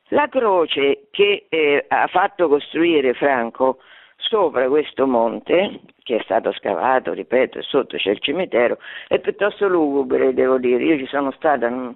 La 0.10 0.28
croce 0.28 1.08
che 1.12 1.45
eh, 1.47 1.86
ha 1.88 2.08
fatto 2.08 2.47
costruire 2.47 3.14
Franco 3.14 3.80
sopra 4.18 4.68
questo 4.68 5.08
monte, 5.08 5.82
che 6.03 6.18
è 6.18 6.22
stato 6.24 6.51
scavato, 6.53 7.14
ripeto, 7.14 7.62
sotto 7.62 7.97
c'è 7.97 8.12
il 8.12 8.20
cimitero, 8.20 8.78
è 9.08 9.20
piuttosto 9.20 9.68
lugubre, 9.68 10.34
devo 10.34 10.58
dire. 10.58 10.84
Io 10.84 10.97
ci 10.97 11.08
sono 11.08 11.32
stata, 11.32 11.70
mm, 11.70 11.89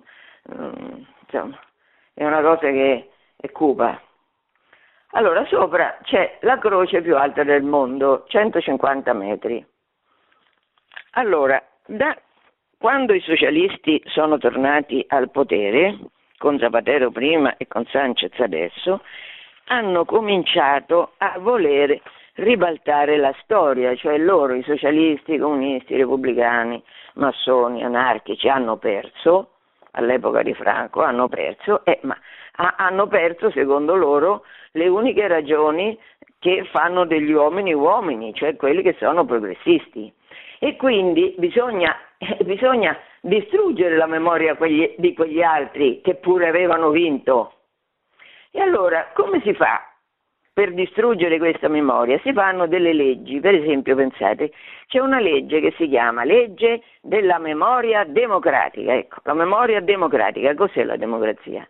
mm, 0.55 1.01
insomma, 1.21 1.59
è 2.13 2.25
una 2.25 2.41
cosa 2.41 2.67
che 2.69 3.09
è 3.35 3.51
cupa. 3.51 4.01
Allora, 5.11 5.45
sopra 5.45 5.97
c'è 6.03 6.37
la 6.41 6.57
croce 6.59 7.01
più 7.01 7.15
alta 7.15 7.43
del 7.43 7.63
mondo, 7.63 8.25
150 8.27 9.13
metri. 9.13 9.65
Allora, 11.11 11.61
da 11.85 12.15
quando 12.79 13.13
i 13.13 13.19
socialisti 13.19 14.01
sono 14.05 14.37
tornati 14.37 15.03
al 15.09 15.29
potere, 15.31 15.97
con 16.37 16.57
Zapatero 16.57 17.11
prima 17.11 17.57
e 17.57 17.67
con 17.67 17.85
Sanchez 17.91 18.39
adesso, 18.39 19.01
hanno 19.65 20.05
cominciato 20.05 21.11
a 21.17 21.37
volere 21.39 22.01
ribaltare 22.35 23.17
la 23.17 23.35
storia, 23.43 23.93
cioè 23.97 24.17
loro, 24.17 24.53
i 24.53 24.63
socialisti, 24.63 25.33
i 25.33 25.37
comunisti, 25.39 25.93
i 25.93 25.97
repubblicani, 25.97 26.81
massoni, 27.15 27.83
anarchici, 27.83 28.47
hanno 28.47 28.77
perso, 28.77 29.55
all'epoca 29.91 30.41
di 30.41 30.53
Franco, 30.53 31.03
hanno 31.03 31.27
perso, 31.27 31.83
eh, 31.83 31.99
ma 32.03 32.17
hanno 32.77 33.07
perso 33.07 33.51
secondo 33.51 33.95
loro 33.95 34.45
le 34.71 34.87
uniche 34.87 35.27
ragioni 35.27 35.99
che 36.39 36.63
fanno 36.71 37.05
degli 37.05 37.33
uomini 37.33 37.73
uomini, 37.73 38.33
cioè 38.33 38.55
quelli 38.55 38.81
che 38.81 38.95
sono 38.97 39.25
progressisti. 39.25 40.13
E 40.59 40.75
quindi 40.75 41.33
bisogna, 41.37 41.95
bisogna 42.43 42.97
distruggere 43.21 43.95
la 43.95 44.07
memoria 44.07 44.55
quegli, 44.55 44.95
di 44.97 45.13
quegli 45.13 45.41
altri 45.41 46.01
che 46.01 46.15
pure 46.15 46.47
avevano 46.47 46.89
vinto. 46.89 47.53
E 48.51 48.59
allora 48.61 49.11
come 49.13 49.41
si 49.41 49.53
fa 49.53 49.83
per 50.51 50.73
distruggere 50.73 51.37
questa 51.37 51.69
memoria? 51.69 52.19
Si 52.19 52.33
fanno 52.33 52.67
delle 52.67 52.91
leggi, 52.91 53.39
per 53.39 53.55
esempio 53.55 53.95
pensate, 53.95 54.51
c'è 54.87 54.99
una 54.99 55.19
legge 55.19 55.61
che 55.61 55.73
si 55.77 55.87
chiama 55.87 56.25
legge 56.25 56.81
della 57.01 57.39
memoria 57.39 58.03
democratica. 58.03 58.93
Ecco, 58.93 59.21
la 59.23 59.33
memoria 59.33 59.79
democratica, 59.79 60.53
cos'è 60.55 60.83
la 60.83 60.97
democrazia? 60.97 61.65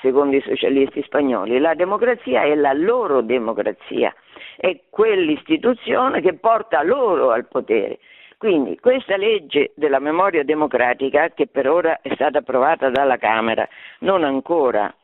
Secondo 0.00 0.36
i 0.36 0.42
socialisti 0.42 1.02
spagnoli, 1.02 1.58
la 1.58 1.74
democrazia 1.74 2.42
è 2.42 2.54
la 2.54 2.72
loro 2.72 3.20
democrazia, 3.20 4.14
è 4.56 4.82
quell'istituzione 4.90 6.20
che 6.20 6.34
porta 6.34 6.82
loro 6.82 7.30
al 7.30 7.48
potere. 7.48 7.98
Quindi 8.36 8.78
questa 8.78 9.16
legge 9.16 9.72
della 9.74 9.98
memoria 9.98 10.44
democratica, 10.44 11.30
che 11.30 11.48
per 11.48 11.68
ora 11.68 12.00
è 12.00 12.14
stata 12.14 12.38
approvata 12.38 12.88
dalla 12.90 13.16
Camera, 13.16 13.68
non 14.00 14.22
ancora 14.22 14.94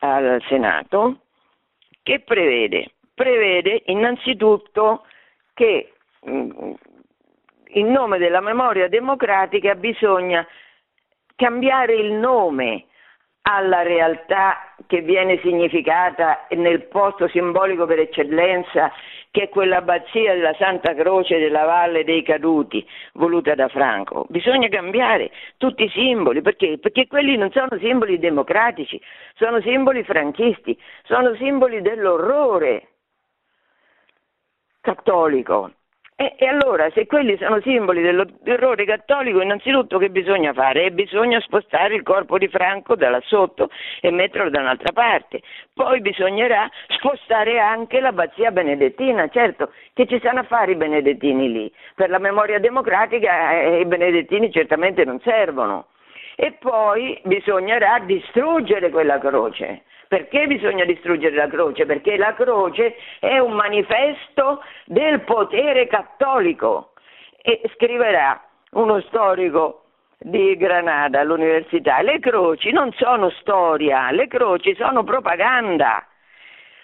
al 0.00 0.42
Senato, 0.46 1.20
che 2.02 2.20
prevede? 2.20 2.90
Prevede 3.14 3.84
innanzitutto 3.86 5.06
che 5.54 5.92
mm, 6.28 6.50
in 7.68 7.90
nome 7.90 8.18
della 8.18 8.40
memoria 8.40 8.88
democratica 8.88 9.74
bisogna 9.74 10.46
cambiare 11.34 11.94
il 11.94 12.12
nome 12.12 12.84
alla 13.48 13.82
realtà 13.82 14.72
che 14.86 15.02
viene 15.02 15.38
significata 15.40 16.46
nel 16.50 16.86
posto 16.86 17.28
simbolico 17.28 17.86
per 17.86 18.00
eccellenza 18.00 18.92
che 19.30 19.44
è 19.44 19.48
quell'abbazia 19.48 20.34
della 20.34 20.54
Santa 20.54 20.94
Croce 20.94 21.38
della 21.38 21.64
Valle 21.64 22.04
dei 22.04 22.22
Caduti 22.22 22.84
voluta 23.14 23.54
da 23.54 23.68
Franco. 23.68 24.26
Bisogna 24.30 24.68
cambiare 24.68 25.30
tutti 25.58 25.84
i 25.84 25.90
simboli, 25.90 26.40
perché? 26.40 26.78
Perché 26.78 27.06
quelli 27.06 27.36
non 27.36 27.50
sono 27.52 27.78
simboli 27.78 28.18
democratici, 28.18 29.00
sono 29.34 29.60
simboli 29.60 30.02
franchisti, 30.02 30.76
sono 31.04 31.34
simboli 31.34 31.82
dell'orrore 31.82 32.88
cattolico. 34.80 35.72
E, 36.18 36.34
e, 36.38 36.46
allora, 36.46 36.88
se 36.92 37.04
quelli 37.04 37.36
sono 37.36 37.60
simboli 37.60 38.00
dell'errore 38.00 38.86
cattolico, 38.86 39.42
innanzitutto 39.42 39.98
che 39.98 40.08
bisogna 40.08 40.54
fare? 40.54 40.90
bisogna 40.90 41.38
spostare 41.40 41.94
il 41.94 42.02
corpo 42.02 42.38
di 42.38 42.48
Franco 42.48 42.96
da 42.96 43.10
là 43.10 43.20
sotto 43.22 43.68
e 44.00 44.10
metterlo 44.10 44.48
da 44.48 44.60
un'altra 44.60 44.92
parte. 44.92 45.42
Poi 45.74 46.00
bisognerà 46.00 46.70
spostare 46.86 47.60
anche 47.60 48.00
l'abbazia 48.00 48.50
benedettina, 48.50 49.28
certo, 49.28 49.72
che 49.92 50.06
ci 50.06 50.18
stanno 50.18 50.40
a 50.40 50.44
fare 50.44 50.72
i 50.72 50.76
benedettini 50.76 51.52
lì. 51.52 51.72
Per 51.94 52.08
la 52.08 52.18
memoria 52.18 52.58
democratica 52.60 53.60
eh, 53.60 53.80
i 53.80 53.84
benedettini 53.84 54.50
certamente 54.50 55.04
non 55.04 55.20
servono. 55.20 55.88
E 56.36 56.52
poi 56.52 57.18
bisognerà 57.24 57.98
distruggere 58.00 58.90
quella 58.90 59.18
croce 59.18 59.82
perché 60.08 60.46
bisogna 60.46 60.84
distruggere 60.84 61.34
la 61.34 61.48
croce? 61.48 61.84
Perché 61.84 62.16
la 62.16 62.34
croce 62.34 62.96
è 63.18 63.38
un 63.38 63.52
manifesto 63.52 64.62
del 64.84 65.20
potere 65.22 65.86
cattolico. 65.88 66.92
E 67.42 67.60
scriverà 67.74 68.40
uno 68.72 69.00
storico 69.02 69.82
di 70.18 70.56
Granada 70.56 71.20
all'università, 71.20 72.00
le 72.02 72.18
croci 72.18 72.72
non 72.72 72.92
sono 72.92 73.30
storia, 73.30 74.10
le 74.10 74.26
croci 74.28 74.74
sono 74.76 75.04
propaganda. 75.04 76.04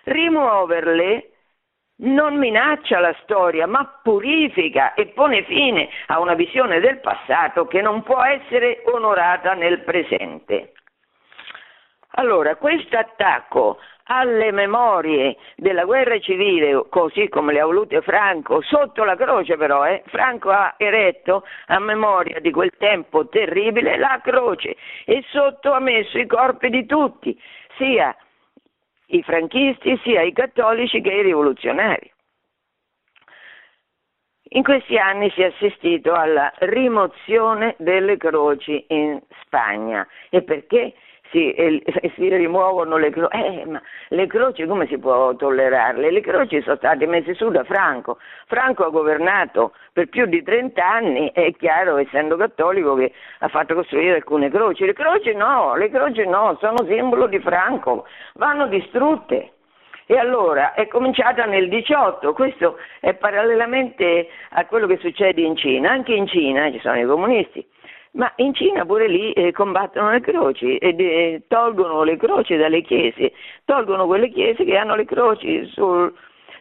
Rimuoverle 0.05 1.30
non 2.03 2.36
minaccia 2.38 2.98
la 2.98 3.14
storia, 3.22 3.66
ma 3.66 4.00
purifica 4.03 4.94
e 4.94 5.07
pone 5.09 5.44
fine 5.44 5.88
a 6.07 6.20
una 6.20 6.34
visione 6.34 6.80
del 6.80 7.00
passato 7.00 7.66
che 7.66 7.80
non 7.80 8.03
può 8.03 8.22
essere 8.22 8.82
onorata 8.86 9.55
nel 9.55 9.80
presente. 9.80 10.72
Allora, 12.16 12.57
questo 12.57 12.98
attacco 12.98 13.78
alle 14.05 14.50
memorie 14.50 15.36
della 15.57 15.84
guerra 15.84 16.18
civile, 16.18 16.84
così 16.90 17.28
come 17.28 17.53
le 17.53 17.61
ha 17.61 17.64
volute 17.64 18.03
Franco, 18.03 18.61
sotto 18.61 19.05
la 19.05 19.16
croce 19.16 19.57
però, 19.57 19.86
eh, 19.86 20.03
Franco 20.07 20.50
ha 20.50 20.74
eretto 20.76 21.44
a 21.66 21.78
memoria 21.78 22.40
di 22.40 22.50
quel 22.50 22.72
tempo 22.76 23.28
terribile 23.28 23.96
la 23.96 24.20
croce 24.22 24.76
e 25.07 25.24
sotto 25.28 25.72
ha 25.72 25.78
messo 25.78 26.18
i 26.18 26.26
corpi 26.26 26.68
di 26.68 26.84
tutti, 26.84 27.40
sia 27.78 28.14
i 29.12 29.22
franchisti, 29.22 29.98
sia 30.02 30.22
i 30.22 30.32
cattolici 30.32 31.00
che 31.00 31.10
i 31.10 31.22
rivoluzionari. 31.22 32.10
In 34.54 34.62
questi 34.62 34.98
anni 34.98 35.30
si 35.30 35.40
è 35.40 35.46
assistito 35.46 36.12
alla 36.12 36.52
rimozione 36.58 37.74
delle 37.78 38.18
croci 38.18 38.84
in 38.88 39.18
Spagna 39.42 40.06
e 40.28 40.42
perché? 40.42 40.94
Si, 41.33 41.51
eh, 41.53 41.83
si 42.14 42.28
rimuovono 42.28 42.99
le 42.99 43.11
croci. 43.11 43.37
Eh, 43.37 43.64
ma 43.66 43.83
le 44.09 44.26
croci 44.26 44.66
come 44.66 44.87
si 44.87 44.99
può 44.99 45.35
tollerarle? 45.35 46.11
Le 46.11 46.20
croci 46.20 46.61
sono 46.62 46.76
state 46.76 47.07
messe 47.07 47.35
su 47.35 47.51
da 47.51 47.64
Franco. 47.64 48.18
Franco 48.47 48.85
ha 48.85 48.91
governato 48.91 49.72
per 49.93 50.09
più 50.09 50.26
di 50.26 50.43
30 50.43 50.87
anni, 50.87 51.33
è 51.33 51.53
chiaro, 51.57 51.97
essendo 51.97 52.37
cattolico, 52.37 52.95
che 52.95 53.12
ha 53.39 53.49
fatto 53.49 53.74
costruire 53.74 54.16
alcune 54.16 54.51
croci. 54.51 54.85
Le 54.85 54.93
croci 54.93 55.35
no, 55.35 55.74
le 55.74 55.91
croci 55.91 56.24
no, 56.26 56.57
sono 56.61 56.85
simbolo 56.87 57.26
di 57.26 57.41
Franco, 57.41 58.07
vanno 58.35 58.68
distrutte. 58.68 59.53
E 60.05 60.18
allora 60.18 60.74
è 60.74 60.89
cominciata 60.89 61.47
nel 61.47 61.68
18, 61.68 62.35
questo 62.35 62.76
è 63.01 63.14
parallelamente 63.14 64.28
a 64.51 64.66
quello 64.66 64.87
che 64.87 64.99
succede 64.99 65.41
in 65.41 65.57
Cina, 65.57 65.93
anche 65.93 66.12
in 66.12 66.26
Cina 66.26 66.70
ci 66.70 66.80
sono 66.80 66.99
i 66.99 67.07
comunisti, 67.07 67.64
ma 68.12 68.32
in 68.36 68.54
Cina 68.54 68.84
pure 68.84 69.08
lì 69.08 69.32
eh, 69.32 69.52
combattono 69.52 70.10
le 70.10 70.20
croci 70.20 70.76
e 70.76 70.94
eh, 70.98 71.42
tolgono 71.48 72.02
le 72.02 72.16
croci 72.16 72.56
dalle 72.56 72.82
chiese, 72.82 73.32
tolgono 73.64 74.06
quelle 74.06 74.28
chiese 74.28 74.64
che 74.64 74.76
hanno 74.76 74.94
le 74.94 75.04
croci 75.04 75.66
sul, 75.68 76.12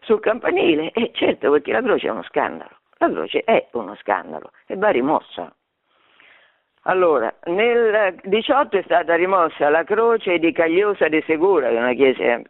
sul 0.01 0.19
campanile. 0.19 0.91
E 0.91 1.11
certo, 1.13 1.51
perché 1.51 1.71
la 1.71 1.81
croce 1.81 2.07
è 2.07 2.11
uno 2.11 2.23
scandalo. 2.23 2.77
La 2.97 3.09
croce 3.09 3.43
è 3.43 3.67
uno 3.71 3.95
scandalo 3.95 4.51
e 4.67 4.75
va 4.75 4.89
rimossa. 4.89 5.53
Allora, 6.83 7.31
nel 7.45 8.15
18 8.23 8.77
è 8.77 8.81
stata 8.83 9.15
rimossa 9.15 9.69
la 9.69 9.83
croce 9.83 10.39
di 10.39 10.51
Cagliosa 10.51 11.07
di 11.09 11.21
Segura, 11.27 11.69
che 11.69 11.75
è 11.75 11.79
una 11.79 11.93
chiesa 11.93 12.41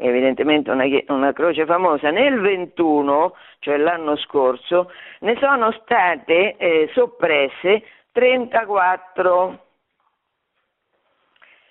evidentemente 0.00 0.70
una, 0.70 0.84
una, 1.08 1.32
croce 1.32 1.64
famosa, 1.64 2.10
nel 2.10 2.40
21, 2.40 3.34
cioè 3.58 3.76
l'anno 3.76 4.16
scorso, 4.16 4.90
ne 5.20 5.36
sono 5.40 5.72
state 5.72 6.56
eh, 6.56 6.88
soppresse 6.92 7.82
34 8.12 9.66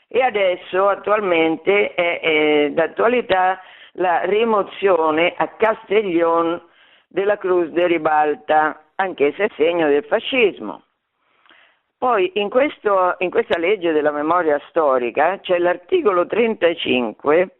e 0.07 0.21
adesso 0.21 0.87
attualmente 0.87 1.93
è, 1.93 2.19
è 2.19 2.69
d'attualità 2.71 3.61
la 3.93 4.21
rimozione 4.23 5.33
a 5.35 5.47
Castiglione 5.49 6.63
della 7.07 7.37
Cruz 7.37 7.69
de 7.69 7.87
Ribalta, 7.87 8.91
anche 8.95 9.33
se 9.33 9.49
segno 9.55 9.87
del 9.87 10.05
fascismo. 10.05 10.83
Poi 11.97 12.31
in, 12.35 12.49
questo, 12.49 13.15
in 13.19 13.31
questa 13.31 13.57
legge 13.57 13.91
della 13.91 14.11
memoria 14.11 14.61
storica 14.69 15.39
c'è 15.39 15.57
l'articolo 15.57 16.27
35 16.27 17.55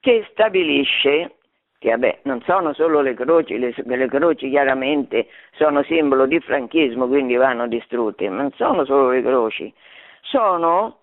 che 0.00 0.26
stabilisce 0.30 1.36
che 1.80 1.88
vabbè, 1.88 2.18
non 2.24 2.42
sono 2.42 2.74
solo 2.74 3.00
le 3.00 3.14
croci, 3.14 3.58
le, 3.58 3.74
le, 3.74 4.06
croci 4.06 4.50
chiaramente 4.50 5.28
sono 5.52 5.82
simbolo 5.84 6.26
di 6.26 6.38
franchismo, 6.38 7.06
quindi 7.06 7.36
vanno 7.36 7.66
distrutte, 7.66 8.28
non 8.28 8.52
sono 8.52 8.84
solo 8.84 9.08
le 9.08 9.22
croci, 9.22 9.72
sono 10.20 10.98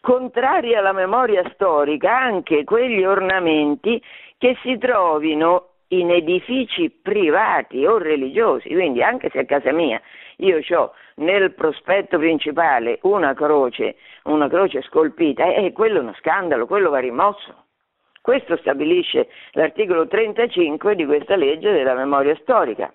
contrari 0.00 0.74
alla 0.74 0.92
memoria 0.92 1.48
storica 1.54 2.18
anche 2.18 2.64
quegli 2.64 3.04
ornamenti 3.04 4.02
che 4.36 4.56
si 4.62 4.76
trovino 4.78 5.68
in 5.88 6.10
edifici 6.10 6.90
privati 6.90 7.86
o 7.86 7.96
religiosi, 7.98 8.70
quindi 8.70 9.04
anche 9.04 9.30
se 9.30 9.38
a 9.38 9.44
casa 9.44 9.70
mia 9.70 10.00
io 10.38 10.58
ho 10.76 10.92
nel 11.16 11.52
prospetto 11.54 12.18
principale 12.18 12.98
una 13.02 13.32
croce, 13.32 13.94
una 14.24 14.48
croce 14.48 14.82
scolpita, 14.82 15.44
eh, 15.54 15.70
quello 15.72 15.98
è 15.98 16.00
uno 16.00 16.14
scandalo, 16.18 16.66
quello 16.66 16.90
va 16.90 16.98
rimosso. 16.98 17.65
Questo 18.26 18.56
stabilisce 18.56 19.28
l'articolo 19.52 20.08
35 20.08 20.96
di 20.96 21.06
questa 21.06 21.36
legge 21.36 21.70
della 21.70 21.94
memoria 21.94 22.34
storica. 22.40 22.92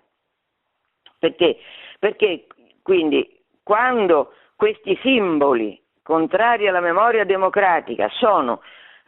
Perché? 1.17 1.55
Perché 1.97 2.47
quindi 2.82 3.39
quando 3.63 4.34
questi 4.57 4.93
simboli 5.01 5.82
contrari 6.03 6.67
alla 6.67 6.82
memoria 6.82 7.23
democratica 7.23 8.09
sono, 8.09 8.61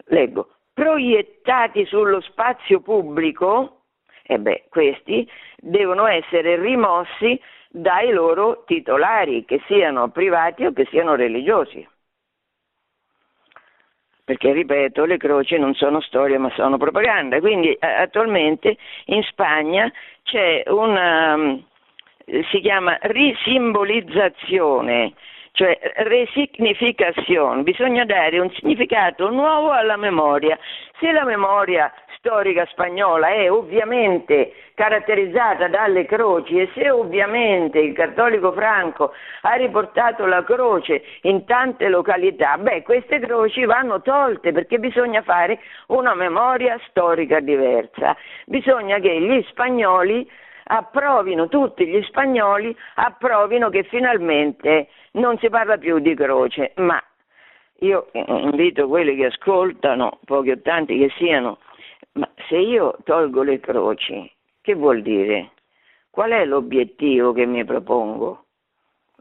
leggo, 0.06 0.48
proiettati 0.74 1.86
sullo 1.88 2.22
spazio 2.22 2.80
pubblico, 2.80 3.82
e 4.24 4.40
beh, 4.40 4.68
questi 4.70 5.30
devono 5.58 6.08
essere 6.08 6.56
rimossi 6.56 7.38
dai 7.68 8.14
loro 8.14 8.64
titolari, 8.66 9.44
che 9.44 9.62
siano 9.68 10.10
privati 10.10 10.64
o 10.64 10.72
che 10.72 10.86
siano 10.90 11.16
religiosi. 11.16 11.86
Perché, 14.26 14.54
ripeto, 14.54 15.06
le 15.06 15.18
croci 15.18 15.58
non 15.58 15.74
sono 15.74 16.00
storia 16.02 16.40
ma 16.40 16.52
sono 16.56 16.78
propaganda. 16.78 17.40
Quindi 17.40 17.76
attualmente 17.80 18.78
in 19.06 19.24
Spagna 19.24 19.92
c'è 20.24 20.64
una, 20.68 21.58
si 22.52 22.60
chiama 22.62 22.98
risimbolizzazione 23.02 25.14
cioè 25.54 25.80
resignificazione, 25.98 27.62
bisogna 27.62 28.06
dare 28.06 28.40
un 28.40 28.50
significato 28.54 29.30
nuovo 29.30 29.72
alla 29.72 29.98
memoria. 29.98 30.58
Se 31.00 31.12
la 31.12 31.26
memoria 31.26 31.94
storica 32.24 32.66
spagnola 32.68 33.34
è 33.34 33.52
ovviamente 33.52 34.54
caratterizzata 34.76 35.68
dalle 35.68 36.06
croci 36.06 36.58
e 36.58 36.70
se 36.74 36.90
ovviamente 36.90 37.80
il 37.80 37.94
cattolico 37.94 38.54
Franco 38.54 39.12
ha 39.42 39.54
riportato 39.56 40.26
la 40.26 40.42
croce 40.46 41.04
in 41.24 41.44
tante 41.44 41.90
località, 41.90 42.58
beh, 42.58 42.84
queste 42.84 43.20
croci 43.20 43.66
vanno 43.66 44.02
tolte 44.02 44.54
perché 44.54 44.80
bisogna 44.80 45.22
fare 45.22 45.60
una 45.88 46.14
memoria 46.16 46.80
storica 46.88 47.42
diversa. 47.42 48.16
Bisogna 48.46 49.00
che 49.00 49.20
gli 49.20 49.44
spagnoli 49.50 50.26
approvino, 50.68 51.50
tutti 51.50 51.86
gli 51.86 52.02
spagnoli 52.04 52.74
approvino 52.96 53.68
che 53.68 53.84
finalmente 53.84 54.88
non 55.14 55.38
si 55.40 55.50
parla 55.50 55.78
più 55.78 56.00
di 56.00 56.16
croce, 56.16 56.72
ma 56.78 57.04
io 57.80 58.08
invito 58.14 58.88
quelli 58.88 59.18
che 59.18 59.26
ascoltano, 59.26 60.20
pochi 60.24 60.52
o 60.52 60.62
tanti 60.62 60.98
che 60.98 61.12
siano, 61.18 61.58
ma 62.14 62.30
se 62.48 62.58
io 62.58 62.98
tolgo 63.04 63.42
le 63.42 63.60
croci, 63.60 64.32
che 64.62 64.76
vuol 64.76 65.02
dire? 65.02 65.52
Qual 66.10 66.32
è 66.32 66.46
l'obiettivo 66.46 67.34
che 67.34 67.46
mi 67.46 67.66
propongo? 67.66 68.46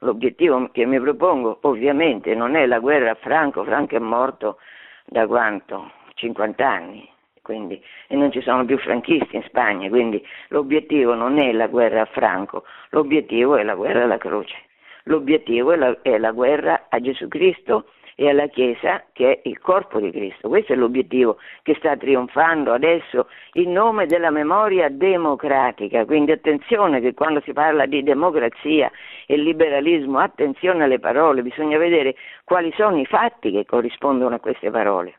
L'obiettivo 0.00 0.68
che 0.72 0.84
mi 0.84 1.00
propongo 1.00 1.58
ovviamente 1.62 2.34
non 2.34 2.54
è 2.54 2.66
la 2.66 2.80
guerra 2.80 3.12
a 3.12 3.14
Franco, 3.14 3.64
Franco 3.64 3.96
è 3.96 4.00
morto 4.00 4.58
da 5.06 5.26
quanto? 5.26 5.90
50 6.14 6.68
anni, 6.68 7.08
quindi, 7.40 7.82
e 8.08 8.16
non 8.16 8.30
ci 8.30 8.42
sono 8.42 8.64
più 8.64 8.78
franchisti 8.78 9.36
in 9.36 9.42
Spagna, 9.44 9.88
quindi 9.88 10.22
l'obiettivo 10.48 11.14
non 11.14 11.38
è 11.38 11.52
la 11.52 11.68
guerra 11.68 12.02
a 12.02 12.06
Franco, 12.06 12.64
l'obiettivo 12.90 13.56
è 13.56 13.62
la 13.62 13.74
guerra 13.74 14.04
alla 14.04 14.18
croce, 14.18 14.56
l'obiettivo 15.04 15.72
è 15.72 15.76
la, 15.76 15.98
è 16.02 16.18
la 16.18 16.32
guerra 16.32 16.86
a 16.90 17.00
Gesù 17.00 17.28
Cristo 17.28 17.86
e 18.22 18.28
alla 18.28 18.46
Chiesa 18.46 19.02
che 19.12 19.40
è 19.42 19.48
il 19.48 19.58
corpo 19.58 19.98
di 19.98 20.12
Cristo. 20.12 20.48
Questo 20.48 20.74
è 20.74 20.76
l'obiettivo 20.76 21.38
che 21.62 21.74
sta 21.74 21.96
trionfando 21.96 22.72
adesso 22.72 23.28
in 23.54 23.72
nome 23.72 24.06
della 24.06 24.30
memoria 24.30 24.88
democratica. 24.88 26.04
Quindi 26.04 26.30
attenzione 26.30 27.00
che 27.00 27.14
quando 27.14 27.40
si 27.40 27.52
parla 27.52 27.86
di 27.86 28.04
democrazia 28.04 28.90
e 29.26 29.36
liberalismo, 29.36 30.20
attenzione 30.20 30.84
alle 30.84 31.00
parole, 31.00 31.42
bisogna 31.42 31.78
vedere 31.78 32.14
quali 32.44 32.72
sono 32.76 33.00
i 33.00 33.06
fatti 33.06 33.50
che 33.50 33.64
corrispondono 33.64 34.36
a 34.36 34.38
queste 34.38 34.70
parole 34.70 35.16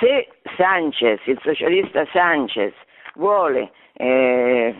se 0.00 0.28
Sanchez, 0.56 1.20
il 1.26 1.38
socialista 1.40 2.04
Sanchez, 2.12 2.72
vuole 3.14 3.70
eh, 3.92 4.74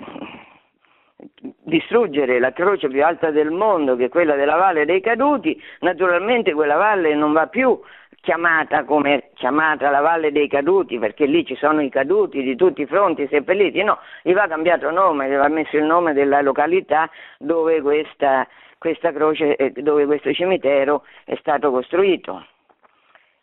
distruggere 1.63 2.39
la 2.39 2.53
croce 2.53 2.89
più 2.89 3.05
alta 3.05 3.31
del 3.31 3.51
mondo, 3.51 3.97
che 3.97 4.07
è 4.07 4.09
quella 4.09 4.35
della 4.35 4.57
Valle 4.57 4.85
dei 4.85 5.01
Caduti, 5.01 5.61
naturalmente 5.81 6.53
quella 6.53 6.77
valle 6.77 7.15
non 7.15 7.33
va 7.33 7.47
più 7.47 7.81
chiamata 8.21 8.85
come 8.85 9.31
chiamata 9.35 9.91
la 9.91 10.01
Valle 10.01 10.33
dei 10.33 10.49
Caduti, 10.49 10.99
perché 10.99 11.27
lì 11.27 11.45
ci 11.45 11.57
sono 11.57 11.83
i 11.83 11.91
caduti 11.91 12.43
di 12.43 12.57
tutti 12.57 12.83
i 12.83 12.87
fronti 12.87 13.29
seppelliti, 13.29 13.83
no, 13.83 13.99
gli 14.23 14.33
va 14.33 14.47
cambiato 14.47 14.91
nome, 14.91 15.29
gli 15.29 15.37
va 15.37 15.49
messo 15.49 15.77
il 15.77 15.85
nome 15.85 16.15
della 16.15 16.41
località 16.41 17.11
dove 17.39 17.83
questa, 17.83 18.49
questa 18.79 19.13
croce, 19.13 19.57
eh, 19.57 19.73
dove 19.73 20.07
questo 20.07 20.33
cimitero 20.33 21.05
è 21.25 21.37
stato 21.37 21.71
costruito. 21.71 22.47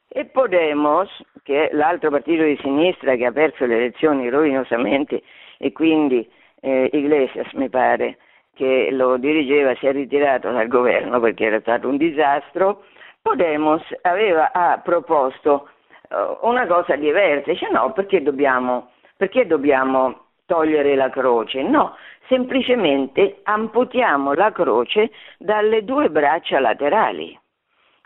E 0.07 0.25
Podemos, 0.25 1.09
che 1.43 1.69
è 1.69 1.75
l'altro 1.75 2.09
partito 2.09 2.43
di 2.43 2.57
sinistra 2.61 3.15
che 3.15 3.27
ha 3.27 3.31
perso 3.31 3.65
le 3.65 3.75
elezioni 3.75 4.29
rovinosamente 4.29 5.21
e 5.57 5.71
quindi 5.71 6.27
eh, 6.61 6.89
Iglesias 6.93 7.51
mi 7.53 7.69
pare 7.69 8.17
che 8.53 8.89
lo 8.91 9.17
dirigeva 9.17 9.75
si 9.75 9.87
è 9.87 9.91
ritirato 9.91 10.51
dal 10.51 10.67
governo 10.67 11.19
perché 11.19 11.45
era 11.45 11.59
stato 11.59 11.87
un 11.87 11.97
disastro, 11.97 12.83
Podemos 13.21 13.83
aveva, 14.01 14.51
ha 14.51 14.79
proposto 14.79 15.69
uh, 16.09 16.47
una 16.47 16.65
cosa 16.65 16.95
diversa, 16.95 17.51
dice 17.51 17.69
no 17.69 17.91
perché 17.93 18.21
dobbiamo, 18.21 18.91
perché 19.15 19.45
dobbiamo 19.45 20.25
togliere 20.45 20.95
la 20.95 21.09
croce? 21.09 21.61
No, 21.61 21.95
semplicemente 22.27 23.39
amputiamo 23.43 24.33
la 24.33 24.51
croce 24.51 25.11
dalle 25.37 25.83
due 25.83 26.09
braccia 26.09 26.59
laterali 26.59 27.39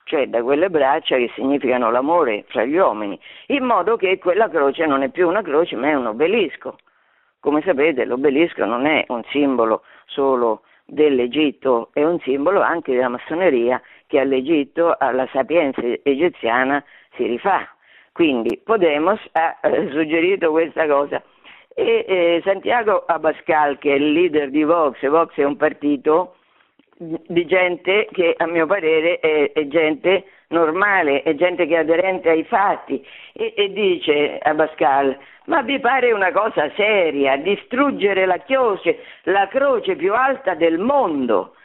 cioè 0.06 0.28
da 0.28 0.44
quelle 0.44 0.70
braccia 0.70 1.18
che 1.18 1.32
significano 1.34 1.90
l'amore 1.90 2.46
fra 2.50 2.64
gli 2.64 2.78
uomini, 2.78 3.20
in 3.48 3.64
modo 3.64 3.96
che 3.98 4.20
quella 4.20 4.48
croce 4.50 4.86
non 4.86 5.02
è 5.02 5.10
più 5.10 5.28
una 5.28 5.42
croce 5.42 5.76
ma 5.76 5.90
è 5.90 5.94
un 5.96 6.06
obelisco. 6.06 6.78
Come 7.46 7.62
sapete 7.62 8.06
l'obelisco 8.06 8.66
non 8.66 8.88
è 8.88 9.06
un 9.10 9.22
simbolo 9.30 9.84
solo 10.06 10.64
dell'Egitto, 10.84 11.92
è 11.94 12.04
un 12.04 12.20
simbolo 12.22 12.60
anche 12.60 12.92
della 12.92 13.08
massoneria 13.08 13.80
che 14.08 14.20
all'Egitto, 14.20 14.96
alla 14.98 15.28
sapienza 15.32 15.80
egiziana 16.02 16.84
si 17.16 17.28
rifà. 17.28 17.70
Quindi 18.14 18.60
Podemos 18.64 19.20
ha 19.34 19.60
eh, 19.62 19.90
suggerito 19.92 20.50
questa 20.50 20.88
cosa 20.88 21.22
e 21.76 22.06
eh, 22.08 22.42
Santiago 22.44 23.04
Abascal, 23.06 23.78
che 23.78 23.92
è 23.92 23.96
il 23.98 24.12
leader 24.12 24.50
di 24.50 24.64
Vox, 24.64 25.08
Vox 25.08 25.36
è 25.36 25.44
un 25.44 25.56
partito 25.56 26.38
di 26.98 27.46
gente 27.46 28.08
che 28.12 28.34
a 28.36 28.48
mio 28.48 28.66
parere 28.66 29.20
è, 29.20 29.52
è 29.52 29.68
gente 29.68 30.26
normale, 30.50 31.24
è 31.24 31.36
gente 31.36 31.66
che 31.66 31.76
è 31.76 31.80
aderente 31.80 32.30
ai 32.30 32.44
fatti 32.44 33.06
e, 33.34 33.54
e, 33.56 33.72
dice 33.72 34.38
a 34.38 34.54
Pascal 34.54 35.18
ma 35.46 35.62
vi 35.62 35.80
pare 35.80 36.12
una 36.12 36.32
cosa 36.32 36.72
seria 36.76 37.38
distruggere 37.38 38.26
la 38.26 38.40
croce, 38.40 39.00
la 39.24 39.48
croce 39.48 39.96
più 39.96 40.14
alta 40.14 40.56
del 40.56 40.80
mondo 40.80 41.56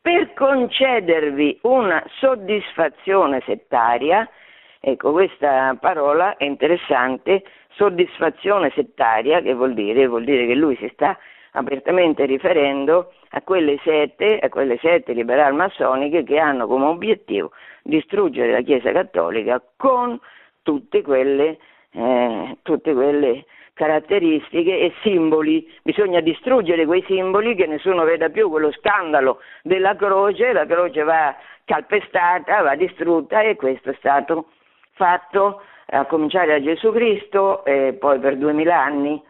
per 0.00 0.34
concedervi 0.34 1.60
una 1.62 2.02
soddisfazione 2.18 3.42
settaria 3.46 4.28
ecco 4.80 5.12
questa 5.12 5.76
parola 5.80 6.36
è 6.36 6.44
interessante 6.44 7.42
soddisfazione 7.70 8.70
settaria 8.74 9.40
che 9.40 9.54
vuol 9.54 9.74
dire? 9.74 10.06
vuol 10.06 10.24
dire 10.24 10.46
che 10.46 10.54
lui 10.54 10.76
si 10.76 10.88
sta 10.92 11.18
apertamente 11.56 12.24
riferendo 12.24 13.12
a 13.30 13.42
quelle 13.42 13.78
sette, 13.82 14.38
a 14.38 14.48
quelle 14.48 14.78
sette 14.78 15.12
liberal 15.12 15.54
massoniche 15.54 16.22
che 16.22 16.38
hanno 16.38 16.66
come 16.66 16.86
obiettivo 16.86 17.52
distruggere 17.82 18.52
la 18.52 18.60
Chiesa 18.60 18.92
Cattolica 18.92 19.62
con 19.76 20.18
tutte 20.62 21.02
quelle, 21.02 21.58
eh, 21.92 22.56
tutte 22.62 22.92
quelle 22.94 23.44
caratteristiche 23.74 24.78
e 24.78 24.92
simboli, 25.02 25.68
bisogna 25.82 26.20
distruggere 26.20 26.86
quei 26.86 27.04
simboli 27.06 27.54
che 27.54 27.66
nessuno 27.66 28.04
veda 28.04 28.28
più, 28.30 28.48
quello 28.48 28.70
scandalo 28.72 29.40
della 29.62 29.96
croce, 29.96 30.52
la 30.52 30.64
croce 30.64 31.02
va 31.02 31.36
calpestata, 31.64 32.62
va 32.62 32.76
distrutta 32.76 33.42
e 33.42 33.56
questo 33.56 33.90
è 33.90 33.94
stato 33.98 34.46
fatto 34.92 35.62
a 35.86 36.04
cominciare 36.06 36.46
da 36.46 36.62
Gesù 36.62 36.92
Cristo 36.92 37.64
e 37.64 37.94
poi 37.98 38.18
per 38.18 38.36
duemila 38.36 38.80
anni 38.80 39.20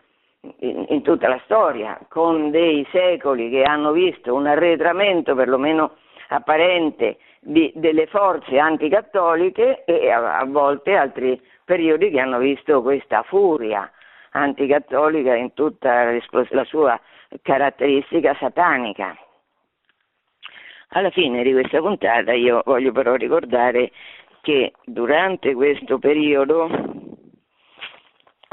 in, 0.59 0.87
in, 0.89 1.03
tutta 1.03 1.29
la 1.29 1.41
storia, 1.45 1.99
con 2.09 2.51
dei 2.51 2.87
secoli 2.91 3.51
che 3.51 3.63
hanno 3.63 3.93
visto 3.93 4.35
un 4.35 4.47
arretramento 4.47 5.35
perlomeno 5.35 5.97
apparente 6.29 7.19
di, 7.41 7.73
delle 7.75 8.07
forze 8.07 8.59
anticattoliche 8.59 9.85
e 9.85 10.11
a, 10.11 10.39
a, 10.39 10.45
volte 10.45 10.97
altri 10.97 11.41
periodi 11.65 12.11
che 12.11 12.21
hanno 12.21 12.39
visto 12.39 12.83
questa 12.83 13.23
furia 13.23 13.91
anticattolica 14.31 15.35
in 15.35 15.53
tutta 15.55 16.11
la 16.51 16.65
sua 16.65 17.01
caratteristica 17.43 18.35
satanica. 18.39 19.17
Alla 20.89 21.11
fine 21.11 21.43
di 21.43 21.53
questa 21.53 21.81
puntata 21.81 22.33
io 22.33 22.63
voglio 22.65 22.93
però 22.93 23.15
ricordare 23.15 23.91
che 24.43 24.73
durante 24.85 25.55
questo 25.55 25.99
periodo 25.99 26.69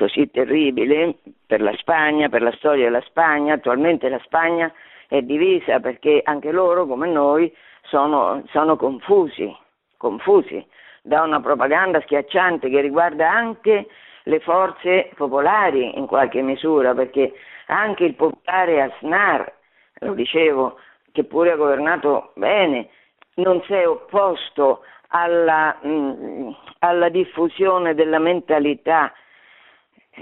così 0.02 0.32
terribile 0.32 1.18
per 1.46 1.62
la 1.62 1.74
Spagna, 1.78 2.28
per 2.28 2.42
la 2.42 2.52
storia 2.54 2.86
della 2.86 3.02
Spagna. 3.02 3.54
Attualmente 3.54 4.10
la 4.10 4.20
Spagna 4.24 4.74
è 5.08 5.22
divisa 5.22 5.80
perché 5.80 6.22
anche 6.24 6.52
loro, 6.52 6.88
come 6.88 7.08
noi, 7.08 7.54
sono, 7.84 8.44
sono 8.50 8.78
confusi, 8.78 9.56
confusi 9.98 10.66
da 11.04 11.22
una 11.22 11.40
propaganda 11.40 12.02
schiacciante 12.02 12.68
che 12.70 12.82
riguarda 12.82 13.30
anche 13.30 13.88
le 14.24 14.40
forze 14.40 15.12
popolari 15.16 15.96
in 15.98 16.08
qualche 16.08 16.42
misura, 16.42 16.96
perché 16.96 17.34
anche 17.68 18.06
il 18.06 18.16
popolare 18.16 18.82
Asnar, 18.82 19.54
lo 20.00 20.14
dicevo, 20.14 20.80
che 21.12 21.26
pure 21.26 21.52
ha 21.52 21.56
governato 21.56 22.32
bene, 22.36 22.90
non 23.36 23.62
si 23.68 23.74
è 23.74 23.88
opposto 23.88 24.82
alla, 25.10 25.78
mh, 25.80 25.90
mm, 25.90 26.50
alla 26.80 27.10
diffusione 27.10 27.94
della 27.94 28.20
mentalità, 28.20 29.14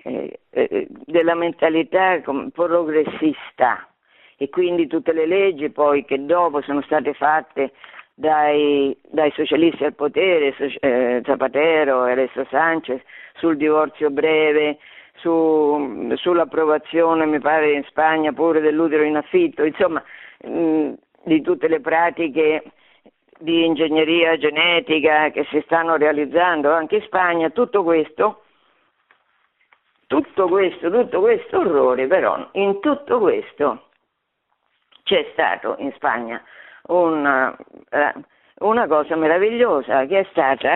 eh, 0.03 0.39
eh, 0.51 0.87
della 1.05 1.35
mentalità 1.35 2.21
progressista. 2.53 3.87
E 4.37 4.49
quindi 4.49 4.87
tutte 4.87 5.11
le 5.11 5.25
leggi 5.25 5.69
poi 5.69 6.05
che 6.05 6.23
dopo 6.25 6.61
sono 6.61 6.81
state 6.81 7.13
fatte 7.13 7.73
dai, 8.13 8.95
dai 9.09 9.31
socialisti 9.31 9.83
al 9.83 9.95
potere, 9.95 10.55
eh, 10.79 11.21
Zapatero 11.25 12.05
e 12.05 12.29
Sanchez, 12.49 13.01
sul 13.33 13.57
divorzio 13.57 14.09
breve, 14.09 14.77
su, 15.15 16.13
sull'approvazione, 16.15 17.25
mi 17.25 17.39
pare 17.39 17.71
in 17.71 17.83
Spagna 17.85 18.31
pure 18.31 18.59
dell'utero 18.59 19.03
in 19.03 19.17
affitto, 19.17 19.63
insomma, 19.63 20.03
mh, 20.43 20.93
di 21.23 21.41
tutte 21.41 21.67
le 21.67 21.79
pratiche 21.79 22.63
di 23.39 23.65
ingegneria 23.65 24.37
genetica 24.37 25.29
che 25.31 25.45
si 25.49 25.61
stanno 25.65 25.95
realizzando 25.95 26.71
anche 26.71 26.97
in 26.97 27.01
Spagna, 27.03 27.49
tutto 27.49 27.83
questo, 27.83 28.43
tutto 30.10 30.47
questo, 30.47 30.89
tutto 30.89 31.20
questo 31.20 31.60
orrore, 31.60 32.07
però 32.07 32.49
in 32.53 32.80
tutto 32.80 33.20
questo 33.20 33.89
c'è 35.03 35.30
stato 35.34 35.76
in 35.78 35.91
Spagna 35.93 36.41
una, 36.88 37.55
eh, 37.91 38.14
una 38.62 38.88
cosa 38.88 39.16
meravigliosa 39.16 40.07
che 40.07 40.22
è 40.22 40.28
stata 40.32 40.74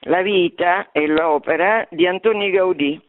la 0.00 0.20
vita 0.20 0.90
e 0.92 1.06
l'opera 1.06 1.86
di 1.88 2.06
Antonio 2.06 2.50
Gaudì, 2.50 3.00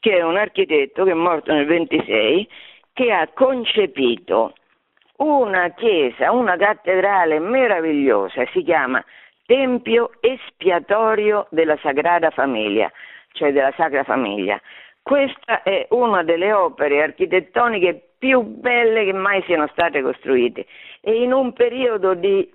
che 0.00 0.18
è 0.18 0.22
un 0.22 0.36
architetto 0.36 1.04
che 1.04 1.12
è 1.12 1.14
morto 1.14 1.52
nel 1.52 1.66
26, 1.66 2.48
che 2.92 3.12
ha 3.12 3.28
concepito 3.28 4.54
una 5.18 5.70
chiesa, 5.70 6.32
una 6.32 6.56
cattedrale 6.56 7.38
meravigliosa, 7.38 8.44
si 8.52 8.64
chiama 8.64 9.04
Tempio 9.46 10.10
Espiatorio 10.18 11.46
della 11.50 11.78
Sagrada 11.80 12.30
Famiglia, 12.30 12.90
cioè 13.34 13.52
della 13.52 13.72
Sacra 13.76 14.02
Famiglia. 14.02 14.60
Questa 15.02 15.62
è 15.62 15.86
una 15.90 16.22
delle 16.22 16.52
opere 16.52 17.02
architettoniche 17.02 18.12
più 18.18 18.42
belle 18.42 19.04
che 19.04 19.12
mai 19.12 19.42
siano 19.42 19.66
state 19.68 20.00
costruite 20.00 20.66
e 21.00 21.22
in 21.22 21.32
un 21.32 21.52
periodo 21.52 22.14
di 22.14 22.48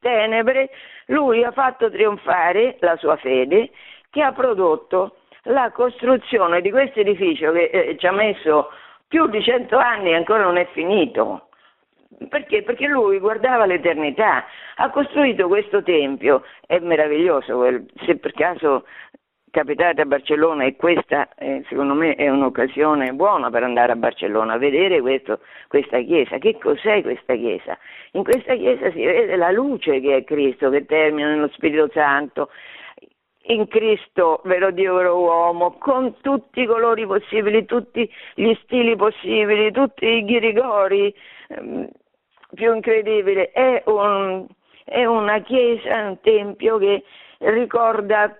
tenebre 0.00 0.70
lui 1.06 1.44
ha 1.44 1.52
fatto 1.52 1.90
trionfare 1.90 2.76
la 2.80 2.96
sua 2.96 3.16
fede 3.16 3.70
che 4.10 4.20
ha 4.20 4.32
prodotto 4.32 5.16
la 5.44 5.70
costruzione 5.70 6.60
di 6.60 6.70
questo 6.70 7.00
edificio 7.00 7.52
che 7.52 7.70
eh, 7.72 7.96
ci 7.96 8.06
ha 8.06 8.12
messo 8.12 8.70
più 9.06 9.28
di 9.28 9.42
cento 9.42 9.76
anni 9.76 10.10
e 10.10 10.14
ancora 10.14 10.42
non 10.42 10.56
è 10.56 10.66
finito. 10.72 11.48
Perché? 12.28 12.62
Perché 12.62 12.86
lui 12.86 13.18
guardava 13.18 13.64
l'eternità, 13.64 14.44
ha 14.76 14.90
costruito 14.90 15.48
questo 15.48 15.82
tempio, 15.82 16.44
è 16.66 16.78
meraviglioso, 16.78 17.64
se 18.04 18.16
per 18.16 18.32
caso 18.32 18.84
capitate 19.52 20.00
a 20.00 20.06
Barcellona 20.06 20.64
e 20.64 20.76
questa 20.76 21.28
eh, 21.34 21.62
secondo 21.68 21.92
me 21.92 22.14
è 22.14 22.28
un'occasione 22.30 23.12
buona 23.12 23.50
per 23.50 23.62
andare 23.62 23.92
a 23.92 23.96
Barcellona 23.96 24.54
a 24.54 24.58
vedere 24.58 25.00
questo, 25.02 25.40
questa 25.68 26.00
chiesa. 26.00 26.38
Che 26.38 26.56
cos'è 26.58 27.02
questa 27.02 27.34
chiesa? 27.34 27.78
In 28.12 28.24
questa 28.24 28.54
chiesa 28.54 28.90
si 28.90 29.04
vede 29.04 29.36
la 29.36 29.50
luce 29.50 30.00
che 30.00 30.16
è 30.16 30.24
Cristo, 30.24 30.70
che 30.70 30.86
termina 30.86 31.28
nello 31.28 31.50
Spirito 31.52 31.90
Santo, 31.92 32.48
in 33.46 33.68
Cristo, 33.68 34.40
vero 34.44 34.70
Dio, 34.70 34.94
vero 34.94 35.18
uomo, 35.18 35.76
con 35.78 36.16
tutti 36.22 36.62
i 36.62 36.66
colori 36.66 37.06
possibili, 37.06 37.66
tutti 37.66 38.10
gli 38.34 38.54
stili 38.62 38.96
possibili, 38.96 39.70
tutti 39.70 40.06
i 40.06 40.24
ghirigori, 40.24 41.14
ehm, 41.48 41.88
più 42.54 42.74
incredibile, 42.74 43.50
è, 43.50 43.82
un, 43.86 44.46
è 44.84 45.04
una 45.04 45.40
chiesa, 45.42 46.06
un 46.06 46.20
tempio 46.22 46.78
che 46.78 47.02
ricorda 47.38 48.34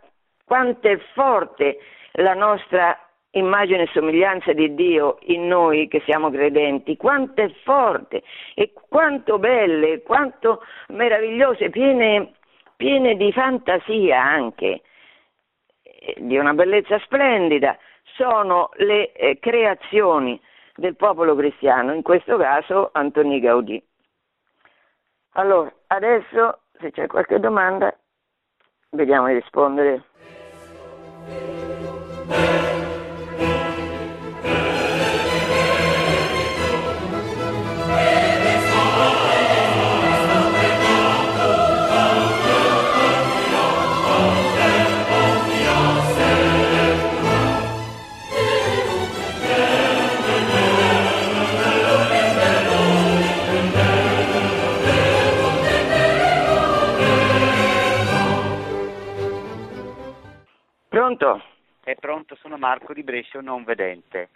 quanto 0.53 0.87
è 0.87 0.99
forte 1.15 1.79
la 2.17 2.35
nostra 2.35 2.95
immagine 3.31 3.85
e 3.85 3.91
somiglianza 3.95 4.53
di 4.53 4.75
Dio 4.75 5.17
in 5.23 5.47
noi 5.47 5.89
che 5.89 6.03
siamo 6.05 6.31
credenti, 6.31 6.99
quanto 6.99 7.41
è 7.41 7.51
forte 7.63 8.23
e 8.55 8.75
quanto 8.87 9.39
belle, 9.39 10.03
quanto 10.03 10.63
meravigliose, 10.89 11.71
piene, 11.71 12.35
piene 12.77 13.17
di 13.17 13.33
fantasia 13.33 14.23
anche, 14.23 14.83
di 16.17 16.37
una 16.37 16.53
bellezza 16.53 16.99
splendida, 16.99 17.79
sono 18.15 18.69
le 18.75 19.11
eh, 19.13 19.39
creazioni 19.39 20.39
del 20.75 20.97
popolo 20.97 21.35
cristiano, 21.35 21.95
in 21.95 22.03
questo 22.03 22.37
caso 22.37 22.91
Antoni 22.93 23.41
Gaudì. 23.41 23.83
Allora, 25.31 25.73
adesso 25.87 26.65
se 26.79 26.91
c'è 26.91 27.07
qualche 27.07 27.41
domanda, 27.41 27.97
vediamo 28.91 29.29
di 29.29 29.33
rispondere. 29.33 30.11
Pronto? 31.25 32.72
Pronto, 62.03 62.35
sono 62.35 62.59
Marco 62.59 62.93
di 62.93 63.05
Brescia, 63.05 63.41
non 63.41 63.63
vedente. 63.63 64.31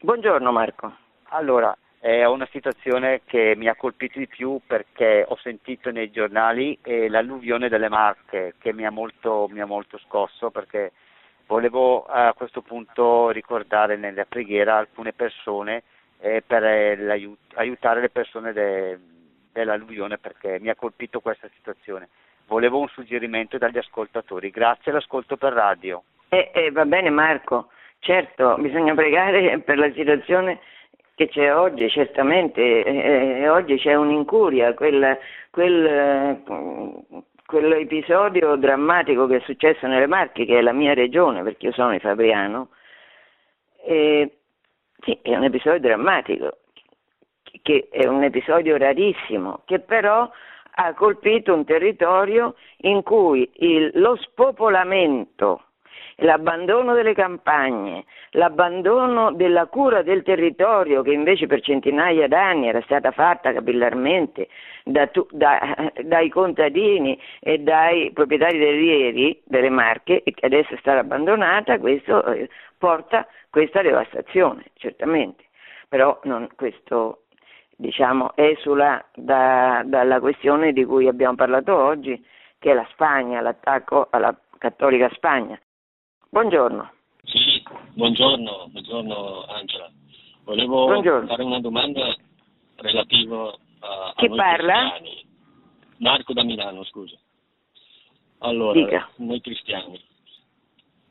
Buongiorno 0.00 0.50
Marco. 0.50 0.96
Allora, 1.24 1.76
è 1.98 2.24
una 2.24 2.48
situazione 2.50 3.20
che 3.26 3.52
mi 3.54 3.68
ha 3.68 3.76
colpito 3.76 4.18
di 4.18 4.26
più 4.26 4.62
perché 4.66 5.22
ho 5.28 5.36
sentito 5.36 5.90
nei 5.90 6.10
giornali 6.10 6.78
eh, 6.80 7.10
l'alluvione 7.10 7.68
delle 7.68 7.90
Marche 7.90 8.54
che 8.56 8.72
mi 8.72 8.86
ha, 8.86 8.90
molto, 8.90 9.46
mi 9.50 9.60
ha 9.60 9.66
molto 9.66 9.98
scosso 9.98 10.50
perché 10.50 10.92
volevo 11.46 12.06
a 12.06 12.32
questo 12.32 12.62
punto 12.62 13.28
ricordare 13.28 13.96
nella 13.96 14.24
preghiera 14.24 14.78
alcune 14.78 15.12
persone 15.12 15.82
eh, 16.20 16.42
per 16.46 16.64
eh, 16.64 17.36
aiutare 17.56 18.00
le 18.00 18.08
persone 18.08 18.54
de, 18.54 18.98
dell'alluvione 19.52 20.16
perché 20.16 20.58
mi 20.60 20.70
ha 20.70 20.74
colpito 20.74 21.20
questa 21.20 21.50
situazione 21.54 22.08
volevo 22.46 22.78
un 22.78 22.88
suggerimento 22.88 23.58
dagli 23.58 23.76
ascoltatori. 23.76 24.50
Grazie 24.50 24.92
all'ascolto 24.92 25.36
per 25.36 25.52
radio. 25.52 26.02
Eh, 26.28 26.50
eh, 26.52 26.70
va 26.72 26.84
bene 26.84 27.10
Marco, 27.10 27.68
certo, 28.00 28.56
bisogna 28.58 28.94
pregare 28.94 29.60
per 29.60 29.78
la 29.78 29.90
situazione 29.92 30.60
che 31.14 31.28
c'è 31.28 31.54
oggi, 31.54 31.88
certamente, 31.88 32.60
eh, 32.84 33.40
eh 33.42 33.48
oggi 33.48 33.76
c'è 33.76 33.94
un'incuria, 33.94 34.74
quel, 34.74 35.18
quel, 35.50 36.42
quell'episodio 37.46 38.56
drammatico 38.56 39.26
che 39.26 39.36
è 39.36 39.40
successo 39.40 39.86
nelle 39.86 40.06
Marche, 40.06 40.44
che 40.44 40.58
è 40.58 40.62
la 40.62 40.72
mia 40.72 40.94
regione, 40.94 41.42
perché 41.42 41.66
io 41.66 41.72
sono 41.72 41.92
di 41.92 42.00
Fabriano, 42.00 42.70
sì, 43.86 45.18
è 45.22 45.36
un 45.36 45.44
episodio 45.44 45.78
drammatico, 45.78 46.58
che 47.62 47.88
è 47.90 48.06
un 48.06 48.24
episodio 48.24 48.76
rarissimo, 48.76 49.62
che 49.64 49.78
però 49.78 50.28
ha 50.78 50.94
colpito 50.94 51.54
un 51.54 51.64
territorio 51.64 52.56
in 52.78 53.02
cui 53.02 53.48
il, 53.54 53.92
lo 53.94 54.16
spopolamento, 54.16 55.65
l'abbandono 56.16 56.94
delle 56.94 57.14
campagne, 57.14 58.04
l'abbandono 58.30 59.32
della 59.32 59.66
cura 59.66 60.02
del 60.02 60.22
territorio 60.22 61.02
che 61.02 61.12
invece 61.12 61.46
per 61.46 61.60
centinaia 61.60 62.28
d'anni 62.28 62.68
era 62.68 62.80
stata 62.82 63.10
fatta 63.10 63.52
capillarmente 63.52 64.48
da, 64.84 65.10
da, 65.30 65.92
dai 66.02 66.28
contadini 66.28 67.18
e 67.40 67.58
dai 67.58 68.12
proprietari 68.12 68.58
dei 68.58 68.76
rieri 68.76 69.42
delle 69.44 69.70
Marche 69.70 70.22
e 70.22 70.32
che 70.32 70.46
adesso 70.46 70.74
è 70.74 70.78
stata 70.78 71.00
abbandonata, 71.00 71.78
questo 71.78 72.24
eh, 72.26 72.48
porta 72.78 73.26
questa 73.50 73.82
devastazione, 73.82 74.64
certamente. 74.74 75.44
Però 75.88 76.18
non, 76.24 76.48
questo 76.56 77.22
diciamo, 77.76 78.32
esula 78.34 79.04
da, 79.14 79.82
dalla 79.84 80.20
questione 80.20 80.72
di 80.72 80.84
cui 80.84 81.08
abbiamo 81.08 81.36
parlato 81.36 81.76
oggi, 81.76 82.22
che 82.58 82.70
è 82.70 82.74
la 82.74 82.86
Spagna, 82.90 83.40
l'attacco 83.40 84.08
alla 84.10 84.34
cattolica 84.58 85.08
Spagna. 85.10 85.58
Buongiorno. 86.36 86.90
Sì, 87.24 87.62
buongiorno, 87.94 88.68
buongiorno 88.68 89.46
Angela. 89.46 89.90
Volevo 90.44 90.84
buongiorno. 90.84 91.26
fare 91.28 91.42
una 91.42 91.60
domanda 91.60 92.14
relativa 92.76 93.56
a, 93.78 94.12
Chi 94.16 94.26
a 94.26 94.34
parla? 94.34 94.90
cristiani. 94.98 95.24
Marco 95.96 96.34
da 96.34 96.42
Milano, 96.44 96.84
scusa. 96.84 97.16
Allora, 98.40 98.78
Dica. 98.78 99.08
noi 99.16 99.40
cristiani. 99.40 99.98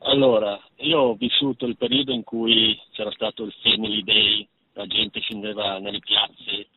Allora, 0.01 0.61
io 0.75 0.99
ho 0.99 1.15
vissuto 1.15 1.65
il 1.65 1.75
periodo 1.75 2.11
in 2.11 2.23
cui 2.23 2.79
c'era 2.91 3.09
stato 3.09 3.45
il 3.45 3.53
Family 3.63 4.03
Day 4.03 4.47
la 4.73 4.85
gente 4.85 5.21
scendeva 5.21 5.79
nelle 5.79 6.01
piazze, 6.01 6.67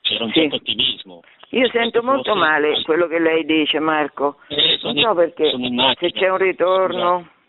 c'era 0.00 0.24
un 0.24 0.32
sì. 0.32 0.40
certo 0.40 0.56
attivismo. 0.56 1.20
Io 1.50 1.68
sento 1.68 2.02
molto 2.02 2.34
male 2.34 2.82
quello 2.84 3.06
che 3.06 3.18
lei 3.18 3.44
dice, 3.44 3.80
Marco. 3.80 4.38
Eh, 4.48 4.78
non 4.82 4.96
so 4.96 5.14
perché. 5.14 5.50
Se 5.98 6.10
c'è 6.12 6.30
un 6.30 6.38
ritorno. 6.38 7.40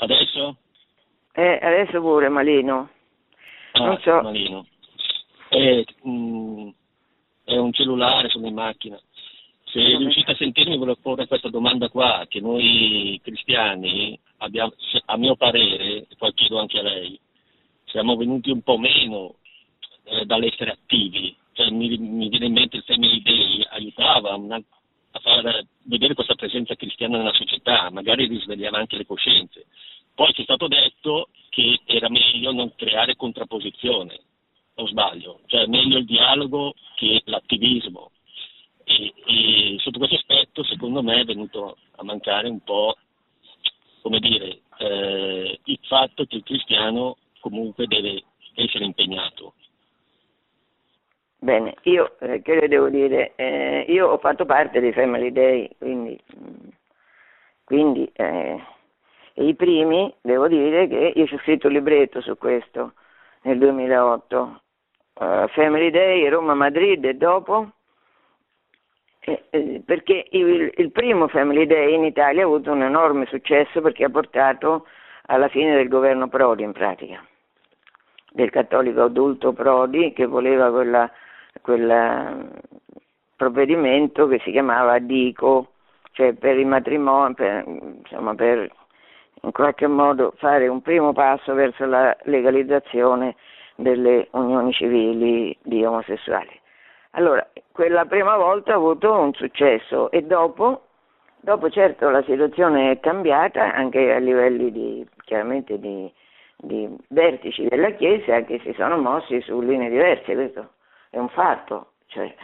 Adesso? 0.00 0.56
Eh, 1.32 1.58
adesso 1.60 2.00
pure, 2.00 2.28
Malino. 2.28 2.90
Ah, 3.72 3.84
non 3.84 3.98
so. 4.00 4.20
Malino. 4.22 4.66
Eh, 5.50 5.84
mh, 6.02 6.10
mm, 6.10 6.68
è 7.44 7.56
un 7.56 7.72
cellulare, 7.72 8.28
sono 8.28 8.46
in 8.46 8.54
macchina. 8.54 9.00
Se 9.64 9.80
riuscite 9.80 10.32
a 10.32 10.36
sentirmi 10.36 10.76
volevo 10.76 10.98
porre 11.00 11.26
questa 11.26 11.48
domanda 11.48 11.88
qua, 11.88 12.24
che 12.28 12.40
noi 12.40 13.20
cristiani 13.22 14.18
abbiamo, 14.38 14.72
a 15.06 15.16
mio 15.16 15.36
parere, 15.36 16.06
e 16.08 16.16
poi 16.16 16.32
chiedo 16.32 16.58
anche 16.58 16.78
a 16.78 16.82
lei, 16.82 17.18
siamo 17.86 18.16
venuti 18.16 18.50
un 18.50 18.62
po' 18.62 18.78
meno 18.78 19.36
eh, 20.04 20.24
dall'essere 20.24 20.70
attivi. 20.72 21.36
Cioè, 21.52 21.70
mi, 21.70 21.96
mi, 21.98 22.28
viene 22.28 22.46
in 22.46 22.52
mente 22.52 22.76
il 22.76 22.84
Family 22.84 23.20
Day, 23.20 23.66
aiutava 23.70 24.34
una, 24.36 24.62
a 25.18 25.20
far 25.20 25.66
vedere 25.84 26.14
questa 26.14 26.34
presenza 26.34 26.74
cristiana 26.74 27.18
nella 27.18 27.32
società, 27.32 27.90
magari 27.90 28.26
risvegliava 28.26 28.78
anche 28.78 28.96
le 28.96 29.06
coscienze. 29.06 29.66
Poi 30.14 30.32
ci 30.32 30.40
è 30.40 30.44
stato 30.44 30.68
detto 30.68 31.28
che 31.50 31.80
era 31.84 32.08
meglio 32.08 32.52
non 32.52 32.74
creare 32.74 33.16
contrapposizione, 33.16 34.20
o 34.76 34.86
sbaglio, 34.86 35.40
cioè 35.46 35.66
meglio 35.66 35.98
il 35.98 36.04
dialogo 36.04 36.74
che 36.96 37.22
l'attivismo. 37.24 38.12
E, 38.84 39.12
e 39.26 39.76
sotto 39.80 39.98
questo 39.98 40.16
aspetto, 40.16 40.64
secondo 40.64 41.02
me, 41.02 41.20
è 41.20 41.24
venuto 41.24 41.76
a 41.96 42.04
mancare 42.04 42.48
un 42.48 42.60
po', 42.60 42.96
come 44.02 44.18
dire, 44.20 44.62
eh, 44.78 45.60
il 45.64 45.78
fatto 45.82 46.24
che 46.24 46.36
il 46.36 46.42
cristiano 46.42 47.16
comunque 47.40 47.86
deve 47.86 48.22
essere 48.54 48.84
impegnato. 48.84 49.54
Bene, 51.40 51.76
io 51.82 52.16
eh, 52.18 52.42
che 52.42 52.54
le 52.56 52.66
devo 52.68 52.88
dire? 52.88 53.32
Eh, 53.36 53.84
io 53.88 54.08
ho 54.08 54.18
fatto 54.18 54.44
parte 54.44 54.80
dei 54.80 54.92
Family 54.92 55.30
Day, 55.30 55.70
quindi, 55.78 56.18
quindi 57.62 58.10
eh, 58.14 58.60
i 59.34 59.54
primi, 59.54 60.12
devo 60.20 60.48
dire 60.48 60.88
che 60.88 61.12
io 61.14 61.26
ci 61.26 61.34
ho 61.34 61.38
scritto 61.38 61.68
un 61.68 61.74
libretto 61.74 62.20
su 62.20 62.36
questo 62.36 62.94
nel 63.42 63.56
2008, 63.58 64.60
uh, 65.14 65.24
eh, 65.24 65.48
Family 65.52 65.90
Day, 65.90 66.28
Roma-Madrid 66.28 67.04
e 67.04 67.14
dopo, 67.14 67.70
eh, 69.20 69.82
perché 69.84 70.26
il, 70.30 70.72
il 70.74 70.90
primo 70.90 71.28
Family 71.28 71.66
Day 71.66 71.94
in 71.94 72.04
Italia 72.04 72.42
ha 72.42 72.46
avuto 72.46 72.72
un 72.72 72.82
enorme 72.82 73.26
successo 73.26 73.80
perché 73.80 74.04
ha 74.04 74.10
portato 74.10 74.86
alla 75.26 75.48
fine 75.48 75.76
del 75.76 75.88
governo 75.88 76.26
Prodi 76.26 76.64
in 76.64 76.72
pratica, 76.72 77.24
del 78.32 78.50
cattolico 78.50 79.02
adulto 79.02 79.52
Prodi 79.52 80.12
che 80.12 80.26
voleva 80.26 80.72
quella 80.72 81.08
quel 81.68 81.90
eh, 81.90 82.60
provvedimento 83.36 84.26
che 84.26 84.40
si 84.42 84.50
chiamava 84.52 84.98
DICO, 84.98 85.72
cioè 86.12 86.32
per 86.32 86.56
il 86.56 86.64
matrimonio, 86.64 87.34
per, 87.34 87.64
insomma 87.66 88.34
per 88.34 88.70
in 89.42 89.52
qualche 89.52 89.86
modo 89.86 90.32
fare 90.38 90.66
un 90.66 90.80
primo 90.80 91.12
passo 91.12 91.52
verso 91.52 91.84
la 91.84 92.16
legalizzazione 92.22 93.36
delle 93.76 94.28
unioni 94.30 94.72
civili 94.72 95.54
di 95.62 95.84
omosessuali. 95.84 96.58
Allora, 97.12 97.46
quella 97.70 98.06
prima 98.06 98.36
volta 98.38 98.72
ha 98.72 98.76
avuto 98.76 99.12
un 99.12 99.34
successo 99.34 100.10
e 100.10 100.22
dopo, 100.22 100.86
dopo 101.36 101.68
certo 101.68 102.08
la 102.08 102.22
situazione 102.22 102.92
è 102.92 103.00
cambiata 103.00 103.74
anche 103.74 104.10
a 104.10 104.18
livelli 104.18 104.72
di, 104.72 105.06
chiaramente 105.22 105.78
di, 105.78 106.10
di 106.56 106.88
vertici 107.08 107.68
della 107.68 107.90
Chiesa 107.90 108.40
che 108.40 108.58
si 108.60 108.72
sono 108.72 108.96
mossi 108.96 109.38
su 109.42 109.60
linee 109.60 109.90
diverse, 109.90 110.34
questo 110.34 110.70
è 111.10 111.18
un 111.18 111.28
fatto, 111.28 111.92
cioè, 112.06 112.34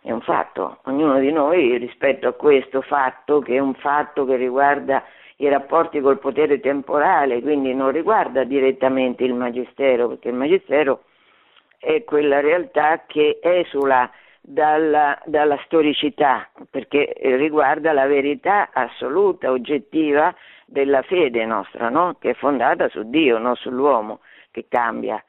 è 0.00 0.10
un 0.10 0.20
fatto. 0.20 0.78
Ognuno 0.84 1.18
di 1.18 1.32
noi 1.32 1.76
rispetto 1.76 2.28
a 2.28 2.32
questo 2.32 2.80
fatto, 2.82 3.40
che 3.40 3.56
è 3.56 3.58
un 3.58 3.74
fatto 3.74 4.24
che 4.24 4.36
riguarda 4.36 5.04
i 5.36 5.48
rapporti 5.48 6.00
col 6.00 6.18
potere 6.18 6.60
temporale, 6.60 7.40
quindi 7.40 7.74
non 7.74 7.90
riguarda 7.92 8.44
direttamente 8.44 9.24
il 9.24 9.34
Magistero, 9.34 10.08
perché 10.08 10.28
il 10.28 10.34
Magistero 10.34 11.04
è 11.78 12.02
quella 12.04 12.40
realtà 12.40 13.04
che 13.06 13.38
esula 13.40 14.10
dalla, 14.40 15.20
dalla 15.26 15.58
storicità, 15.64 16.48
perché 16.70 17.14
riguarda 17.20 17.92
la 17.92 18.06
verità 18.06 18.70
assoluta, 18.72 19.50
oggettiva 19.50 20.34
della 20.64 21.02
fede 21.02 21.44
nostra, 21.44 21.88
no? 21.88 22.16
che 22.18 22.30
è 22.30 22.34
fondata 22.34 22.88
su 22.88 23.08
Dio, 23.08 23.38
non 23.38 23.54
sull'uomo, 23.56 24.20
che 24.50 24.66
cambia. 24.68 25.22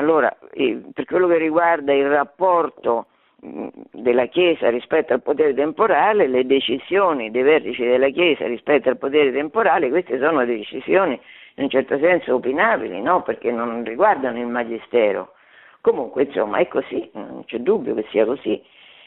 Allora, 0.00 0.34
per 0.94 1.04
quello 1.04 1.28
che 1.28 1.36
riguarda 1.36 1.92
il 1.92 2.08
rapporto 2.08 3.08
della 3.36 4.26
Chiesa 4.26 4.70
rispetto 4.70 5.12
al 5.12 5.20
potere 5.20 5.52
temporale, 5.52 6.26
le 6.26 6.46
decisioni 6.46 7.30
dei 7.30 7.42
vertici 7.42 7.84
della 7.84 8.08
Chiesa 8.08 8.46
rispetto 8.46 8.88
al 8.88 8.96
potere 8.96 9.30
temporale, 9.30 9.90
queste 9.90 10.18
sono 10.18 10.42
decisioni 10.46 11.20
in 11.56 11.64
un 11.64 11.68
certo 11.68 11.98
senso 11.98 12.36
opinabili, 12.36 12.98
no? 13.02 13.22
perché 13.22 13.50
non 13.50 13.84
riguardano 13.84 14.38
il 14.38 14.46
Magistero. 14.46 15.34
Comunque, 15.82 16.22
insomma, 16.22 16.56
è 16.58 16.68
così, 16.68 17.10
non 17.12 17.44
c'è 17.44 17.58
dubbio 17.58 17.92
che 17.94 18.06
sia 18.08 18.24
così. 18.24 18.62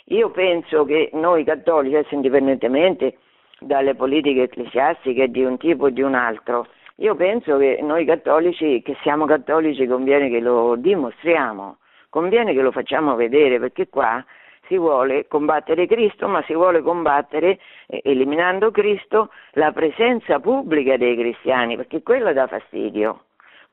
Io 0.05 0.29
penso 0.29 0.85
che 0.85 1.09
noi 1.13 1.43
cattolici, 1.43 2.13
indipendentemente 2.13 3.17
dalle 3.59 3.95
politiche 3.95 4.43
ecclesiastiche 4.43 5.31
di 5.31 5.43
un 5.43 5.57
tipo 5.57 5.85
o 5.85 5.89
di 5.89 6.03
un 6.03 6.13
altro, 6.13 6.67
io 6.97 7.15
penso 7.15 7.57
che 7.57 7.79
noi 7.81 8.05
cattolici, 8.05 8.81
che 8.83 8.95
siamo 9.01 9.25
cattolici, 9.25 9.87
conviene 9.87 10.29
che 10.29 10.39
lo 10.39 10.75
dimostriamo, 10.75 11.77
conviene 12.09 12.53
che 12.53 12.61
lo 12.61 12.71
facciamo 12.71 13.15
vedere, 13.15 13.59
perché 13.59 13.89
qua 13.89 14.23
si 14.67 14.77
vuole 14.77 15.27
combattere 15.27 15.87
Cristo, 15.87 16.27
ma 16.27 16.43
si 16.43 16.53
vuole 16.53 16.81
combattere, 16.81 17.59
eh, 17.87 18.01
eliminando 18.03 18.71
Cristo, 18.71 19.29
la 19.53 19.71
presenza 19.71 20.39
pubblica 20.39 20.95
dei 20.97 21.17
cristiani, 21.17 21.75
perché 21.75 22.03
quello 22.03 22.31
dà 22.31 22.47
fastidio. 22.47 23.25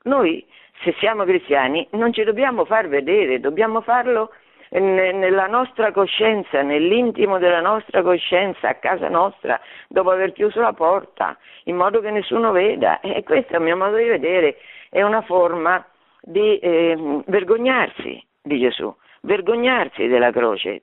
Noi, 0.05 0.45
se 0.83 0.95
siamo 0.99 1.25
cristiani, 1.25 1.87
non 1.91 2.13
ci 2.13 2.25
dobbiamo 2.25 2.65
far 2.65 2.89
vedere, 2.89 3.39
dobbiamo 3.39 3.83
farlo 3.83 4.31
nella 4.79 5.47
nostra 5.47 5.91
coscienza, 5.91 6.63
nell'intimo 6.63 7.39
della 7.39 7.61
nostra 7.61 8.03
coscienza, 8.03 8.69
a 8.69 8.75
casa 8.75 9.09
nostra, 9.09 9.61
dopo 9.89 10.11
aver 10.11 10.33
chiuso 10.33 10.61
la 10.61 10.73
porta, 10.73 11.37
in 11.65 11.77
modo 11.77 12.01
che 12.01 12.11
nessuno 12.11 12.53
veda. 12.53 13.01
E 13.01 13.23
questo, 13.25 13.57
a 13.57 13.61
mio 13.61 13.77
modo 13.77 13.97
di 13.97 14.05
vedere, 14.05 14.59
è 14.89 15.03
una 15.03 15.23
forma 15.23 15.85
di 16.21 16.59
eh, 16.59 17.23
vergognarsi 17.27 18.25
di 18.43 18.59
Gesù, 18.61 18.95
vergognarsi 19.23 20.07
della 20.07 20.31
croce. 20.31 20.83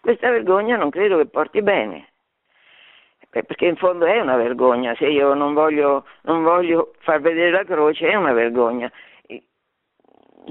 Questa 0.00 0.30
vergogna 0.30 0.76
non 0.76 0.90
credo 0.90 1.18
che 1.18 1.26
porti 1.26 1.62
bene 1.62 2.08
perché 3.32 3.64
in 3.64 3.76
fondo 3.76 4.04
è 4.04 4.20
una 4.20 4.36
vergogna, 4.36 4.94
se 4.96 5.06
io 5.06 5.32
non 5.32 5.54
voglio, 5.54 6.04
non 6.24 6.42
voglio, 6.42 6.92
far 6.98 7.22
vedere 7.22 7.50
la 7.50 7.64
croce 7.64 8.10
è 8.10 8.14
una 8.14 8.34
vergogna 8.34 8.92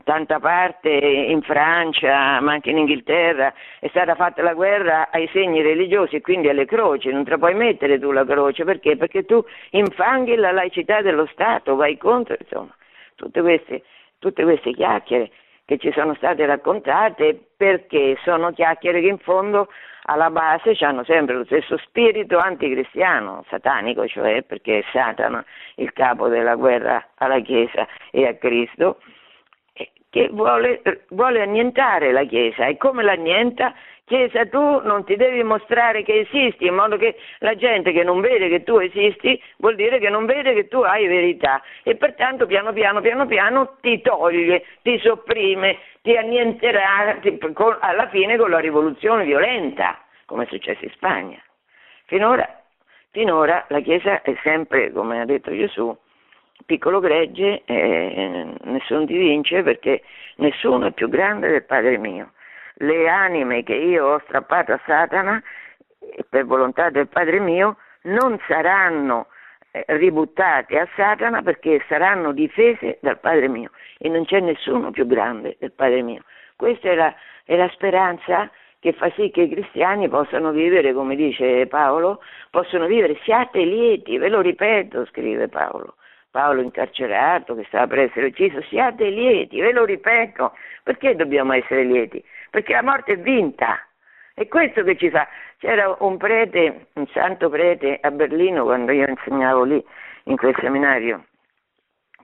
tanta 0.04 0.40
parte 0.40 0.90
in 0.90 1.42
Francia, 1.42 2.40
ma 2.42 2.54
anche 2.54 2.70
in 2.70 2.78
Inghilterra, 2.78 3.54
è 3.80 3.88
stata 3.90 4.16
fatta 4.16 4.42
la 4.42 4.54
guerra 4.54 5.10
ai 5.12 5.30
segni 5.32 5.62
religiosi 5.62 6.16
e 6.16 6.22
quindi 6.22 6.50
alle 6.50 6.66
croci, 6.66 7.10
non 7.12 7.24
te 7.24 7.32
la 7.32 7.38
puoi 7.38 7.54
mettere 7.54 8.00
tu 8.00 8.12
la 8.12 8.26
croce, 8.26 8.64
perché? 8.64 8.98
Perché 8.98 9.26
tu 9.26 9.44
infanghi 9.72 10.36
la 10.36 10.52
laicità 10.52 11.02
dello 11.02 11.28
Stato, 11.28 11.76
vai 11.76 11.98
contro, 11.98 12.36
insomma, 12.40 12.76
tutte 13.16 13.42
queste, 13.42 13.84
tutte 14.20 14.44
queste 14.44 14.72
chiacchiere 14.74 15.32
che 15.66 15.78
ci 15.78 15.92
sono 15.94 16.14
state 16.16 16.46
raccontate 16.46 17.40
perché 17.56 18.18
sono 18.24 18.52
chiacchiere 18.52 19.00
che 19.00 19.08
in 19.08 19.20
fondo 19.20 19.70
alla 20.04 20.30
base 20.30 20.76
hanno 20.82 21.04
sempre 21.04 21.36
lo 21.36 21.46
stesso 21.46 21.78
spirito 21.78 22.38
anticristiano, 22.38 23.46
satanico, 23.48 24.08
cioè 24.08 24.42
perché 24.44 24.80
è 24.80 24.84
Satana 24.92 25.44
il 25.76 25.94
capo 25.94 26.28
della 26.28 26.56
guerra 26.56 27.12
alla 27.16 27.40
Chiesa 27.40 27.88
e 28.12 28.28
a 28.28 28.34
Cristo 28.36 29.00
che 30.12 30.28
vuole, 30.30 30.82
vuole 31.10 31.42
annientare 31.42 32.12
la 32.12 32.26
Chiesa 32.26 32.66
e 32.68 32.76
come 32.76 33.02
l'annienta? 33.02 33.74
Chiesa, 34.04 34.46
tu 34.46 34.82
non 34.82 35.06
ti 35.06 35.16
devi 35.16 35.42
mostrare 35.42 36.04
che 36.04 36.28
esisti, 36.30 36.66
in 36.66 36.76
modo 36.76 36.98
che 36.98 37.16
la 37.40 37.56
gente 37.56 37.94
che 37.94 38.04
non 38.04 38.20
vede 38.20 38.50
che 38.50 38.64
tu 38.64 38.78
esisti 38.78 39.42
vuol 39.56 39.76
dire 39.76 40.00
che 40.00 40.10
non 40.10 40.26
vede 40.26 40.54
che 40.54 40.68
tu 40.68 40.82
hai 40.82 41.08
verità 41.08 41.62
e 41.84 41.96
pertanto 41.96 42.46
piano 42.46 42.74
piano, 42.74 43.00
piano 43.00 43.26
piano 43.26 43.78
ti 43.80 44.02
toglie, 44.02 44.66
ti 44.82 45.00
sopprime, 45.00 45.78
ti 46.02 46.18
annienterà 46.18 47.20
ti, 47.22 47.38
con, 47.54 47.78
alla 47.80 48.10
fine 48.10 48.36
con 48.36 48.50
la 48.50 48.60
rivoluzione 48.60 49.24
violenta, 49.24 49.98
come 50.26 50.44
è 50.44 50.48
successo 50.48 50.84
in 50.84 50.92
Spagna. 50.92 51.42
Finora, 52.08 52.46
finora 53.12 53.66
la 53.70 53.80
Chiesa 53.80 54.22
è 54.24 54.36
sempre, 54.44 54.92
come 54.92 55.22
ha 55.22 55.26
detto 55.26 55.52
Gesù, 55.52 55.98
piccolo 56.66 57.00
gregge 57.00 57.64
eh, 57.66 58.54
nessuno 58.64 59.06
ti 59.06 59.18
vince 59.18 59.64
perché 59.64 60.04
nessuno 60.38 60.88
è 60.88 60.92
più 60.92 61.10
grande 61.10 61.50
del 61.50 61.64
Padre 61.64 61.98
mio. 61.98 62.32
Le 62.76 63.08
anime 63.10 63.64
che 63.64 63.76
io 63.76 64.08
ho 64.08 64.22
strappato 64.26 64.74
a 64.74 64.80
Satana 64.86 65.42
per 66.30 66.46
volontà 66.46 66.90
del 66.90 67.08
Padre 67.08 67.40
mio 67.40 67.78
non 68.04 68.40
saranno 68.48 69.28
eh, 69.72 69.86
ributtate 69.88 70.80
a 70.80 70.88
Satana 70.96 71.42
perché 71.42 71.84
saranno 71.88 72.32
difese 72.32 72.98
dal 73.02 73.20
Padre 73.20 73.48
mio 73.48 73.72
e 73.98 74.10
non 74.10 74.26
c'è 74.26 74.40
nessuno 74.40 74.92
più 74.92 75.06
grande 75.06 75.58
del 75.60 75.72
Padre 75.72 76.02
mio. 76.02 76.24
Questa 76.56 76.90
è 76.90 76.96
la, 76.96 77.14
è 77.46 77.56
la 77.56 77.70
speranza 77.70 78.50
che 78.80 78.94
fa 78.94 79.12
sì 79.12 79.30
che 79.30 79.42
i 79.42 79.50
cristiani 79.50 80.10
possano 80.10 80.50
vivere, 80.52 80.92
come 80.92 81.16
dice 81.16 81.68
Paolo, 81.68 82.20
possono 82.50 82.88
vivere, 82.88 83.20
siate 83.24 83.64
lieti, 83.64 84.18
ve 84.18 84.28
lo 84.28 84.42
ripeto, 84.42 85.06
scrive 85.06 85.48
Paolo. 85.50 85.96
Paolo 86.32 86.62
incarcerato, 86.62 87.56
che 87.56 87.66
stava 87.68 87.88
per 87.88 88.00
essere 88.00 88.28
ucciso, 88.28 88.62
siate 88.64 89.10
lieti, 89.10 89.60
ve 89.60 89.74
lo 89.74 89.84
ripeto, 89.84 90.54
perché 90.84 91.16
dobbiamo 91.16 91.54
essere 91.54 91.84
lieti? 91.84 92.24
Perché 92.50 92.74
la 92.74 92.84
morte 92.84 93.14
è 93.14 93.18
vinta, 93.18 93.78
è 94.34 94.48
questo 94.48 94.84
che 94.84 94.98
ci 94.98 95.10
fa. 95.10 95.28
C'era 95.58 95.96
un 96.00 96.18
prete, 96.18 96.88
un 96.94 97.06
santo 97.08 97.50
prete 97.50 98.00
a 98.02 98.10
Berlino 98.12 98.64
quando 98.64 98.92
io 98.92 99.08
insegnavo 99.08 99.64
lì 99.64 99.86
in 100.26 100.38
quel 100.38 100.56
seminario 100.60 101.26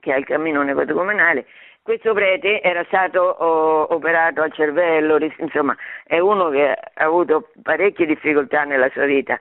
che 0.00 0.12
ha 0.12 0.16
il 0.16 0.24
cammino 0.24 0.62
negotocomunale. 0.62 1.46
Questo 1.82 2.12
prete 2.12 2.60
era 2.60 2.84
stato 2.84 3.20
oh, 3.20 3.94
operato 3.94 4.42
al 4.42 4.52
cervello, 4.52 5.18
insomma, 5.38 5.76
è 6.04 6.18
uno 6.18 6.50
che 6.50 6.70
ha 6.70 7.04
avuto 7.04 7.50
parecchie 7.62 8.06
difficoltà 8.06 8.64
nella 8.64 8.90
sua 8.90 9.04
vita. 9.04 9.38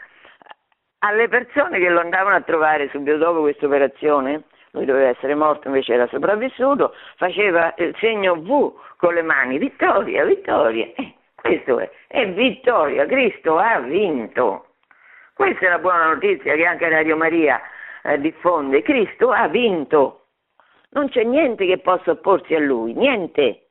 Alle 0.99 1.27
persone 1.27 1.79
che 1.79 1.89
lo 1.89 1.99
andavano 1.99 2.35
a 2.35 2.41
trovare 2.41 2.89
subito 2.89 3.17
dopo 3.17 3.41
questa 3.41 3.65
operazione, 3.65 4.43
lui 4.77 4.85
doveva 4.85 5.09
essere 5.09 5.35
morto, 5.35 5.67
invece 5.67 5.93
era 5.93 6.07
sopravvissuto, 6.07 6.93
faceva 7.17 7.73
il 7.77 7.95
segno 7.99 8.35
V 8.35 8.73
con 8.97 9.13
le 9.13 9.23
mani, 9.23 9.57
vittoria, 9.57 10.23
vittoria. 10.23 10.85
Eh, 10.95 11.13
questo 11.35 11.79
è, 11.79 11.89
è 12.07 12.29
vittoria, 12.29 13.05
Cristo 13.05 13.57
ha 13.57 13.79
vinto. 13.79 14.65
Questa 15.33 15.65
è 15.65 15.69
la 15.69 15.79
buona 15.79 16.13
notizia 16.13 16.55
che 16.55 16.65
anche 16.65 16.89
Radio 16.89 17.17
Maria 17.17 17.61
eh, 18.03 18.19
diffonde, 18.19 18.81
Cristo 18.81 19.31
ha 19.31 19.47
vinto. 19.47 20.25
Non 20.91 21.09
c'è 21.09 21.23
niente 21.23 21.65
che 21.65 21.79
possa 21.79 22.11
opporsi 22.11 22.55
a 22.55 22.59
lui, 22.59 22.93
niente. 22.93 23.67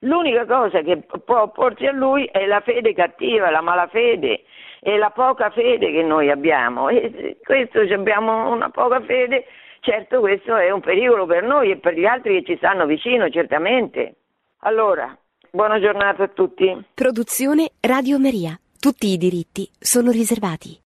L'unica 0.00 0.46
cosa 0.46 0.80
che 0.80 1.02
può 1.24 1.42
opporsi 1.42 1.86
a 1.86 1.92
lui 1.92 2.24
è 2.26 2.46
la 2.46 2.60
fede 2.60 2.94
cattiva, 2.94 3.50
la 3.50 3.60
malafede 3.60 4.44
e 4.80 4.96
la 4.96 5.10
poca 5.10 5.50
fede 5.50 5.92
che 5.92 6.02
noi 6.02 6.30
abbiamo. 6.30 6.88
E 6.88 7.36
questo 7.44 7.80
abbiamo 7.80 8.50
una 8.50 8.70
poca 8.70 9.00
fede, 9.02 9.44
certo 9.80 10.20
questo 10.20 10.56
è 10.56 10.70
un 10.70 10.80
pericolo 10.80 11.26
per 11.26 11.42
noi 11.42 11.70
e 11.70 11.78
per 11.78 11.94
gli 11.94 12.04
altri 12.04 12.40
che 12.40 12.52
ci 12.52 12.56
stanno 12.56 12.86
vicino, 12.86 13.28
certamente. 13.28 14.14
Allora, 14.60 15.16
buona 15.50 15.80
giornata 15.80 16.24
a 16.24 16.28
tutti. 16.28 16.84
Produzione 16.94 17.70
Radio 17.80 18.18
Maria. 18.18 18.58
Tutti 18.78 19.08
i 19.08 19.16
diritti 19.16 19.68
sono 19.78 20.10
riservati. 20.10 20.78